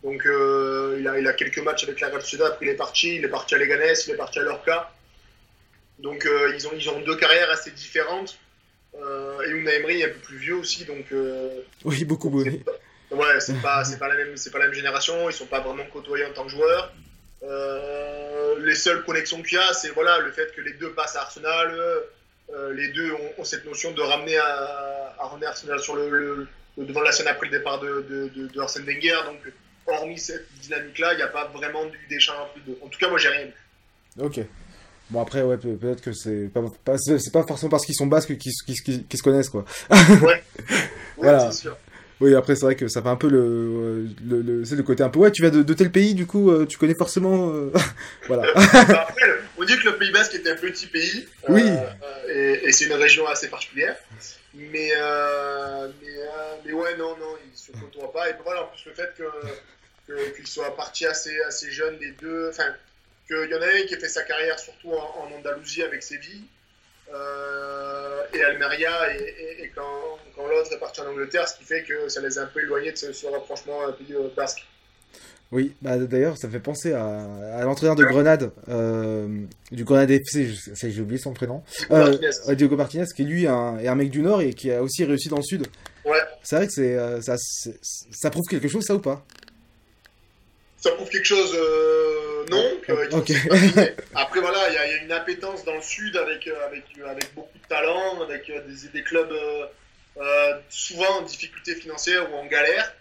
Donc, 0.04 0.24
euh, 0.26 0.96
il, 1.00 1.08
a, 1.08 1.18
il 1.18 1.26
a 1.26 1.32
quelques 1.32 1.58
matchs 1.58 1.84
avec 1.84 2.00
la 2.00 2.08
Real 2.08 2.20
Sociedad, 2.20 2.48
après 2.52 2.66
il 2.66 2.68
est 2.70 2.74
parti. 2.76 3.16
Il 3.16 3.24
est 3.24 3.28
parti 3.28 3.54
à 3.54 3.58
Leganés, 3.58 3.94
il 4.06 4.12
est 4.12 4.16
parti 4.16 4.38
à 4.38 4.42
Lorca. 4.42 4.92
Donc, 5.98 6.26
euh, 6.26 6.52
ils, 6.54 6.66
ont, 6.68 6.72
ils 6.76 6.88
ont 6.90 7.00
deux 7.00 7.16
carrières 7.16 7.50
assez 7.50 7.70
différentes. 7.70 8.38
Euh, 9.00 9.42
et 9.46 9.50
Unai 9.50 9.74
Emery 9.76 10.00
est 10.02 10.06
un 10.06 10.08
peu 10.08 10.18
plus 10.20 10.38
vieux 10.38 10.54
aussi, 10.56 10.84
donc. 10.84 11.06
euh, 11.12 11.60
Oui, 11.84 12.04
beaucoup, 12.04 12.30
oui. 12.30 12.62
Ouais, 13.10 13.40
c'est 13.40 13.60
pas, 13.62 13.84
c'est 13.84 13.98
pas 13.98 14.08
la 14.08 14.16
même, 14.16 14.36
c'est 14.36 14.50
pas 14.50 14.58
la 14.58 14.66
même 14.66 14.74
génération. 14.74 15.28
Ils 15.28 15.32
sont 15.32 15.46
pas 15.46 15.60
vraiment 15.60 15.84
côtoyés 15.86 16.26
en 16.26 16.32
tant 16.32 16.44
que 16.44 16.50
joueurs. 16.50 16.92
Les 18.60 18.74
seules 18.74 19.04
connexions 19.04 19.42
qu'il 19.42 19.56
y 19.56 19.60
a, 19.60 19.72
c'est 19.72 19.90
voilà 19.90 20.18
le 20.18 20.30
fait 20.32 20.54
que 20.54 20.60
les 20.60 20.72
deux 20.74 20.90
passent 20.92 21.16
à 21.16 21.22
Arsenal. 21.22 21.72
les 22.74 22.88
deux 22.88 23.12
ont, 23.12 23.32
ont 23.38 23.44
cette 23.44 23.64
notion 23.64 23.92
de 23.92 24.02
ramener 24.02 24.36
à, 24.36 25.14
à 25.18 25.26
ramener 25.26 25.46
Arsenal 25.46 25.80
sur 25.80 25.96
le, 25.96 26.08
le- 26.10 26.46
le 26.76 26.84
devant 26.84 27.00
de 27.00 27.06
la 27.06 27.12
scène 27.12 27.26
après 27.28 27.46
le 27.48 27.58
départ 27.58 27.80
de, 27.80 28.06
de, 28.08 28.28
de, 28.28 28.46
de 28.48 28.60
Arsène 28.60 28.84
Wenger. 28.84 29.18
Donc, 29.26 29.40
hormis 29.86 30.18
cette 30.18 30.46
dynamique-là, 30.60 31.14
il 31.14 31.16
n'y 31.16 31.22
a 31.22 31.28
pas 31.28 31.46
vraiment 31.46 31.84
eu 31.86 32.06
d'échange 32.08 32.36
entre 32.38 32.52
les 32.56 32.72
deux. 32.72 32.78
En 32.82 32.88
tout 32.88 32.98
cas, 33.00 33.08
moi, 33.08 33.18
j'ai 33.18 33.28
rien. 33.30 33.46
vu. 33.46 33.52
Ok. 34.20 34.40
Bon 35.10 35.22
après 35.22 35.42
ouais 35.42 35.56
peut- 35.56 35.76
peut-être 35.76 36.02
que 36.02 36.12
c'est 36.12 36.50
pas, 36.52 36.60
pas- 36.84 36.98
c'est 36.98 37.32
pas 37.32 37.42
forcément 37.44 37.70
parce 37.70 37.86
qu'ils 37.86 37.94
sont 37.94 38.06
basques 38.06 38.36
qu'ils 38.36 38.52
qu'ils- 38.84 39.06
qu'ils 39.06 39.18
se 39.18 39.22
connaissent 39.22 39.48
quoi. 39.48 39.64
Ouais, 40.22 40.42
Voilà. 41.16 41.50
c'est 41.50 41.58
sûr. 41.62 41.76
Oui 42.20 42.34
après 42.34 42.56
c'est 42.56 42.64
vrai 42.66 42.74
que 42.74 42.88
ça 42.88 43.00
fait 43.00 43.08
un 43.08 43.16
peu 43.16 43.28
le 43.28 44.08
le, 44.28 44.42
le 44.42 44.64
c'est 44.64 44.74
le 44.76 44.82
côté 44.82 45.02
un 45.04 45.08
peu 45.08 45.20
ouais 45.20 45.30
tu 45.30 45.40
viens 45.42 45.50
de, 45.52 45.62
de 45.62 45.74
tel 45.74 45.90
pays 45.92 46.14
du 46.14 46.26
coup 46.26 46.50
euh, 46.50 46.66
tu 46.66 46.76
connais 46.76 46.94
forcément 46.96 47.50
euh, 47.54 47.70
voilà. 48.26 48.42
Bah, 48.54 49.06
après, 49.08 49.22
on 49.56 49.64
dit 49.64 49.78
que 49.78 49.84
le 49.84 49.96
Pays 49.96 50.10
Basque 50.10 50.34
est 50.34 50.46
un 50.48 50.56
petit 50.56 50.86
pays. 50.88 51.26
euh, 51.48 51.52
Oui. 51.52 51.62
euh, 51.64 52.56
et 52.62 52.68
et 52.68 52.72
c'est 52.72 52.86
une 52.86 52.92
région 52.94 53.26
assez 53.28 53.48
particulière. 53.48 53.96
Mais, 54.54 54.90
euh, 55.00 55.88
mais, 56.02 56.08
mais 56.66 56.72
ouais, 56.72 56.96
non, 56.98 57.10
non, 57.18 57.36
ils 57.52 57.56
se 57.58 57.70
côtoient 57.72 58.12
pas. 58.12 58.28
Et 58.28 58.32
puis 58.32 58.42
voilà, 58.44 58.64
en 58.64 58.66
plus, 58.66 58.84
le 58.86 58.92
fait 58.94 59.10
que, 59.16 59.22
que- 60.08 60.36
qu'ils 60.36 60.46
soient 60.48 60.74
partis 60.74 61.06
assez, 61.06 61.36
assez 61.46 61.70
jeunes, 61.70 61.96
les 62.00 62.12
deux. 62.20 62.48
Enfin, 62.50 62.64
qu'il 63.28 63.50
y 63.50 63.54
en 63.54 63.62
a 63.62 63.66
un 63.66 63.86
qui 63.86 63.94
a 63.94 63.98
fait 63.98 64.08
sa 64.08 64.22
carrière 64.22 64.58
surtout 64.58 64.90
en, 64.92 65.26
en 65.26 65.38
Andalousie 65.38 65.82
avec 65.82 66.02
Séville. 66.02 66.44
euh, 67.14 68.22
et 68.34 68.42
Almeria, 68.42 69.14
et, 69.14 69.22
et- 69.22 69.62
et 69.64 69.72
quand, 69.74 70.18
quand 70.36 70.46
l'autre 70.46 70.72
est 70.72 70.78
parti 70.78 71.00
en 71.00 71.06
Angleterre, 71.06 71.48
ce 71.48 71.56
qui 71.56 71.64
fait 71.64 71.82
que 71.82 72.08
ça 72.08 72.20
les 72.20 72.38
a 72.38 72.42
un 72.42 72.46
peu 72.46 72.60
éloignés 72.60 72.92
de 72.92 72.96
ce, 72.98 73.12
ce 73.12 73.26
rapprochement 73.26 73.82
euh, 73.88 73.92
pays 73.92 74.14
euh, 74.14 74.28
basque. 74.36 74.66
Oui, 75.50 75.72
bah 75.80 75.96
d'ailleurs, 75.96 76.36
ça 76.36 76.50
fait 76.50 76.60
penser 76.60 76.92
à, 76.92 77.06
à 77.56 77.64
l'entraîneur 77.64 77.96
de 77.96 78.04
Grenade, 78.04 78.50
euh, 78.68 79.26
du 79.72 79.84
Grenade 79.84 80.10
FC, 80.10 80.50
j'ai 80.74 81.00
oublié 81.00 81.18
son 81.18 81.32
prénom, 81.32 81.62
euh, 81.90 82.10
Martinez. 82.20 82.54
Diogo 82.56 82.76
Martinez, 82.76 83.06
qui 83.16 83.24
lui 83.24 83.44
est 83.44 83.48
un, 83.48 83.78
est 83.78 83.88
un 83.88 83.94
mec 83.94 84.10
du 84.10 84.20
Nord 84.20 84.42
et 84.42 84.52
qui 84.52 84.70
a 84.70 84.82
aussi 84.82 85.04
réussi 85.06 85.30
dans 85.30 85.38
le 85.38 85.42
Sud. 85.42 85.66
Ouais. 86.04 86.18
C'est 86.42 86.56
vrai 86.56 86.66
que 86.66 86.72
c'est, 86.74 87.22
ça, 87.22 87.36
ça 88.12 88.28
prouve 88.28 88.44
quelque 88.50 88.68
chose, 88.68 88.84
ça 88.84 88.94
ou 88.94 88.98
pas? 89.00 89.24
Ça 90.76 90.90
prouve 90.92 91.08
quelque 91.08 91.24
chose, 91.24 91.54
euh, 91.54 92.27
non. 92.50 92.80
s'expatrier. 92.86 93.94
Après, 94.14 94.40
voilà, 94.40 94.68
il 94.68 94.74
y, 94.74 94.78
a- 94.78 94.86
il 94.86 94.92
y 94.92 94.98
a 94.98 95.02
une 95.02 95.12
appétence 95.12 95.64
dans 95.64 95.74
le 95.74 95.82
sud 95.82 96.16
avec, 96.16 96.46
euh, 96.46 96.66
avec, 96.66 96.84
euh, 96.98 97.08
avec 97.08 97.34
beaucoup 97.34 97.58
de 97.58 97.66
talent, 97.68 98.20
avec 98.22 98.48
euh, 98.50 98.60
des, 98.66 98.88
des 98.88 99.02
clubs 99.02 99.30
euh, 99.32 99.66
euh, 100.18 100.54
souvent 100.68 101.18
en 101.18 101.22
difficulté 101.22 101.74
financière 101.74 102.32
ou 102.32 102.36
en 102.36 102.46
galère. 102.46 102.92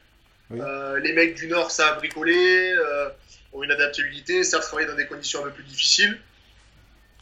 Oui. 0.50 0.60
Euh, 0.62 1.00
les 1.00 1.14
mecs 1.14 1.36
du 1.36 1.48
nord 1.48 1.72
savent 1.72 1.98
bricoler, 1.98 2.72
euh, 2.74 3.10
ont 3.54 3.64
une 3.64 3.72
adaptabilité, 3.72 4.44
savent 4.44 4.62
travailler 4.62 4.88
dans 4.88 4.96
des 4.96 5.06
conditions 5.08 5.42
un 5.42 5.44
peu 5.44 5.52
plus 5.52 5.64
difficiles. 5.64 6.20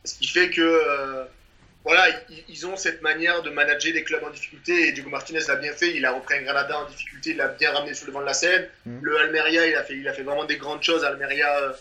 Ce 0.04 0.16
qui 0.20 0.28
fait 0.28 0.50
que 0.52 0.62
euh, 0.62 1.24
voilà, 1.84 2.04
ils, 2.48 2.66
ont 2.68 2.78
cette 2.78 3.02
manière 3.02 3.42
de 3.44 3.50
manager 3.52 3.94
les 3.94 4.04
clubs 4.04 4.24
en 4.24 4.30
difficulté. 4.32 4.88
Et 4.88 4.92
Diego 4.92 5.10
Martinez 5.10 5.40
l'a 5.48 5.56
bien 5.56 5.72
fait. 5.74 5.96
Il 5.96 6.06
a 6.06 6.12
repris 6.14 6.36
un 6.38 6.42
Granada 6.42 6.80
en 6.80 6.90
difficulté, 6.90 7.32
il 7.32 7.38
l'a 7.38 7.48
bien 7.48 7.72
ramené 7.72 7.94
sur 7.94 8.06
le 8.06 8.12
devant 8.12 8.22
de 8.22 8.26
la 8.28 8.34
scène. 8.34 8.68
Mhm. 8.86 9.00
Le 9.04 9.18
Almeria, 9.20 9.68
il 9.68 9.76
a, 9.76 9.84
fait, 9.84 9.96
il 9.96 10.08
a 10.08 10.14
fait 10.14 10.24
vraiment 10.24 10.46
des 10.46 10.58
grandes 10.58 10.84
choses. 10.84 11.04
Almeria, 11.04 11.76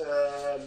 euh, 0.00 0.58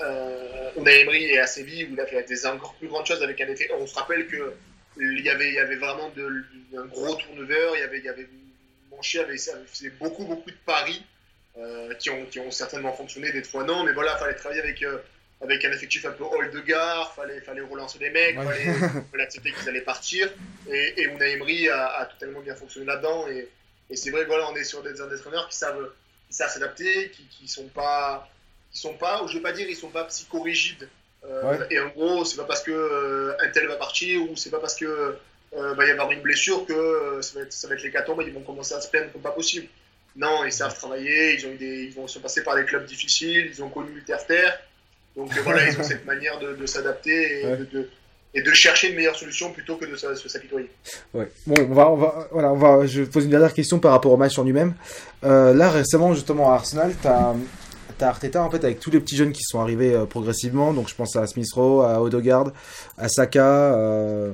euh, 0.00 0.70
Unai 0.76 1.00
Emery 1.00 1.24
et 1.24 1.38
à 1.38 1.46
Séville, 1.46 1.86
où 1.86 1.92
il 1.94 2.00
a 2.00 2.06
fait 2.06 2.22
des 2.24 2.46
encore 2.46 2.74
plus 2.74 2.88
grandes 2.88 3.06
choses 3.06 3.22
avec 3.22 3.40
un 3.40 3.48
effet. 3.48 3.70
On 3.78 3.86
se 3.86 3.94
rappelle 3.94 4.26
que 4.26 4.54
il 5.00 5.20
y 5.24 5.30
avait, 5.30 5.48
il 5.48 5.54
y 5.54 5.58
avait 5.58 5.76
vraiment 5.76 6.10
de, 6.10 6.44
un 6.76 6.86
gros 6.86 7.14
turnover. 7.16 7.70
Il 7.74 7.80
y 7.80 7.82
avait, 7.84 7.98
il 7.98 8.04
y 8.04 8.08
avait 8.08 8.28
beaucoup, 10.00 10.24
beaucoup 10.24 10.50
de 10.50 10.56
paris 10.66 11.02
euh, 11.56 11.94
qui, 11.94 12.10
ont, 12.10 12.24
qui 12.26 12.40
ont 12.40 12.50
certainement 12.50 12.92
fonctionné, 12.92 13.30
des 13.32 13.42
fois 13.44 13.64
non. 13.64 13.84
Mais 13.84 13.92
voilà, 13.92 14.14
il 14.16 14.18
fallait 14.20 14.34
travailler 14.34 14.60
avec. 14.62 14.82
euh, 14.82 14.98
avec 15.40 15.64
un 15.64 15.70
effectif 15.70 16.04
un 16.04 16.10
peu 16.10 16.24
old 16.24 16.52
de 16.52 16.58
gare, 16.62 17.14
fallait, 17.14 17.40
fallait 17.40 17.60
relancer 17.60 18.00
les 18.00 18.10
mecs, 18.10 18.36
Ouais. 18.36 18.44
fallait, 18.44 18.74
fallait 19.12 19.22
accepter 19.22 19.52
qu'ils 19.52 19.68
allaient 19.68 19.82
partir. 19.82 20.28
Et, 20.68 20.94
et 21.00 21.04
Unai 21.04 21.34
Emery 21.34 21.68
a, 21.68 21.86
a 21.90 22.06
totalement 22.06 22.40
bien 22.40 22.56
fonctionné 22.56 22.86
là-dedans. 22.86 23.28
Et, 23.28 23.48
et 23.88 23.94
c'est 23.94 24.10
vrai 24.10 24.24
voilà, 24.24 24.50
on 24.50 24.56
est 24.56 24.64
sur 24.64 24.82
des, 24.82 24.92
des 24.94 25.00
entraîneurs 25.00 25.48
qui 25.48 25.56
savent, 25.56 25.92
qui 26.28 26.34
savent 26.34 26.50
s'adapter, 26.50 27.10
qui, 27.10 27.22
qui 27.30 27.46
sont 27.46 27.68
pas, 27.68 28.28
qui 28.72 28.80
sont 28.80 28.94
pas, 28.94 29.22
je 29.28 29.34
vais 29.34 29.40
pas 29.42 29.52
dire, 29.52 29.66
ils 29.68 29.76
sont 29.76 29.88
pas 29.90 30.04
psychorigides. 30.04 30.88
Euh, 31.24 31.42
Ouais. 31.50 31.58
Et 31.70 31.80
en 31.80 31.88
gros, 31.88 32.24
c'est 32.24 32.36
pas 32.36 32.44
parce 32.44 32.62
que 32.62 32.70
euh, 32.70 33.32
un 33.40 33.48
tel 33.50 33.66
va 33.66 33.76
partir 33.76 34.22
ou 34.22 34.36
c'est 34.36 34.50
pas 34.50 34.60
parce 34.60 34.76
que 34.76 35.16
euh, 35.56 35.74
va 35.74 35.86
y 35.86 35.90
avoir 35.90 36.10
une 36.12 36.20
blessure 36.20 36.64
que 36.66 36.72
euh, 36.72 37.22
ça 37.22 37.38
va 37.38 37.44
être, 37.44 37.52
ça 37.52 37.66
va 37.68 37.74
être 37.74 37.82
l'hécatombe 37.82 38.20
et 38.22 38.24
ils 38.26 38.32
vont 38.32 38.40
commencer 38.42 38.74
à 38.74 38.80
se 38.80 38.88
plaindre 38.88 39.10
comme 39.12 39.22
pas 39.22 39.30
possible. 39.32 39.66
Non, 40.16 40.44
ils 40.44 40.52
savent 40.52 40.74
travailler, 40.74 41.34
ils 41.38 41.46
ont 41.46 41.50
eu 41.50 41.56
des, 41.56 41.84
ils 41.84 41.92
vont 41.94 42.06
se 42.06 42.18
passer 42.18 42.42
par 42.44 42.54
des 42.56 42.64
clubs 42.64 42.84
difficiles, 42.84 43.50
ils 43.52 43.62
ont 43.62 43.68
connu 43.68 43.90
le 43.94 44.02
terre-terre. 44.02 44.58
Donc 45.16 45.32
voilà, 45.42 45.68
ils 45.68 45.78
ont 45.78 45.82
cette 45.82 46.04
manière 46.06 46.38
de, 46.38 46.54
de 46.54 46.66
s'adapter 46.66 47.40
et, 47.40 47.46
Ouais. 47.46 47.56
de, 47.56 47.64
de- 47.64 47.88
et 48.34 48.42
de 48.42 48.52
chercher 48.52 48.90
une 48.90 48.96
meilleure 48.96 49.16
solution 49.16 49.52
plutôt 49.52 49.76
que 49.76 49.86
de 49.86 49.96
se, 49.96 50.28
s'apitoyer. 50.28 50.70
Ouais. 51.14 51.28
Bon, 51.46 51.54
on 51.70 51.74
va, 51.74 51.90
on 51.90 51.96
va, 51.96 52.28
voilà, 52.30 52.52
on 52.52 52.56
va. 52.56 52.86
Je 52.86 53.02
pose 53.02 53.24
une 53.24 53.30
dernière 53.30 53.54
question 53.54 53.78
par 53.80 53.90
rapport 53.92 54.12
au 54.12 54.16
match 54.18 54.38
en 54.38 54.44
lui-même. 54.44 54.74
Euh, 55.24 55.54
là, 55.54 55.70
récemment, 55.70 56.12
justement, 56.14 56.52
à 56.52 56.56
Arsenal, 56.56 56.94
t'as, 57.02 57.32
t'as 57.98 58.08
Arteta 58.08 58.42
en 58.42 58.50
fait 58.50 58.64
avec 58.64 58.80
tous 58.80 58.90
les 58.90 59.00
petits 59.00 59.16
jeunes 59.16 59.32
qui 59.32 59.42
sont 59.42 59.60
arrivés 59.60 59.94
euh, 59.94 60.06
progressivement. 60.06 60.72
Donc, 60.72 60.88
je 60.88 60.94
pense 60.94 61.16
à 61.16 61.26
Smith 61.26 61.52
Rowe, 61.52 61.82
à 61.82 62.00
Odegaard, 62.00 62.52
à 62.96 63.08
Saka, 63.08 63.74
euh, 63.74 64.32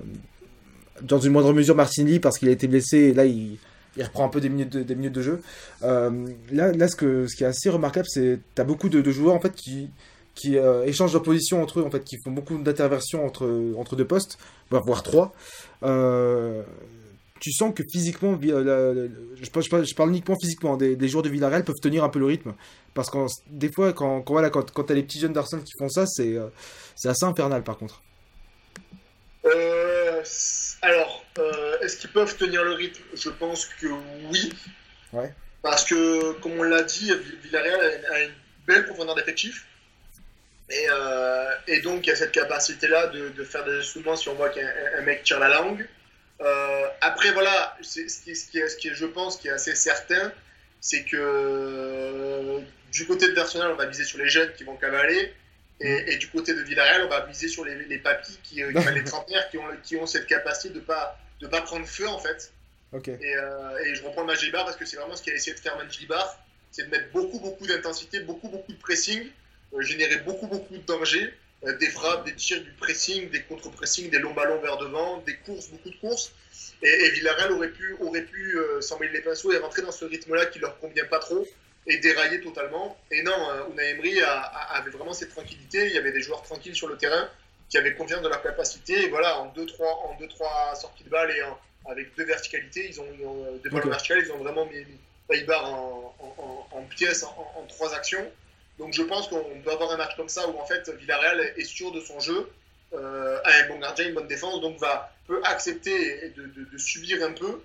dans 1.03 1.19
une 1.19 1.33
moindre 1.33 1.53
mesure 1.53 1.75
Martinelli 1.75 2.21
parce 2.21 2.39
qu'il 2.39 2.49
a 2.49 2.53
été 2.53 2.69
blessé. 2.69 2.99
Et 2.99 3.15
là, 3.15 3.25
il, 3.25 3.59
reprend 3.99 4.27
un 4.27 4.29
peu 4.29 4.41
des 4.41 4.49
minutes 4.49 4.73
de, 4.73 4.83
des 4.83 4.95
minutes 4.95 5.15
de 5.15 5.23
jeu. 5.23 5.43
Euh, 5.83 6.11
là, 6.53 6.89
ce 6.89 6.97
que, 6.97 7.27
ce 7.27 7.37
qui 7.37 7.45
est 7.45 7.49
assez 7.49 7.71
remarquable, 7.71 8.07
c'est 8.09 8.39
t'as 8.55 8.65
beaucoup 8.65 8.89
de, 8.89 9.11
joueurs 9.11 9.35
en 9.35 9.41
fait 9.41 9.55
qui 9.55 9.91
qui 10.35 10.57
échangent 10.85 11.13
leur 11.13 11.23
position 11.23 11.63
entre 11.63 11.79
eux, 11.79 11.85
en 11.85 11.91
fait, 11.93 12.03
qui 12.03 12.17
font 12.25 12.33
beaucoup 12.33 12.59
d'interversions 12.59 13.25
entre, 13.25 13.73
entre 13.79 13.95
deux 13.95 14.05
postes, 14.05 14.37
voire 14.69 15.05
trois. 15.05 15.33
Tu 17.45 17.53
sens 17.53 17.75
que 17.75 17.83
physiquement, 17.93 18.41
euh, 18.43 19.09
je, 19.39 19.51
parle, 19.97 20.09
uniquement 20.09 20.35
physiquement, 20.41 20.79
des, 20.79 20.97
des 20.97 21.09
joueurs 21.09 21.23
de 21.23 21.29
Villarreal 21.29 21.63
peuvent 21.63 21.79
tenir 21.79 22.03
un 22.03 22.09
peu 22.09 22.19
le 22.19 22.25
rythme. 22.25 22.55
Parce 22.95 23.11
que 23.11 23.19
des 23.51 23.71
fois, 23.71 23.93
quand, 23.93 24.23
quand, 24.23 24.33
voilà, 24.33 24.49
quand, 24.49 24.71
quand 24.71 24.85
t'as 24.85 24.95
les 24.95 25.03
petits 25.03 25.21
jeunes 25.21 25.35
d'Arsenal 25.35 25.63
qui 25.63 25.75
font 25.79 25.91
ça, 25.91 26.07
c'est 26.07 26.39
euh, 26.39 26.49
assez 27.05 27.27
infernal 27.27 27.63
par 27.63 27.77
contre. 27.77 28.01
Euh, 29.45 30.23
alors, 30.81 31.23
euh, 31.39 31.81
est-ce 31.83 31.99
qu'ils 31.99 32.13
peuvent 32.13 32.35
tenir 32.35 32.65
le 32.65 32.73
rythme? 32.73 33.03
Je 33.13 33.29
pense 33.29 33.67
que 33.67 33.89
oui. 34.31 34.51
Ouais. 35.13 35.31
Parce 35.61 35.85
que, 35.85 36.33
comme 36.41 36.53
on 36.53 36.63
l'a 36.63 36.83
dit, 36.83 37.13
Villarreal 37.43 37.79
a 37.79 37.95
une, 37.95 38.05
a 38.07 38.23
une 38.23 38.35
belle 38.67 38.87
profondeur 38.87 39.17
d'effectif. 39.17 39.67
Et, 40.71 40.87
euh, 40.91 41.51
et 41.69 41.83
donc, 41.83 42.07
il 42.07 42.09
y 42.09 42.13
a 42.13 42.17
cette 42.17 42.33
capacité-là 42.33 43.09
de, 43.09 43.29
de 43.29 43.45
faire 43.45 43.67
des 43.67 43.73
ajustements 43.73 44.17
si 44.17 44.31
on 44.31 44.35
voit 44.35 44.49
qu'un 44.49 44.67
un 44.99 45.03
mec 45.03 45.25
tire 45.25 45.41
la 45.41 45.51
langue. 45.51 45.87
Euh, 46.41 46.87
après, 47.01 47.33
voilà, 47.33 47.77
ce 47.83 48.01
qui, 48.01 48.31
est- 48.31 48.35
ce, 48.35 48.51
qui 48.51 48.59
est, 48.59 48.69
ce 48.69 48.77
qui 48.77 48.89
est, 48.89 48.95
je 48.95 49.07
pense, 49.07 49.37
qui 49.37 49.49
est 49.49 49.53
assez 49.53 49.75
certain, 49.75 50.33
c'est 50.81 51.05
que 51.05 51.17
euh, 51.17 52.61
du 52.93 53.07
côté 53.07 53.33
de 53.33 53.39
Arsenal, 53.39 53.71
on 53.73 53.77
va 53.77 53.87
miser 53.87 54.05
sur 54.05 54.19
les 54.19 54.29
jeunes 54.29 54.53
qui 54.55 54.65
vont 54.65 54.77
cavaler. 54.77 55.33
Et, 55.81 56.13
et 56.13 56.17
du 56.19 56.29
côté 56.29 56.55
de 56.55 56.61
Villarreal, 56.63 57.03
on 57.05 57.09
va 57.09 57.27
miser 57.27 57.49
sur 57.49 57.65
les, 57.65 57.75
les 57.87 57.99
papis, 57.99 58.39
qui, 58.43 58.63
euh, 58.63 58.71
les 58.95 59.05
trentenaires 59.05 59.49
qui 59.51 59.59
ont, 59.59 59.67
qui 59.83 59.97
ont 59.97 60.07
cette 60.07 60.27
capacité 60.27 60.71
de 60.71 60.79
ne 60.81 60.85
pas, 60.85 61.19
de 61.41 61.47
pas 61.47 61.63
prendre 61.63 61.87
feu, 61.87 62.07
en 62.09 62.19
fait. 62.19 62.53
Ok. 62.93 63.09
Et, 63.09 63.19
euh, 63.37 63.79
et 63.85 63.95
je 63.95 64.03
reprends 64.05 64.21
le 64.21 64.29
match 64.29 64.41
d'Ibar 64.41 64.65
parce 64.65 64.77
que 64.77 64.85
c'est 64.87 64.97
vraiment 64.97 65.17
ce 65.17 65.23
qu'a 65.25 65.33
essayé 65.35 65.55
de 65.55 65.61
faire 65.61 65.77
Manjlibar, 65.77 66.39
c'est 66.71 66.85
de 66.85 66.91
mettre 66.91 67.11
beaucoup, 67.11 67.41
beaucoup 67.41 67.67
d'intensité, 67.67 68.21
beaucoup, 68.21 68.49
beaucoup 68.49 68.73
de 68.73 68.79
pressing, 68.79 69.27
euh, 69.75 69.81
générer 69.83 70.19
beaucoup, 70.19 70.47
beaucoup 70.47 70.77
de 70.77 70.83
danger, 70.87 71.35
des 71.73 71.89
frappes, 71.89 72.25
des 72.27 72.35
tirs, 72.35 72.63
du 72.63 72.71
pressing, 72.73 73.31
des 73.31 73.43
contre-pressing, 73.43 74.11
des 74.11 74.19
longs 74.19 74.35
ballons 74.35 74.61
vers 74.61 74.77
devant, 74.79 75.19
des 75.19 75.37
courses, 75.37 75.69
beaucoup 75.69 75.91
de 75.91 75.97
courses. 75.97 76.33
Et, 76.83 76.89
et 76.89 77.11
Villarreal 77.11 77.53
aurait 77.53 77.71
pu, 77.71 77.97
aurait 78.01 78.25
pu 78.25 78.59
euh, 78.59 78.81
s'en 78.81 78.99
mêler 78.99 79.15
les 79.15 79.21
pinceaux 79.21 79.53
et 79.53 79.59
rentrer 79.59 79.83
dans 79.83 79.93
ce 79.93 80.05
rythme-là 80.05 80.47
qui 80.47 80.59
leur 80.59 80.79
convient 80.79 81.07
pas 81.07 81.19
trop, 81.19 81.47
et 81.87 81.99
dérailler 81.99 82.41
totalement. 82.41 82.99
Et 83.11 83.23
non, 83.23 83.51
euh, 83.51 83.73
Unai 83.73 83.91
Emery 83.91 84.21
avait 84.23 84.91
vraiment 84.91 85.13
cette 85.13 85.31
tranquillité. 85.31 85.87
Il 85.87 85.93
y 85.93 85.99
avait 85.99 86.13
des 86.13 86.23
joueurs 86.23 86.43
tranquilles 86.43 86.75
sur 86.75 86.89
le 86.89 86.97
terrain 86.97 87.29
qui 87.69 87.79
avaient 87.79 87.95
confiance 87.95 88.23
de 88.23 88.29
leur 88.29 88.43
capacité. 88.43 89.05
Et 89.05 89.09
voilà, 89.09 89.39
en 89.41 89.53
2-3 89.53 89.83
en 89.83 90.17
deux, 90.19 90.29
trois 90.29 90.75
sorties 90.75 91.05
de 91.05 91.11
balles 91.11 91.31
et 91.31 91.43
avec 91.91 92.15
deux 92.17 92.25
verticalités, 92.25 92.87
ils 92.89 93.01
ont, 93.01 93.05
euh, 93.05 93.59
deux 93.63 93.71
balles 93.71 93.89
verticales, 93.89 94.23
ils 94.25 94.33
ont 94.33 94.39
vraiment 94.39 94.67
mis, 94.67 94.79
mis 94.79 95.51
en, 95.53 96.15
en, 96.19 96.69
en, 96.71 96.83
pièces 96.85 97.25
en, 97.25 97.67
trois 97.69 97.95
actions. 97.95 98.27
Donc 98.79 98.93
je 98.93 99.03
pense 99.03 99.29
qu'on 99.29 99.61
peut 99.65 99.71
avoir 99.71 99.93
un 99.93 99.97
match 99.97 100.17
comme 100.17 100.29
ça 100.29 100.49
où 100.49 100.59
en 100.59 100.67
fait 100.67 100.89
Villarreal 100.91 101.41
est 101.57 101.65
sûr 101.65 101.93
de 101.93 102.01
son 102.01 102.19
jeu, 102.21 102.51
euh, 102.93 103.41
a 103.45 103.51
un 103.65 103.69
bon 103.69 103.79
gardien, 103.79 104.09
une 104.09 104.15
bonne 104.15 104.27
défense, 104.27 104.61
donc 104.61 104.79
va 104.79 105.11
peut 105.27 105.41
accepter 105.45 106.31
de, 106.37 106.47
de, 106.71 106.79
subir 106.79 107.25
un 107.25 107.33
peu 107.33 107.63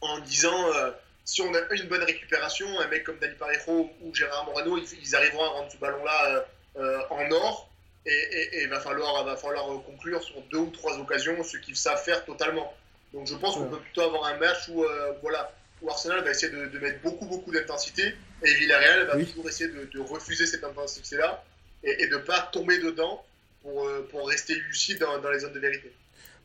en 0.00 0.18
disant 0.20 0.72
euh, 0.74 0.90
si 1.24 1.42
on 1.42 1.54
a 1.54 1.60
une 1.70 1.86
bonne 1.86 2.02
récupération, 2.02 2.66
un 2.80 2.88
mec 2.88 3.04
comme 3.04 3.18
Dani 3.18 3.36
Parejo 3.36 3.90
ou 4.02 4.14
Gérard 4.14 4.46
Morano, 4.46 4.76
ils, 4.78 5.14
arriveront 5.14 5.44
à 5.44 5.48
rendre 5.48 5.70
ce 5.70 5.76
ballon-là 5.76 6.44
euh, 6.76 7.00
en 7.10 7.30
or 7.30 7.70
et 8.04 8.62
il 8.62 8.68
va 8.68 8.78
falloir, 8.80 9.24
va 9.24 9.36
falloir 9.36 9.66
conclure 9.82 10.22
sur 10.22 10.40
deux 10.42 10.58
ou 10.58 10.70
trois 10.70 10.96
occasions, 10.98 11.42
ce 11.42 11.56
qu'ils 11.56 11.76
savent 11.76 12.02
faire 12.02 12.24
totalement. 12.24 12.72
Donc 13.12 13.26
je 13.26 13.34
pense 13.34 13.56
qu'on 13.56 13.66
peut 13.66 13.80
plutôt 13.80 14.02
avoir 14.02 14.26
un 14.26 14.36
match 14.36 14.68
où, 14.68 14.84
voilà, 15.22 15.52
où 15.82 15.90
Arsenal 15.90 16.24
va 16.24 16.30
essayer 16.30 16.50
de, 16.50 16.78
mettre 16.78 17.00
beaucoup, 17.02 17.26
beaucoup 17.26 17.52
d'intensité 17.52 18.14
et 18.42 18.54
Villarreal 18.54 19.06
va 19.06 19.24
toujours 19.24 19.48
essayer 19.48 19.70
de, 19.70 19.98
refuser 20.00 20.46
cette 20.46 20.64
intensité-là 20.64 21.44
et, 21.82 22.06
de 22.06 22.16
ne 22.16 22.20
pas 22.20 22.40
tomber 22.52 22.78
dedans 22.78 23.24
pour, 23.62 23.86
euh, 23.86 24.06
pour 24.10 24.28
rester 24.28 24.54
lucide 24.54 24.98
dans, 24.98 25.18
dans, 25.18 25.30
les 25.30 25.40
zones 25.40 25.52
de 25.52 25.60
vérité. 25.60 25.92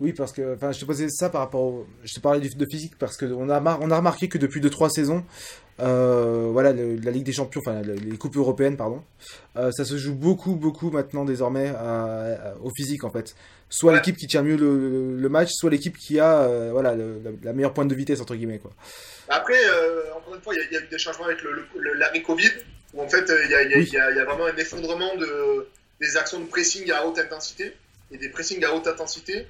Oui, 0.02 0.14
parce 0.14 0.34
que 0.34 0.56
enfin, 0.56 0.72
je 0.72 0.80
te 0.80 0.86
posais 0.86 1.10
ça 1.10 1.30
par 1.30 1.42
rapport 1.42 1.62
au... 1.62 1.88
Je 2.04 2.16
te 2.16 2.20
parlais 2.20 2.40
de 2.40 2.66
physique 2.66 2.98
parce 2.98 3.18
qu'on 3.18 3.50
a, 3.52 3.80
on 3.80 3.92
a 3.92 3.98
remarqué 3.98 4.28
que 4.28 4.40
depuis 4.40 4.60
2-3 4.60 4.90
saisons, 4.90 5.24
euh, 5.80 6.50
voilà, 6.52 6.74
la 6.74 7.12
Ligue 7.12 7.24
des 7.24 7.32
Champions, 7.32 7.62
enfin 7.64 7.84
les 7.84 8.18
Coupes 8.18 8.36
européennes, 8.36 8.78
pardon, 8.78 9.04
euh, 9.58 9.70
ça 9.72 9.86
se 9.86 9.98
joue 9.98 10.16
beaucoup, 10.16 10.56
beaucoup 10.56 10.90
maintenant 10.90 11.24
désormais 11.24 11.72
au 12.64 12.72
physique 12.76 13.04
en 13.04 13.12
fait. 13.12 13.36
Soit 13.70 13.94
l'équipe 13.94 14.18
qui 14.18 14.26
tient 14.26 14.42
mieux 14.42 14.58
le, 14.58 15.30
match, 15.30 15.52
soit 15.52 15.70
l'équipe 15.70 15.96
qui 15.96 16.20
a 16.20 16.72
voilà, 16.72 16.96
la 17.44 17.54
meilleure 17.54 17.74
pointe 17.74 17.88
de 17.88 17.96
vitesse, 17.96 18.20
entre 18.22 18.34
guillemets. 18.34 18.60
Quoi. 18.60 18.72
Après, 19.30 19.60
encore 20.18 20.34
une 20.34 20.42
fois, 20.42 20.56
il 20.56 20.74
y, 20.74 20.78
a 20.78 20.80
eu 20.82 20.88
des 20.88 20.98
changements 20.98 21.26
avec 21.26 21.38
l'arrêt 22.00 22.24
Covid, 22.24 22.52
où 22.96 23.04
en 23.04 23.08
fait, 23.08 23.32
il 23.46 23.52
y, 23.52 23.98
a 23.98 24.26
vraiment 24.26 24.48
un 24.48 24.58
effondrement 24.58 25.16
de, 25.16 25.68
des 26.00 26.18
actions 26.18 26.40
de 26.40 26.46
pressing 26.46 26.92
à 26.92 27.06
haute 27.06 27.20
intensité 27.20 27.74
et 28.12 28.18
des 28.18 28.30
pressings 28.30 28.64
à 28.66 28.74
haute 28.74 28.88
intensité. 28.88 29.46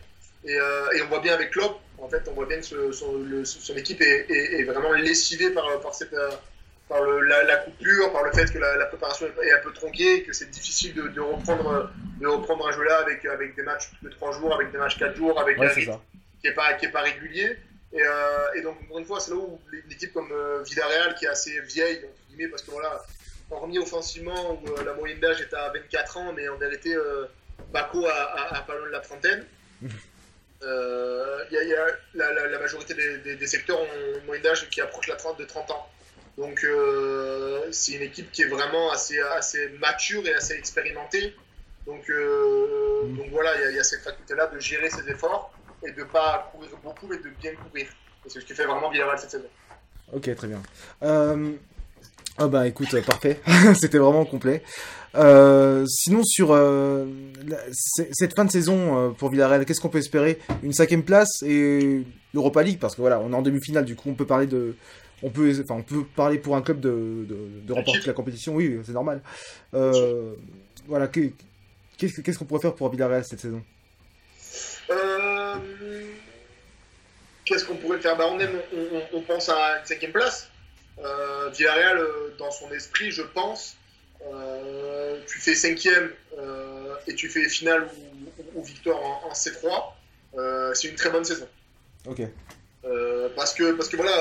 Euh, 0.46 0.92
et, 0.92 1.02
on 1.02 1.08
voit 1.08 1.20
bien 1.20 1.34
avec 1.34 1.52
Klopp, 1.52 1.80
en 1.98 2.10
fait, 2.10 2.24
on 2.28 2.34
voit 2.34 2.46
bien 2.46 2.58
que 2.58 2.92
son, 2.92 3.78
équipe 3.78 4.02
est, 4.02 4.64
vraiment 4.64 4.94
lessivée 4.94 5.52
par, 5.52 5.80
par, 5.82 5.94
cette, 5.94 6.14
euh, 6.14 7.22
la, 7.46 7.58
coupure, 7.58 8.12
par 8.12 8.24
le 8.24 8.32
fait 8.32 8.52
que 8.52 8.58
la, 8.58 8.86
préparation 8.86 9.28
est 9.44 9.52
un 9.52 9.60
peu 9.60 9.72
tronquée, 9.72 10.24
que 10.24 10.34
c'est 10.34 10.50
difficile 10.50 10.94
de, 10.94 11.22
reprendre, 11.22 11.92
de 12.20 12.28
reprendre 12.28 12.68
un 12.68 12.72
jeu 12.72 12.84
là 12.84 13.00
avec, 13.00 13.24
avec 13.26 13.56
des 13.56 13.62
matchs 13.62 13.92
de 14.02 14.10
3 14.10 14.32
jours, 14.34 14.54
avec 14.56 14.72
des 14.72 14.78
matchs 14.78 14.98
4 14.98 15.16
jours, 15.16 15.40
avec 15.40 15.60
un 15.60 15.68
rythme 15.68 16.00
qui 16.42 16.48
n'est 16.48 16.54
pas, 16.54 16.74
pas 16.92 17.02
régulier. 17.02 17.58
Euh, 17.94 18.54
et, 18.56 18.62
donc, 18.62 18.78
encore 18.84 19.00
une 19.00 19.06
fois, 19.06 19.20
c'est 19.20 19.32
là 19.32 19.38
où 19.38 19.60
l'équipe 19.90 20.14
comme 20.14 20.34
Villarreal, 20.66 21.14
qui 21.16 21.26
est 21.26 21.30
assez 21.30 21.62
vieille, 21.62 21.98
entre 21.98 22.30
guillemets, 22.30 22.48
parce 22.48 22.64
que 22.64 22.72
voilà, 22.72 23.04
hormis 23.52 23.78
offensivement, 23.78 24.60
où 24.60 24.84
la 24.84 24.94
moyenne 24.94 25.20
d'âge 25.20 25.42
est 25.42 25.54
à 25.54 25.72
24 25.72 26.18
ans, 26.18 26.34
mais 26.34 26.50
en 26.50 26.58
vérité, 26.58 26.96
Baco 27.72 28.08
a, 28.08 28.64
pas 28.66 28.76
loin 28.76 28.88
de 28.88 28.92
la 28.92 29.02
trentaine. 29.02 29.46
Euh, 30.64 31.44
y 31.52 31.58
a, 31.58 31.88
la, 32.14 32.60
majorité 32.60 32.94
des, 32.94 33.48
secteurs 33.48 33.80
ont 33.80 34.20
une 34.20 34.26
moyenne 34.26 34.44
d'âge 34.44 34.70
qui 34.70 34.82
approche 34.82 35.08
la 35.08 35.16
30 35.16 35.40
de 35.40 35.46
30 35.46 35.72
ans. 35.72 35.88
Donc 36.38 36.64
euh, 36.64 37.68
c'est 37.72 37.94
une 37.94 38.04
équipe 38.04 38.32
qui 38.32 38.44
est 38.44 38.48
vraiment 38.48 38.92
assez, 38.92 39.20
assez 39.20 39.70
mature 39.80 40.26
et 40.28 40.34
assez 40.34 40.54
expérimentée. 40.54 41.36
Donc, 41.86 42.10
euh, 42.10 43.06
mm. 43.06 43.18
donc 43.18 43.28
voilà, 43.32 43.70
il 43.70 43.76
y, 43.76 43.80
a 43.80 43.84
cette 43.84 44.02
faculté-là 44.02 44.48
de 44.48 44.60
gérer 44.60 44.90
ses 44.90 45.10
efforts 45.10 45.52
et 45.84 45.92
de 45.92 46.00
ne 46.00 46.06
pas 46.06 46.52
courir 46.52 46.70
beaucoup, 46.84 47.08
mais 47.08 47.18
de 47.18 47.30
bien 47.42 47.54
courir. 47.56 47.88
C'est 48.28 48.40
ce 48.40 48.46
qui 48.46 48.54
fait 48.54 48.66
vraiment 48.66 48.92
bien 48.92 49.06
cette 49.18 49.32
saison. 49.32 49.50
Ok, 50.14 50.34
très 50.36 50.48
bien. 50.48 50.62
Ah 52.38 52.48
bah 52.48 52.66
écoute, 52.66 53.00
parfait, 53.02 53.40
c'était 53.80 53.98
vraiment 53.98 54.26
complet. 54.26 54.64
Euh, 55.16 55.86
sinon 55.88 56.24
sur 56.24 56.52
euh, 56.52 57.06
cette 58.12 58.34
fin 58.34 58.46
de 58.46 58.52
saison 58.52 58.98
euh, 58.98 59.10
pour 59.10 59.30
Villarreal, 59.30 59.66
qu'est-ce 59.66 59.82
qu'on 59.82 59.90
peut 59.90 59.98
espérer? 59.98 60.40
Une 60.64 60.72
cinquième 60.72 61.04
place 61.04 61.44
et 61.44 62.04
l'Europa 62.34 62.64
League? 62.64 62.80
Parce 62.80 62.96
que 62.96 63.02
voilà, 63.02 63.20
on 63.20 63.32
est 63.34 63.36
en 63.36 63.42
demi-finale, 63.42 63.84
du 63.84 63.96
coup 63.96 64.10
on 64.10 64.14
peut 64.14 64.26
parler 64.26 64.48
de, 64.48 64.76
on 65.22 65.30
peut, 65.30 65.52
enfin 65.64 65.76
on 65.76 65.84
peut 65.84 66.06
parler 66.16 66.38
pour 66.38 66.56
un 66.56 66.62
club 66.62 66.80
de, 66.80 67.26
de, 67.28 67.74
remporter 67.74 68.08
la 68.08 68.14
compétition, 68.14 68.56
oui 68.56 68.80
c'est 68.86 68.94
normal. 68.94 69.22
voilà, 69.74 71.08
qu'est-ce 71.08 72.40
qu'on 72.40 72.46
pourrait 72.46 72.62
faire 72.62 72.76
pour 72.76 72.90
Villarreal 72.90 73.26
cette 73.26 73.42
saison? 73.42 73.62
Qu'est-ce 77.44 77.66
qu'on 77.66 77.76
pourrait 77.76 78.00
faire? 78.00 78.16
Bah, 78.16 78.28
on, 78.32 78.38
on, 79.18 79.22
pense 79.24 79.50
à 79.50 79.80
une 79.80 79.86
cinquième 79.86 80.14
place. 80.14 80.50
Villarreal, 81.54 82.02
dans 82.38 82.52
son 82.52 82.72
esprit, 82.72 83.12
je 83.12 83.24
pense, 83.24 83.76
tu 85.28 85.40
fais 85.40 85.56
cinquième 85.56 86.12
euh, 86.38 86.96
et 87.08 87.16
tu 87.16 87.30
fais 87.30 87.48
finale 87.50 87.88
ou, 88.54 88.64
victoire 88.64 89.00
en, 89.26 89.32
C3, 89.34 89.94
euh, 90.38 90.74
c'est 90.74 90.88
une 90.88 90.96
très 90.96 91.10
bonne 91.10 91.24
saison. 91.24 91.48
Ok. 92.06 92.22
parce, 93.36 93.54
que, 93.54 93.72
parce 93.74 93.90
que 93.90 93.98
voilà, 93.98 94.16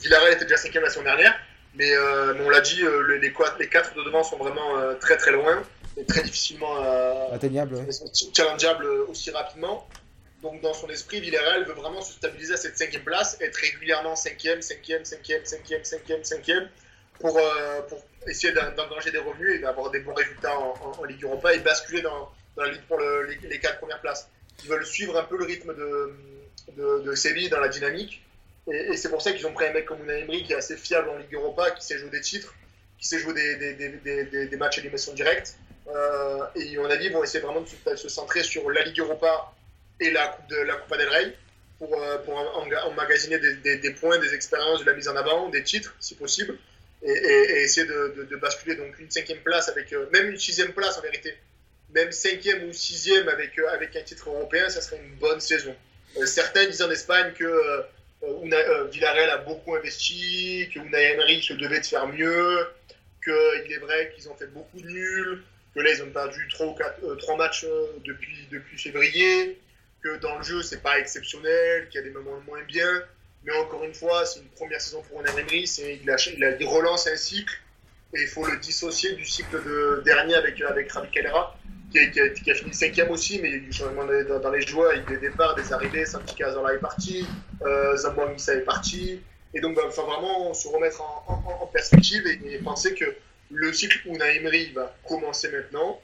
Villarreal 0.00 0.32
était 0.32 0.44
déjà 0.44 0.56
cinquième 0.56 0.84
la 0.84 0.90
saison 0.90 1.02
dernière, 1.02 1.34
mais, 1.74 1.96
on 2.40 2.48
l'a 2.50 2.60
dit, 2.60 2.82
les, 3.08 3.18
les, 3.18 3.68
quatre 3.68 3.94
de 3.94 4.04
devant 4.04 4.22
sont 4.22 4.36
vraiment 4.36 4.96
très 5.00 5.16
très 5.16 5.32
loin 5.32 5.62
et 5.96 6.04
très 6.04 6.22
difficilement 6.22 6.76
atteignables, 7.32 7.78
challengeables 8.34 8.86
aussi 9.08 9.30
rapidement. 9.30 9.86
Donc 10.42 10.60
dans 10.60 10.74
son 10.74 10.88
esprit, 10.88 11.20
Villarreal 11.20 11.64
veut 11.64 11.74
vraiment 11.74 12.02
se 12.02 12.14
stabiliser 12.14 12.54
à 12.54 12.56
cette 12.56 12.76
cinquième 12.76 13.04
place, 13.04 13.36
être 13.40 13.56
régulièrement 13.56 14.16
cinquième, 14.16 14.60
cinquième, 14.60 15.04
cinquième, 15.04 15.44
cinquième, 15.44 15.84
cinquième, 15.84 16.24
cinquième, 16.24 16.68
pour, 17.22 17.40
pour 17.88 18.04
essayer 18.26 18.52
d'engranger 18.52 19.10
des 19.10 19.18
revenus 19.18 19.56
et 19.56 19.58
d'avoir 19.60 19.90
des 19.90 20.00
bons 20.00 20.14
résultats 20.14 20.58
en, 20.58 21.04
Ligue 21.04 21.24
Europa 21.24 21.54
et 21.54 21.58
basculer 21.60 22.02
dans, 22.02 22.30
la 22.56 22.68
Ligue 22.68 22.82
pour 22.82 23.00
les, 23.00 23.58
quatre 23.58 23.78
premières 23.78 24.00
places. 24.00 24.28
Ils 24.62 24.68
veulent 24.68 24.84
suivre 24.84 25.18
un 25.18 25.24
peu 25.24 25.38
le 25.38 25.44
rythme 25.44 25.74
de, 25.74 27.02
de, 27.02 27.14
Séville 27.14 27.48
dans 27.48 27.60
la 27.60 27.68
dynamique. 27.68 28.22
Et, 28.70 28.96
c'est 28.96 29.08
pour 29.08 29.22
ça 29.22 29.32
qu'ils 29.32 29.46
ont 29.46 29.52
pris 29.52 29.66
un 29.66 29.72
mec 29.72 29.86
comme 29.86 30.02
Unai 30.02 30.20
Emery 30.20 30.44
qui 30.44 30.52
est 30.52 30.56
assez 30.56 30.76
fiable 30.76 31.08
en 31.08 31.16
Ligue 31.16 31.34
Europa, 31.34 31.70
qui 31.70 31.84
sait 31.84 31.98
jouer 31.98 32.10
des 32.10 32.20
titres, 32.20 32.54
qui 32.98 33.06
sait 33.06 33.18
jouer 33.18 33.34
des, 33.34 33.74
des, 33.74 33.88
des, 34.24 34.46
des 34.46 34.56
matchs 34.56 34.78
à 34.78 34.80
élimination 34.80 35.14
directe. 35.14 35.56
Euh, 35.88 36.44
et 36.54 36.76
à 36.76 36.80
mon 36.80 36.90
avis, 36.90 37.06
ils 37.06 37.12
vont 37.12 37.24
essayer 37.24 37.40
vraiment 37.40 37.62
de 37.62 37.96
se, 37.96 38.08
centrer 38.08 38.42
sur 38.42 38.70
la 38.70 38.82
Ligue 38.84 39.00
Europa 39.00 39.52
et 40.00 40.10
la 40.10 40.28
Coupe, 40.28 40.48
de, 40.48 40.56
la 40.56 40.74
coupe 40.76 40.96
del 40.96 41.08
Rey 41.08 41.36
pour, 41.78 42.00
euh, 42.00 42.18
pour 42.18 42.36
emmagasiner 42.86 43.38
des, 43.38 43.90
points, 43.90 44.18
des 44.18 44.34
expériences, 44.34 44.80
de 44.80 44.86
la 44.86 44.94
mise 44.94 45.08
en 45.08 45.16
avant, 45.16 45.48
des 45.48 45.62
titres, 45.64 45.94
si 45.98 46.14
possible 46.14 46.56
et, 47.02 47.62
essayer 47.62 47.86
de, 47.86 48.36
basculer 48.36 48.76
donc 48.76 48.98
une 48.98 49.10
cinquième 49.10 49.38
place 49.38 49.68
avec 49.68 49.92
euh, 49.92 50.06
même 50.12 50.30
une 50.30 50.38
sixième 50.38 50.72
place 50.72 50.98
en 50.98 51.02
vérité, 51.02 51.34
même 51.94 52.12
cinquième 52.12 52.68
ou 52.68 52.72
sixième 52.72 53.28
avec, 53.28 53.58
euh, 53.58 53.68
avec 53.70 53.94
un 53.96 54.02
titre 54.02 54.28
européen, 54.28 54.68
ça 54.68 54.80
serait 54.80 55.00
une 55.04 55.16
bonne 55.16 55.40
saison. 55.40 55.74
Euh, 56.16 56.26
certains 56.26 56.66
disent 56.66 56.82
en 56.82 56.90
Espagne 56.90 57.32
que 57.32 57.84
Villarreal 58.90 59.30
a 59.30 59.38
beaucoup 59.38 59.74
investi, 59.74 60.68
que 60.72 60.78
Unai 60.78 61.12
Emery 61.12 61.42
se 61.42 61.54
devait 61.54 61.80
de 61.80 61.86
faire 61.86 62.06
mieux, 62.06 62.66
qu'il 63.24 63.72
est 63.72 63.80
vrai 63.80 64.12
qu'ils 64.14 64.28
ont 64.28 64.34
fait 64.36 64.46
beaucoup 64.46 64.80
de 64.80 64.86
nuls, 64.86 65.42
que 65.74 65.80
là 65.80 65.90
ils 65.90 66.02
ont 66.02 66.10
perdu 66.10 66.46
trois 66.48 67.36
matchs 67.36 67.66
depuis, 68.04 68.46
depuis 68.50 68.78
février, 68.78 69.58
que 70.04 70.18
dans 70.18 70.38
le 70.38 70.44
jeu 70.44 70.62
c'est 70.62 70.82
pas 70.82 70.98
exceptionnel, 71.00 71.88
qu'il 71.88 72.00
y 72.00 72.04
a 72.04 72.06
des 72.06 72.10
moments 72.10 72.40
moins 72.46 72.62
bien. 72.62 73.02
Mais 73.44 73.52
encore 73.56 73.82
une 73.84 73.94
fois, 73.94 74.24
c'est 74.24 74.40
une 74.40 74.48
première 74.48 74.80
saison 74.80 75.02
pour 75.02 75.20
Unai 75.20 75.30
Emery, 75.30 75.64
il, 76.02 76.10
a, 76.10 76.56
il, 76.60 76.66
relance 76.66 77.06
un 77.08 77.16
cycle 77.16 77.54
et 78.14 78.22
il 78.22 78.28
faut 78.28 78.46
le 78.46 78.56
dissocier 78.58 79.14
du 79.14 79.24
cycle 79.24 79.62
de 79.64 80.02
dernier 80.04 80.34
avec, 80.34 80.60
avec 80.60 80.92
Ravi 80.92 81.10
Calera, 81.10 81.56
qui, 81.90 82.50
a, 82.50 82.54
fini 82.54 82.72
cinquième 82.72 83.10
aussi, 83.10 83.40
mais 83.40 83.48
il 83.48 83.52
y 83.52 83.54
a 83.54 83.58
eu 83.58 83.60
du 83.62 83.72
changement 83.72 84.04
dans, 84.04 84.50
les 84.50 84.62
joueurs, 84.62 84.92
il 84.94 85.00
y 85.00 85.02
a 85.02 85.18
des 85.18 85.28
départs, 85.28 85.54
des 85.54 85.72
arrivées, 85.72 86.06
Santi 86.06 86.34
Cazorla 86.34 86.74
est 86.74 86.78
parti, 86.78 87.26
euh, 87.62 87.96
Missa 88.32 88.54
est 88.54 88.60
parti, 88.60 89.20
et 89.54 89.60
donc 89.60 89.72
il 89.72 89.82
bah, 89.82 89.90
faut 89.90 90.04
vraiment 90.04 90.54
se 90.54 90.68
remettre 90.68 91.02
en, 91.02 91.66
perspective 91.66 92.26
et, 92.26 92.58
penser 92.58 92.94
que 92.94 93.16
le 93.50 93.72
cycle 93.72 94.06
Unai 94.06 94.36
Emery 94.36 94.72
va 94.72 94.94
commencer 95.06 95.50
maintenant, 95.50 96.00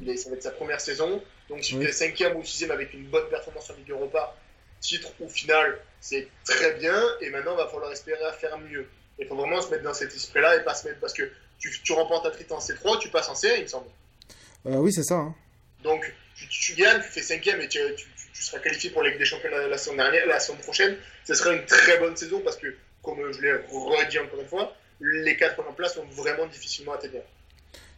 il 0.00 0.10
est, 0.10 0.16
ça 0.16 0.30
va 0.30 0.36
être 0.36 0.42
sa 0.42 0.50
première 0.50 0.80
saison, 0.80 1.22
donc 1.48 1.64
si 1.64 1.78
tu 1.78 1.84
es 1.84 1.92
cinquième 1.92 2.36
ou 2.36 2.44
sixième 2.44 2.70
avec 2.70 2.92
une 2.94 3.04
bonne 3.06 3.28
performance 3.28 3.70
en 3.70 3.74
Ligue 3.74 3.90
Europa, 3.90 4.36
titre 4.82 5.08
ou 5.20 5.28
finale, 5.28 5.78
c'est 6.00 6.28
très 6.44 6.74
bien, 6.74 7.00
et 7.22 7.30
maintenant, 7.30 7.52
il 7.52 7.58
va 7.58 7.68
falloir 7.68 7.90
espérer 7.90 8.22
à 8.24 8.32
faire 8.32 8.58
mieux. 8.58 8.86
Il 9.18 9.26
faut 9.26 9.36
vraiment 9.36 9.62
se 9.62 9.70
mettre 9.70 9.84
dans 9.84 9.94
cet 9.94 10.14
esprit-là 10.14 10.56
et 10.56 10.64
pas 10.64 10.74
se 10.74 10.86
mettre. 10.86 11.00
Parce 11.00 11.14
que 11.14 11.30
tu, 11.58 11.70
tu 11.82 11.92
remportes 11.92 12.26
un 12.26 12.30
titre 12.30 12.54
en 12.54 12.58
C3, 12.58 12.98
tu 12.98 13.08
passes 13.08 13.28
en 13.28 13.34
C1, 13.34 13.54
il 13.56 13.62
me 13.62 13.68
semble. 13.68 13.86
Euh, 14.66 14.76
oui, 14.76 14.92
c'est 14.92 15.04
ça. 15.04 15.14
Hein. 15.14 15.34
Donc, 15.82 16.12
tu, 16.50 16.74
gagnes, 16.74 17.00
tu 17.00 17.08
fais 17.08 17.22
cinquième 17.22 17.60
et 17.60 17.68
tu, 17.68 17.78
tu, 17.96 18.42
seras 18.42 18.58
qualifié 18.58 18.90
pour 18.90 19.02
la 19.02 19.10
Ligue 19.10 19.18
des 19.18 19.24
Champions 19.24 19.50
la, 19.50 19.78
saison 19.78 19.96
dernière, 19.96 20.26
la 20.26 20.40
saison 20.40 20.58
prochaine. 20.58 20.96
Ce 21.24 21.34
serait 21.34 21.56
une 21.56 21.66
très 21.66 21.98
bonne 21.98 22.16
saison 22.16 22.40
parce 22.40 22.56
que, 22.56 22.74
comme 23.02 23.32
je 23.32 23.40
l'ai 23.40 23.52
redit 23.52 24.18
encore 24.18 24.40
une 24.40 24.48
fois, 24.48 24.76
les 25.00 25.36
quatre 25.36 25.54
premières 25.54 25.74
places 25.74 25.94
sont 25.94 26.04
vraiment 26.04 26.46
difficilement 26.46 26.92
atteignables. 26.92 27.26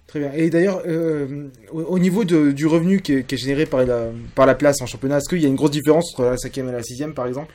Très 0.07 0.21
bien. 0.21 0.33
Et 0.35 0.49
d'ailleurs, 0.51 0.83
euh, 0.87 1.49
au, 1.73 1.83
au 1.83 1.99
niveau 1.99 2.25
de, 2.25 2.53
du 2.53 2.67
revenu 2.67 3.01
qui 3.01 3.15
est, 3.15 3.25
qui 3.25 3.35
est 3.35 3.39
généré 3.39 3.67
par 3.67 3.85
la, 3.85 4.09
par 4.35 4.47
la 4.47 4.55
place 4.55 4.81
en 4.81 4.87
championnat, 4.87 5.19
est-ce 5.19 5.29
qu'il 5.29 5.41
y 5.41 5.45
a 5.45 5.49
une 5.49 5.57
grosse 5.57 5.71
différence 5.73 6.13
entre 6.13 6.25
la 6.31 6.37
cinquième 6.37 6.69
et 6.69 6.73
la 6.73 6.83
sixième, 6.83 7.15
par 7.15 7.27
exemple? 7.27 7.55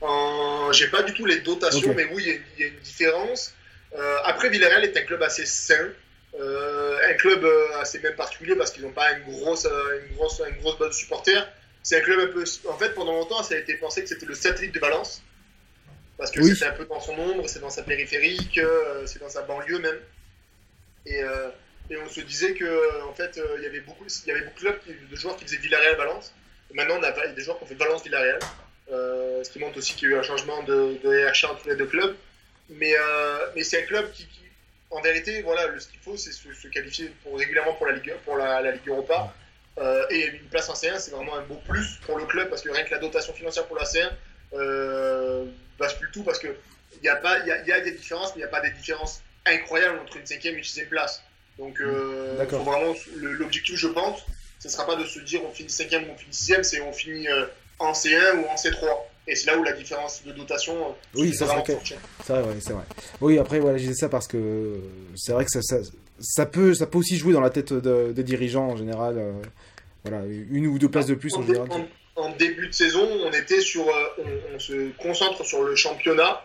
En- 0.00 0.70
J'ai 0.72 0.88
pas 0.88 1.02
du 1.02 1.14
tout 1.14 1.24
les 1.24 1.38
dotations, 1.40 1.94
mais 1.94 2.06
oui, 2.12 2.22
il 2.26 2.28
y 2.28 2.32
a- 2.32 2.38
il 2.58 2.60
y, 2.60 2.64
a 2.64 2.66
une 2.72 2.80
différence. 2.80 3.54
Euh, 3.96 4.16
après, 4.24 4.50
Villarreal 4.50 4.84
est 4.84 4.96
un 4.96 5.02
club 5.02 5.22
assez 5.22 5.46
sain, 5.46 5.88
euh, 6.38 6.96
un 7.08 7.14
club 7.14 7.44
euh, 7.44 7.80
assez 7.80 8.00
même 8.00 8.14
particulier 8.16 8.54
parce 8.56 8.72
qu'ils 8.72 8.82
n'ont 8.82 8.90
pas 8.90 9.12
une 9.12 9.32
grosse, 9.32 9.64
euh, 9.64 10.00
une 10.10 10.16
grosse, 10.16 10.42
une 10.46 10.60
grosse 10.60 10.78
base 10.78 10.88
de 10.88 10.94
supporters. 10.94 11.48
C'est 11.82 11.98
un 11.98 12.00
club 12.00 12.18
un 12.28 12.32
peu. 12.32 12.44
En 12.68 12.76
fait, 12.76 12.90
pendant 12.94 13.12
longtemps, 13.12 13.42
ça 13.44 13.54
a 13.54 13.58
été 13.58 13.74
pensé 13.76 14.02
que 14.02 14.08
c'était 14.08 14.26
le 14.26 14.34
satellite 14.34 14.74
de 14.74 14.80
Valence. 14.80 15.22
Parce 16.18 16.30
que 16.32 16.40
Oui. 16.40 16.50
c'était 16.52 16.66
un 16.66 16.72
peu 16.72 16.84
dans 16.86 17.00
son 17.00 17.12
ombre, 17.18 17.44
c'est 17.48 17.60
dans 17.60 17.70
sa 17.70 17.82
périphérique, 17.82 18.58
euh, 18.58 19.02
c'est 19.06 19.20
dans 19.20 19.28
sa 19.28 19.42
banlieue 19.42 19.78
même. 19.78 19.96
Et, 21.06 21.22
euh, 21.22 21.48
et 21.90 21.96
on 21.96 22.08
se 22.08 22.20
disait 22.20 22.54
que 22.54 23.02
en 23.04 23.14
fait, 23.14 23.38
euh, 23.38 23.56
il 23.58 23.64
y 23.64 23.66
avait 23.66 23.80
beaucoup, 23.80 24.04
il 24.04 24.28
y 24.28 24.32
avait 24.32 24.42
beaucoup 24.42 24.56
de 24.56 24.60
clubs, 24.60 24.80
de 25.10 25.16
joueurs 25.16 25.36
qui 25.36 25.44
faisaient 25.44 25.58
Villarreal-Valence. 25.58 26.34
Maintenant, 26.74 26.96
on 26.98 27.02
a 27.02 27.10
il 27.10 27.28
y 27.28 27.32
a 27.32 27.32
des 27.32 27.42
joueurs 27.42 27.58
qui 27.58 27.64
ont 27.64 27.66
fait 27.66 27.74
Valence-Villarreal. 27.74 28.40
Euh, 28.92 29.42
ce 29.42 29.50
qui 29.50 29.58
montre 29.58 29.78
aussi 29.78 29.94
qu'il 29.94 30.08
y 30.08 30.12
a 30.12 30.16
eu 30.16 30.18
un 30.18 30.22
changement 30.22 30.62
de, 30.62 30.98
de 31.02 31.18
hiérarchie 31.18 31.46
entre 31.46 31.68
les 31.68 31.76
deux 31.76 31.86
clubs. 31.86 32.16
Mais, 32.70 32.94
c'est 33.62 33.82
un 33.82 33.86
club 33.86 34.10
qui, 34.12 34.28
en 34.90 35.00
vérité, 35.00 35.42
voilà, 35.42 35.78
ce 35.78 35.88
qu'il 35.88 36.00
faut, 36.00 36.16
c'est 36.16 36.32
se, 36.32 36.68
qualifier 36.68 37.12
régulièrement 37.32 37.74
pour 37.74 37.86
la 37.86 37.92
Ligue, 37.92 38.14
pour 38.24 38.36
la, 38.36 38.72
Ligue 38.72 38.88
Europa. 38.88 39.32
Et 40.10 40.26
une 40.26 40.48
place 40.48 40.68
en 40.68 40.74
C1, 40.74 40.98
c'est 40.98 41.12
vraiment 41.12 41.36
un 41.36 41.42
beau 41.42 41.60
plus 41.68 41.98
pour 42.06 42.18
le 42.18 42.24
club 42.26 42.48
parce 42.48 42.62
que 42.62 42.70
rien 42.70 42.84
que 42.84 42.90
la 42.90 42.98
dotation 42.98 43.32
financière 43.32 43.66
pour 43.66 43.76
la 43.76 43.84
C1 43.84 44.10
euh, 44.54 45.44
bascule 45.78 46.10
tout 46.12 46.22
parce 46.22 46.38
que 46.38 46.48
il 47.00 47.04
y 47.04 47.08
a 47.08 47.16
pas, 47.16 47.40
il 47.40 47.46
y 47.46 47.68
y 47.68 47.72
a 47.72 47.80
des 47.80 47.92
différences, 47.92 48.34
mais 48.34 48.40
il 48.40 48.44
n'y 48.44 48.48
a 48.48 48.48
pas 48.48 48.60
des 48.60 48.70
différences 48.70 49.22
incroyables 49.46 49.98
entre 50.00 50.16
une 50.16 50.26
cinquième 50.26 50.54
et 50.54 50.58
une 50.58 50.64
sixième 50.64 50.88
place. 50.88 51.22
Donc, 51.58 51.80
euh, 51.80 52.44
faut 52.50 52.58
vraiment 52.58 52.94
l'objectif, 53.16 53.76
je 53.76 53.88
pense, 53.88 54.20
ce 54.58 54.68
ne 54.68 54.72
sera 54.72 54.86
pas 54.86 54.96
de 54.96 55.04
se 55.06 55.20
dire 55.20 55.40
on 55.44 55.50
finit 55.52 55.70
cinquième 55.70 56.04
ou 56.04 56.12
on 56.14 56.16
finit 56.16 56.32
sixième, 56.34 56.62
c'est 56.64 56.80
on 56.80 56.92
finit 56.92 57.28
euh, 57.28 57.46
en 57.78 57.92
C1 57.92 58.36
ou 58.38 58.44
en 58.46 58.54
C3. 58.56 58.86
Et 59.28 59.34
c'est 59.34 59.46
là 59.50 59.58
où 59.58 59.64
la 59.64 59.72
différence 59.72 60.22
de 60.24 60.32
dotation. 60.32 60.72
euh, 60.90 60.92
Oui, 61.16 61.34
ça, 61.34 61.46
c'est 61.46 62.32
vrai, 62.32 62.42
ouais, 62.42 62.54
c'est 62.60 62.72
vrai. 62.72 62.84
Oui, 63.20 63.38
après, 63.38 63.58
voilà, 63.58 63.76
je 63.78 63.82
disais 63.82 63.94
ça 63.94 64.08
parce 64.08 64.28
que 64.28 64.76
c'est 65.16 65.32
vrai 65.32 65.44
que 65.44 65.50
ça, 65.50 65.62
ça, 65.62 65.76
ça, 66.20 66.46
peut, 66.46 66.74
ça 66.74 66.86
peut 66.86 66.98
aussi 66.98 67.16
jouer 67.16 67.32
dans 67.32 67.40
la 67.40 67.50
tête 67.50 67.72
de- 67.72 68.12
des 68.12 68.22
dirigeants 68.22 68.68
en 68.68 68.76
général. 68.76 69.18
euh, 69.18 69.32
voilà, 70.04 70.24
une 70.26 70.68
ou 70.68 70.78
deux 70.78 70.88
places 70.88 71.06
de 71.06 71.14
plus 71.16 71.34
en 71.34 71.40
En, 71.40 71.46
général. 71.46 71.68
en- 71.72 72.22
en 72.22 72.30
début 72.36 72.68
de 72.68 72.72
saison, 72.72 73.06
on 73.24 73.32
était 73.32 73.60
sur, 73.60 73.88
euh, 73.88 74.04
on, 74.18 74.54
on 74.54 74.58
se 74.60 74.90
concentre 74.96 75.44
sur 75.44 75.64
le 75.64 75.74
championnat 75.74 76.44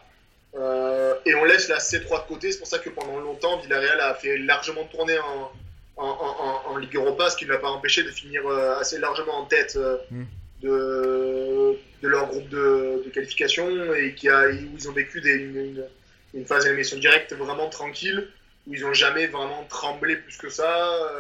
euh, 0.56 1.16
et 1.26 1.34
on 1.36 1.44
laisse 1.46 1.68
la 1.70 1.78
C3 1.80 2.24
de 2.24 2.28
côté. 2.28 2.52
C'est 2.52 2.60
pour 2.60 2.68
ça 2.68 2.80
que 2.80 2.90
pendant 2.90 3.20
longtemps, 3.20 3.58
Villarreal 3.60 4.00
a 4.02 4.14
fait 4.16 4.38
largement 4.38 4.84
tourner 4.86 5.18
en, 5.20 5.52
en, 5.98 6.08
en- 6.08 6.72
en 6.72 6.78
Ligue 6.78 6.96
Europa, 6.96 7.30
ce 7.30 7.38
qui 7.38 7.46
ne 7.46 7.52
l'a 7.52 7.58
pas 7.60 7.70
empêché 7.70 8.04
de 8.04 8.10
finir 8.12 8.46
euh, 8.48 8.76
assez 8.80 8.98
largement 9.00 9.38
en 9.40 9.46
tête 9.46 9.76
euh, 9.78 9.98
Mm. 10.12 10.24
de, 10.64 11.78
de 12.02 12.08
leur 12.08 12.28
groupe 12.28 12.48
de, 12.50 13.02
de 13.06 13.10
qualification 13.12 13.94
et 13.94 14.14
qui 14.14 14.30
a, 14.30 14.48
où 14.50 14.76
ils 14.78 14.90
ont 14.90 14.94
vécu 14.94 15.22
des, 15.22 15.32
une, 15.34 15.56
une- 15.58 15.86
une 16.34 16.46
phase 16.46 16.64
d'élimination 16.64 16.98
directe 16.98 17.34
vraiment 17.34 17.68
tranquille, 17.70 18.28
où 18.68 18.74
ils 18.74 18.82
n'ont 18.82 18.94
jamais 18.94 19.28
vraiment 19.28 19.66
tremblé 19.70 20.16
plus 20.16 20.38
que 20.38 20.50
ça. 20.50 20.72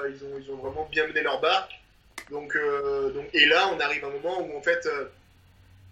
Ils 0.09 0.23
ont, 0.25 0.39
ils 0.39 0.49
ont 0.51 0.55
vraiment 0.57 0.87
bien 0.91 1.05
mené 1.07 1.21
leur 1.21 1.41
barque. 1.41 1.71
Donc, 2.29 2.55
euh, 2.55 3.09
donc, 3.11 3.25
et 3.33 3.45
là, 3.45 3.69
on 3.75 3.79
arrive 3.81 4.05
à 4.05 4.07
un 4.07 4.11
moment 4.11 4.39
où 4.41 4.57
en 4.57 4.61
fait 4.61 4.87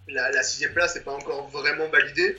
la, 0.08 0.30
la 0.30 0.42
sixième 0.42 0.72
place 0.72 0.94
n'est 0.94 1.02
pas 1.02 1.12
encore 1.12 1.48
vraiment 1.48 1.86
validée. 1.88 2.34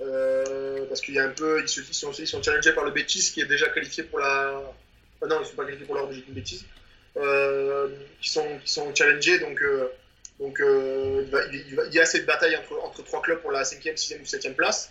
Euh, 0.00 0.84
parce 0.88 1.00
qu'il 1.00 1.14
y 1.14 1.18
a 1.18 1.24
un 1.24 1.30
peu, 1.30 1.60
ils, 1.62 1.68
se, 1.68 1.80
ils, 1.80 1.94
sont, 1.94 2.12
ils 2.12 2.26
sont 2.26 2.42
challengés 2.42 2.72
par 2.72 2.84
le 2.84 2.90
Betis 2.90 3.30
qui 3.32 3.40
est 3.40 3.46
déjà 3.46 3.68
qualifié 3.68 4.04
pour 4.04 4.18
la. 4.18 4.62
ah 5.22 5.26
non, 5.26 5.36
ils 5.36 5.40
ne 5.40 5.44
sont 5.44 5.54
pas 5.56 5.64
qualifiés 5.64 5.86
pour 5.86 5.96
j'ai 6.10 6.16
dit 6.20 6.24
une 6.28 6.34
bêtise. 6.34 6.64
Euh, 7.16 7.88
qui, 8.20 8.30
sont, 8.30 8.58
qui 8.64 8.72
sont 8.72 8.94
challengés, 8.94 9.38
donc, 9.38 9.60
euh, 9.60 9.88
donc 10.40 10.58
euh, 10.60 11.22
il, 11.24 11.30
va- 11.30 11.44
il- 11.52 11.64
il 11.68 11.74
va- 11.76 11.84
il 11.86 11.92
y 11.94 12.00
a 12.00 12.06
cette 12.06 12.24
bataille 12.24 12.56
entre, 12.56 12.78
entre 12.82 13.04
trois 13.04 13.20
clubs 13.20 13.40
pour 13.40 13.52
la 13.52 13.64
cinquième, 13.64 13.96
sixième 13.98 14.22
ou 14.22 14.26
septième 14.26 14.54
place. 14.54 14.90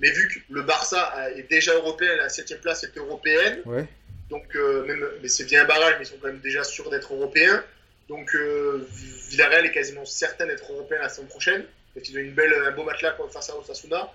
Mais 0.00 0.10
vu 0.10 0.28
que 0.28 0.38
le 0.54 0.62
Barça 0.62 1.12
est 1.36 1.42
déjà 1.50 1.74
européen, 1.74 2.16
la 2.16 2.28
septième 2.30 2.60
place 2.60 2.84
est 2.84 2.96
européenne, 2.96 3.60
Ouais. 3.66 3.84
donc, 4.30 4.44
euh, 4.56 4.84
même, 4.86 5.06
mais 5.20 5.28
c'est 5.28 5.44
bien 5.44 5.62
un 5.62 5.66
barrage, 5.66 5.96
mais 5.98 6.04
ils 6.04 6.08
sont 6.08 6.16
quand 6.22 6.28
même 6.28 6.40
déjà 6.40 6.64
sûrs 6.64 6.88
d'être 6.88 7.12
européens. 7.12 7.62
Donc, 8.08 8.34
euh, 8.34 8.86
Villarreal 9.28 9.66
est 9.66 9.72
quasiment 9.72 10.06
certain 10.06 10.46
d'être 10.46 10.72
européen 10.72 10.98
la 11.02 11.10
saison 11.10 11.26
prochaine. 11.26 11.64
Parce 11.94 12.06
qu'ils 12.06 12.16
ont 12.16 12.20
une 12.22 12.32
belle, 12.32 12.54
un 12.66 12.70
beau 12.70 12.84
matelas 12.84 13.14
face 13.30 13.50
à 13.50 13.56
Osasuna. 13.58 14.10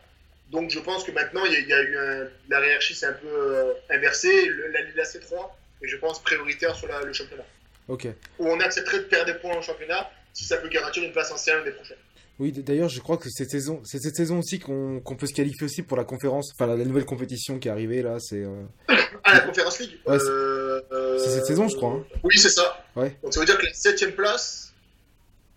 Donc, 0.53 0.69
je 0.69 0.79
pense 0.79 1.03
que 1.03 1.11
maintenant, 1.11 1.43
il 1.45 1.51
y 1.53 1.55
a, 1.55 1.59
il 1.59 1.67
y 1.67 1.73
a 1.73 1.81
eu 1.81 1.97
un, 1.97 2.27
la 2.49 2.65
hiérarchie 2.65 2.95
s'est 2.95 3.07
un 3.07 3.13
peu 3.13 3.27
euh, 3.27 3.73
inversée. 3.89 4.45
Le- 4.45 4.67
la 4.71 4.81
Liga 4.83 5.03
C3 5.03 5.33
est, 5.81 5.87
je 5.87 5.97
pense, 5.97 6.21
prioritaire 6.23 6.75
sur 6.75 6.87
la- 6.87 7.01
le 7.03 7.11
championnat. 7.11 7.43
Ok. 7.89 8.07
Où 8.39 8.47
on 8.47 8.59
accepterait 8.61 8.99
de 8.99 9.03
perdre 9.03 9.33
des 9.33 9.39
points 9.39 9.55
en 9.57 9.61
championnat 9.61 10.09
si 10.33 10.45
ça 10.45 10.57
peut 10.57 10.69
garantir 10.69 11.03
une 11.03 11.11
place 11.11 11.31
en 11.31 11.35
C1 11.35 11.57
l'année 11.57 11.71
prochaine. 11.71 11.97
Oui, 12.39 12.51
d'ailleurs, 12.51 12.89
je 12.89 12.99
crois 12.99 13.17
que 13.17 13.29
cette 13.29 13.51
saison, 13.51 13.81
c'est 13.85 13.99
cette 13.99 14.15
saison 14.15 14.39
aussi 14.39 14.57
qu'on 14.59 15.01
peut 15.19 15.27
se 15.27 15.33
qualifier 15.33 15.65
aussi 15.65 15.83
pour 15.83 15.97
la 15.97 16.03
conférence, 16.03 16.51
enfin 16.53 16.65
la, 16.65 16.75
la 16.75 16.83
nouvelle 16.85 17.05
compétition 17.05 17.59
qui 17.59 17.67
est 17.67 17.71
arrivée 17.71 18.01
là. 18.01 18.17
C'est 18.19 18.43
euh, 18.43 18.63
Ah, 19.23 19.33
la 19.35 19.39
Conférence 19.41 19.79
League 19.79 19.97
Ouais, 20.05 20.17
c'est- 20.17 20.25
Euh, 20.27 20.81
euh, 20.91 21.19
c'est 21.19 21.29
cette 21.29 21.45
saison, 21.45 21.67
je 21.67 21.75
crois, 21.75 21.91
hein. 21.91 22.05
Oui, 22.23 22.35
c'est 22.37 22.49
ça. 22.49 22.83
Ouais. 22.95 23.15
Donc 23.21 23.33
ça 23.33 23.39
veut 23.39 23.45
dire 23.45 23.57
que 23.59 23.65
la 23.65 23.73
septième 23.73 24.13
place, 24.13 24.73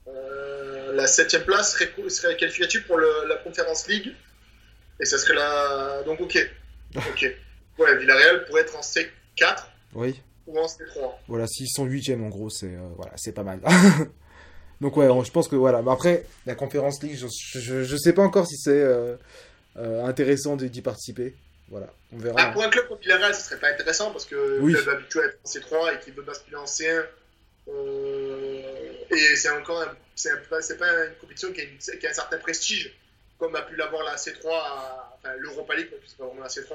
euh, 0.09 0.93
la 0.95 1.07
septième 1.07 1.45
place 1.45 1.73
serait, 1.73 1.91
serait 2.09 2.37
qualificative 2.37 2.87
pour 2.87 2.99
le- 2.99 3.27
la 3.29 3.37
Conférence 3.37 3.89
League. 3.89 4.15
Et 5.01 5.05
ça 5.05 5.19
serait 5.19 5.35
la... 5.35 6.03
Donc 6.05 6.21
ok. 6.21 6.39
Ok. 6.97 7.35
Ouais, 7.79 7.97
Villarreal 7.99 8.45
pourrait 8.47 8.63
être 8.63 8.75
en 8.77 8.81
C4 8.81 9.65
oui. 9.95 10.21
ou 10.47 10.59
en 10.59 10.67
C3. 10.67 11.13
Voilà, 11.29 11.47
s'ils 11.47 11.69
sont 11.69 11.85
huitièmes 11.85 12.25
en 12.25 12.29
gros, 12.29 12.49
c'est 12.49 12.67
euh, 12.75 12.89
voilà, 12.97 13.13
c'est 13.17 13.33
pas 13.33 13.43
mal. 13.43 13.61
Donc 14.81 14.97
ouais, 14.97 15.07
je 15.25 15.31
pense 15.31 15.49
que 15.49 15.57
voilà. 15.57 15.83
Mais 15.83 15.91
après, 15.93 16.25
la 16.47 16.55
conférence 16.55 17.03
League, 17.03 17.17
je, 17.17 17.27
je, 17.59 17.83
je 17.85 17.97
sais 17.97 18.13
pas 18.13 18.23
encore 18.23 18.47
si 18.47 18.57
c'est 18.57 18.71
euh, 18.71 19.17
euh, 19.77 20.05
intéressant 20.05 20.57
d'y 20.57 20.83
participer. 20.83 21.35
Voilà, 21.69 21.93
on 22.13 22.19
verra. 22.19 22.37
Ah, 22.39 22.53
pour 22.53 22.63
un 22.63 22.69
club 22.71 22.87
comme 22.89 22.99
Villarreal, 22.99 23.35
ce 23.35 23.43
serait 23.43 23.59
pas 23.59 23.69
intéressant 23.73 24.11
parce 24.13 24.25
que 24.25 24.61
Oui. 24.61 24.73
le 24.73 24.83
club 24.83 24.97
habitué 24.97 25.21
à 25.21 25.25
être 25.27 25.39
en 25.45 25.49
C3 25.49 25.95
et 25.97 26.01
qui 26.05 26.11
veut 26.13 26.23
basculer 26.23 26.57
en 26.57 26.65
C1. 26.65 27.05
euh, 27.69 28.93
et 29.11 29.37
c'est 29.37 29.51
encore 29.51 29.83
un- 29.83 29.97
c'est 30.15 30.31
un- 30.31 30.37
pas 30.49 30.59
une 30.61 31.15
compétition 31.21 31.53
qui 31.53 31.61
a, 31.61 31.65
une- 31.65 31.99
qui 31.99 32.07
a 32.07 32.11
un 32.11 32.15
certain 32.15 32.39
prestige 32.39 32.95
comme 33.39 33.55
a 33.57 33.63
pu 33.63 33.77
l'avoir 33.77 34.03
la 34.05 34.17
C3, 34.17 34.49
à- 34.51 35.13
enfin 35.19 35.35
l'Europa 35.39 35.75
League, 35.77 35.89
c'est 36.07 36.17
pas 36.19 36.25
vraiment 36.27 36.43
la 36.43 36.49
C3, 36.49 36.75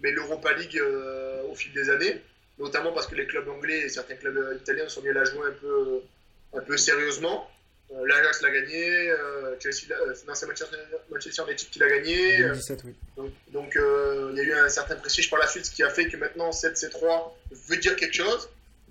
mais 0.00 0.10
l'Europa 0.12 0.52
League 0.52 0.78
euh, 0.78 1.42
au 1.50 1.54
fil 1.54 1.72
des 1.72 1.90
années, 1.90 2.20
notamment 2.58 2.92
parce 2.92 3.06
que 3.06 3.14
les 3.16 3.26
clubs 3.26 3.48
anglais 3.48 3.80
et 3.80 3.88
certains 3.88 4.14
clubs 4.16 4.36
euh, 4.36 4.56
italiens 4.56 4.88
sont 4.88 5.02
mis 5.02 5.08
à 5.10 5.12
la 5.14 5.24
jouer 5.24 5.48
un 5.48 5.52
peu, 5.60 6.00
un 6.54 6.60
peu 6.60 6.76
sérieusement. 6.76 7.50
Euh, 7.90 8.06
L'Ajax 8.06 8.42
l'a 8.42 8.50
gagné, 8.50 9.10
euh, 9.10 9.56
Chelsea, 9.60 9.90
euh, 9.92 10.14
non, 10.26 10.34
c'est 10.34 10.46
Manchester, 10.46 10.76
Manchester 11.10 11.42
United 11.48 11.70
qui 11.70 11.78
l'a 11.78 11.88
gagné. 11.88 12.36
euh, 12.42 12.48
2017, 12.48 12.80
oui. 12.84 13.32
donc, 13.48 13.72
il 13.76 14.36
y 14.36 14.40
a 14.40 14.44
eu 14.44 14.52
un 14.54 14.68
certain 14.68 14.96
prestige 14.96 15.30
par 15.30 15.38
la 15.38 15.46
suite, 15.46 15.64
ce 15.64 15.70
qui 15.70 15.82
a 15.82 15.88
fait 15.88 16.06
que 16.08 16.16
maintenant 16.18 16.52
cette 16.52 16.76
C3 16.76 17.32
veut 17.50 17.76
dire 17.78 17.96
quelque 17.96 18.14
chose. 18.14 18.48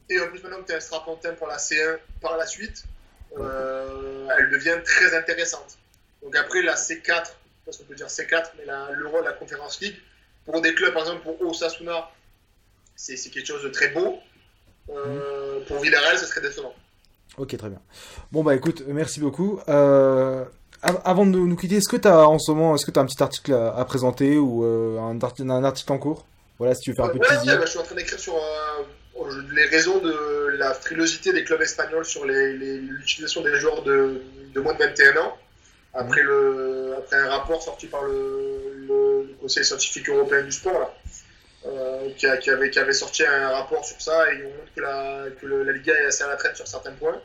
Et 0.09 0.19
en 0.19 0.27
plus, 0.29 0.41
maintenant 0.41 0.61
que 0.61 0.67
tu 0.67 0.73
as 0.73 0.77
un 0.77 0.79
strapontin 0.79 1.33
pour 1.33 1.47
la 1.47 1.57
C1 1.57 1.97
par 2.21 2.37
la 2.37 2.47
suite, 2.47 2.85
elle 4.39 4.49
devient 4.49 4.77
très 4.83 5.13
intéressante. 5.15 5.77
Donc 6.23 6.35
après, 6.35 6.61
la 6.61 6.75
C4, 6.75 7.33
parce 7.65 7.77
qu'on 7.77 7.83
peut 7.85 7.95
dire 7.95 8.07
C4, 8.07 8.51
mais 8.57 8.65
la- 8.65 8.91
l'Euro, 8.93 9.21
la 9.21 9.33
Conference 9.33 9.79
League, 9.81 9.95
pour 10.45 10.61
des 10.61 10.73
clubs, 10.73 10.93
par 10.93 11.03
exemple 11.03 11.21
pour 11.23 11.41
Osasuna, 11.49 12.09
c'est 12.95 13.17
c'est 13.17 13.29
quelque 13.29 13.45
chose 13.47 13.63
de 13.63 13.69
très 13.69 13.89
beau. 13.89 14.19
Euh, 14.89 15.59
Pour 15.67 15.79
Villarreal, 15.79 16.17
ce 16.17 16.25
serait 16.25 16.41
décevant. 16.41 16.73
Ok, 17.37 17.55
très 17.57 17.69
bien. 17.69 17.81
Bon 18.31 18.41
bah 18.43 18.55
écoute, 18.55 18.83
merci 18.87 19.19
beaucoup. 19.19 19.59
Euh, 19.67 20.45
av- 20.81 21.01
avant 21.03 21.25
de 21.25 21.37
nous 21.37 21.55
quitter, 21.57 21.75
est-ce 21.75 21.89
que 21.89 21.97
tu 21.97 22.07
as 22.07 22.27
en 22.29 22.39
ce 22.39 22.51
moment, 22.51 22.73
est-ce 22.75 22.85
que 22.85 22.91
tu 22.91 22.97
as 22.99 23.01
un 23.01 23.05
petit 23.05 23.21
article 23.21 23.53
à, 23.53 23.75
à 23.75 23.83
présenter 23.85 24.37
ou 24.37 24.63
euh, 24.63 24.97
un, 24.99 25.19
article, 25.21 25.51
un 25.51 25.63
article 25.65 25.91
en 25.91 25.97
cours? 25.99 26.25
Voilà, 26.57 26.73
si 26.73 26.81
tu 26.81 26.91
veux 26.91 26.95
faire 26.95 27.05
un 27.05 27.09
peu 27.09 27.19
de 27.19 27.23
Ouais, 27.23 27.27
teasing. 27.35 27.49
ouais, 27.49 27.57
bah, 27.57 27.65
je 27.65 27.69
suis 27.71 27.79
en 27.79 27.83
train 27.83 27.95
d'écrire 27.95 28.19
sur 28.19 28.35
les 29.53 29.65
raisons 29.65 29.99
de 29.99 30.55
la 30.57 30.73
frilosité 30.73 31.33
des 31.33 31.43
clubs 31.43 31.61
espagnols 31.61 32.05
sur 32.05 32.25
les- 32.25 32.55
les- 32.57 32.77
l'utilisation 32.79 33.41
des 33.41 33.55
joueurs 33.59 33.83
de, 33.83 34.21
de 34.53 34.59
moins 34.61 34.73
de 34.73 34.79
21 34.79 35.17
ans. 35.17 35.37
Après, 35.97 36.21
le, 36.21 36.93
après 36.97 37.17
un 37.17 37.29
rapport 37.29 37.61
sorti 37.61 37.87
par 37.87 38.03
le, 38.03 38.85
le 38.87 39.35
Conseil 39.41 39.65
scientifique 39.65 40.07
européen 40.09 40.43
du 40.43 40.51
sport, 40.51 40.79
là, 40.79 40.93
euh, 41.65 42.09
qui, 42.17 42.27
a- 42.27 42.37
qui 42.37 42.49
avait, 42.51 42.69
qui 42.69 42.79
avait 42.79 42.93
sorti 42.93 43.25
un 43.25 43.49
rapport 43.49 43.83
sur 43.83 43.99
ça 43.99 44.31
et 44.31 44.43
on 44.45 44.49
montre 44.49 44.73
que 44.75 44.81
la, 44.81 45.25
que 45.41 45.45
la 45.47 45.71
Liga 45.73 45.93
est 45.93 46.05
assez 46.05 46.23
à 46.23 46.27
la 46.27 46.35
traite 46.35 46.55
sur 46.55 46.67
certains 46.67 46.91
points. 46.93 47.19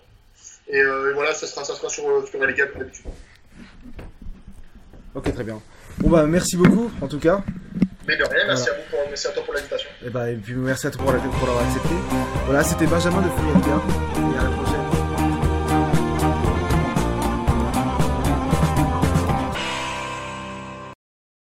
Et, 0.68 0.80
euh, 0.80 1.10
et 1.10 1.14
voilà, 1.14 1.34
ça 1.34 1.46
sera, 1.46 1.64
ça 1.64 1.74
sera 1.74 1.88
sur, 1.88 2.26
sur 2.28 2.40
la 2.40 2.46
Liga 2.46 2.66
comme 2.66 2.78
d'habitude. 2.80 3.06
Ok, 5.14 5.32
très 5.34 5.44
bien. 5.44 5.60
Bon 5.98 6.08
bah 6.08 6.24
merci 6.26 6.56
beaucoup 6.56 6.90
en 7.02 7.08
tout 7.08 7.18
cas. 7.18 7.42
Mais 8.08 8.16
de 8.16 8.24
rien, 8.24 8.46
merci 8.46 8.70
à 8.70 8.72
vous, 8.72 8.80
pour, 8.90 9.00
merci 9.08 9.26
à 9.26 9.30
toi 9.30 9.42
pour 9.44 9.52
l'invitation. 9.54 9.88
Et 10.04 10.08
bah 10.10 10.30
et 10.30 10.36
puis 10.36 10.54
merci 10.54 10.86
à 10.86 10.90
toi 10.90 11.02
pour 11.02 11.12
la- 11.12 11.18
pour 11.18 11.46
l'avoir 11.46 11.64
accepté. 11.66 11.94
Voilà, 12.46 12.64
c'était 12.64 12.86
Benjamin 12.86 13.20
de 13.20 13.28
Full. 13.28 14.32
Et 14.32 14.38
à 14.38 14.42
la 14.44 14.50
prochaine. 14.56 15.01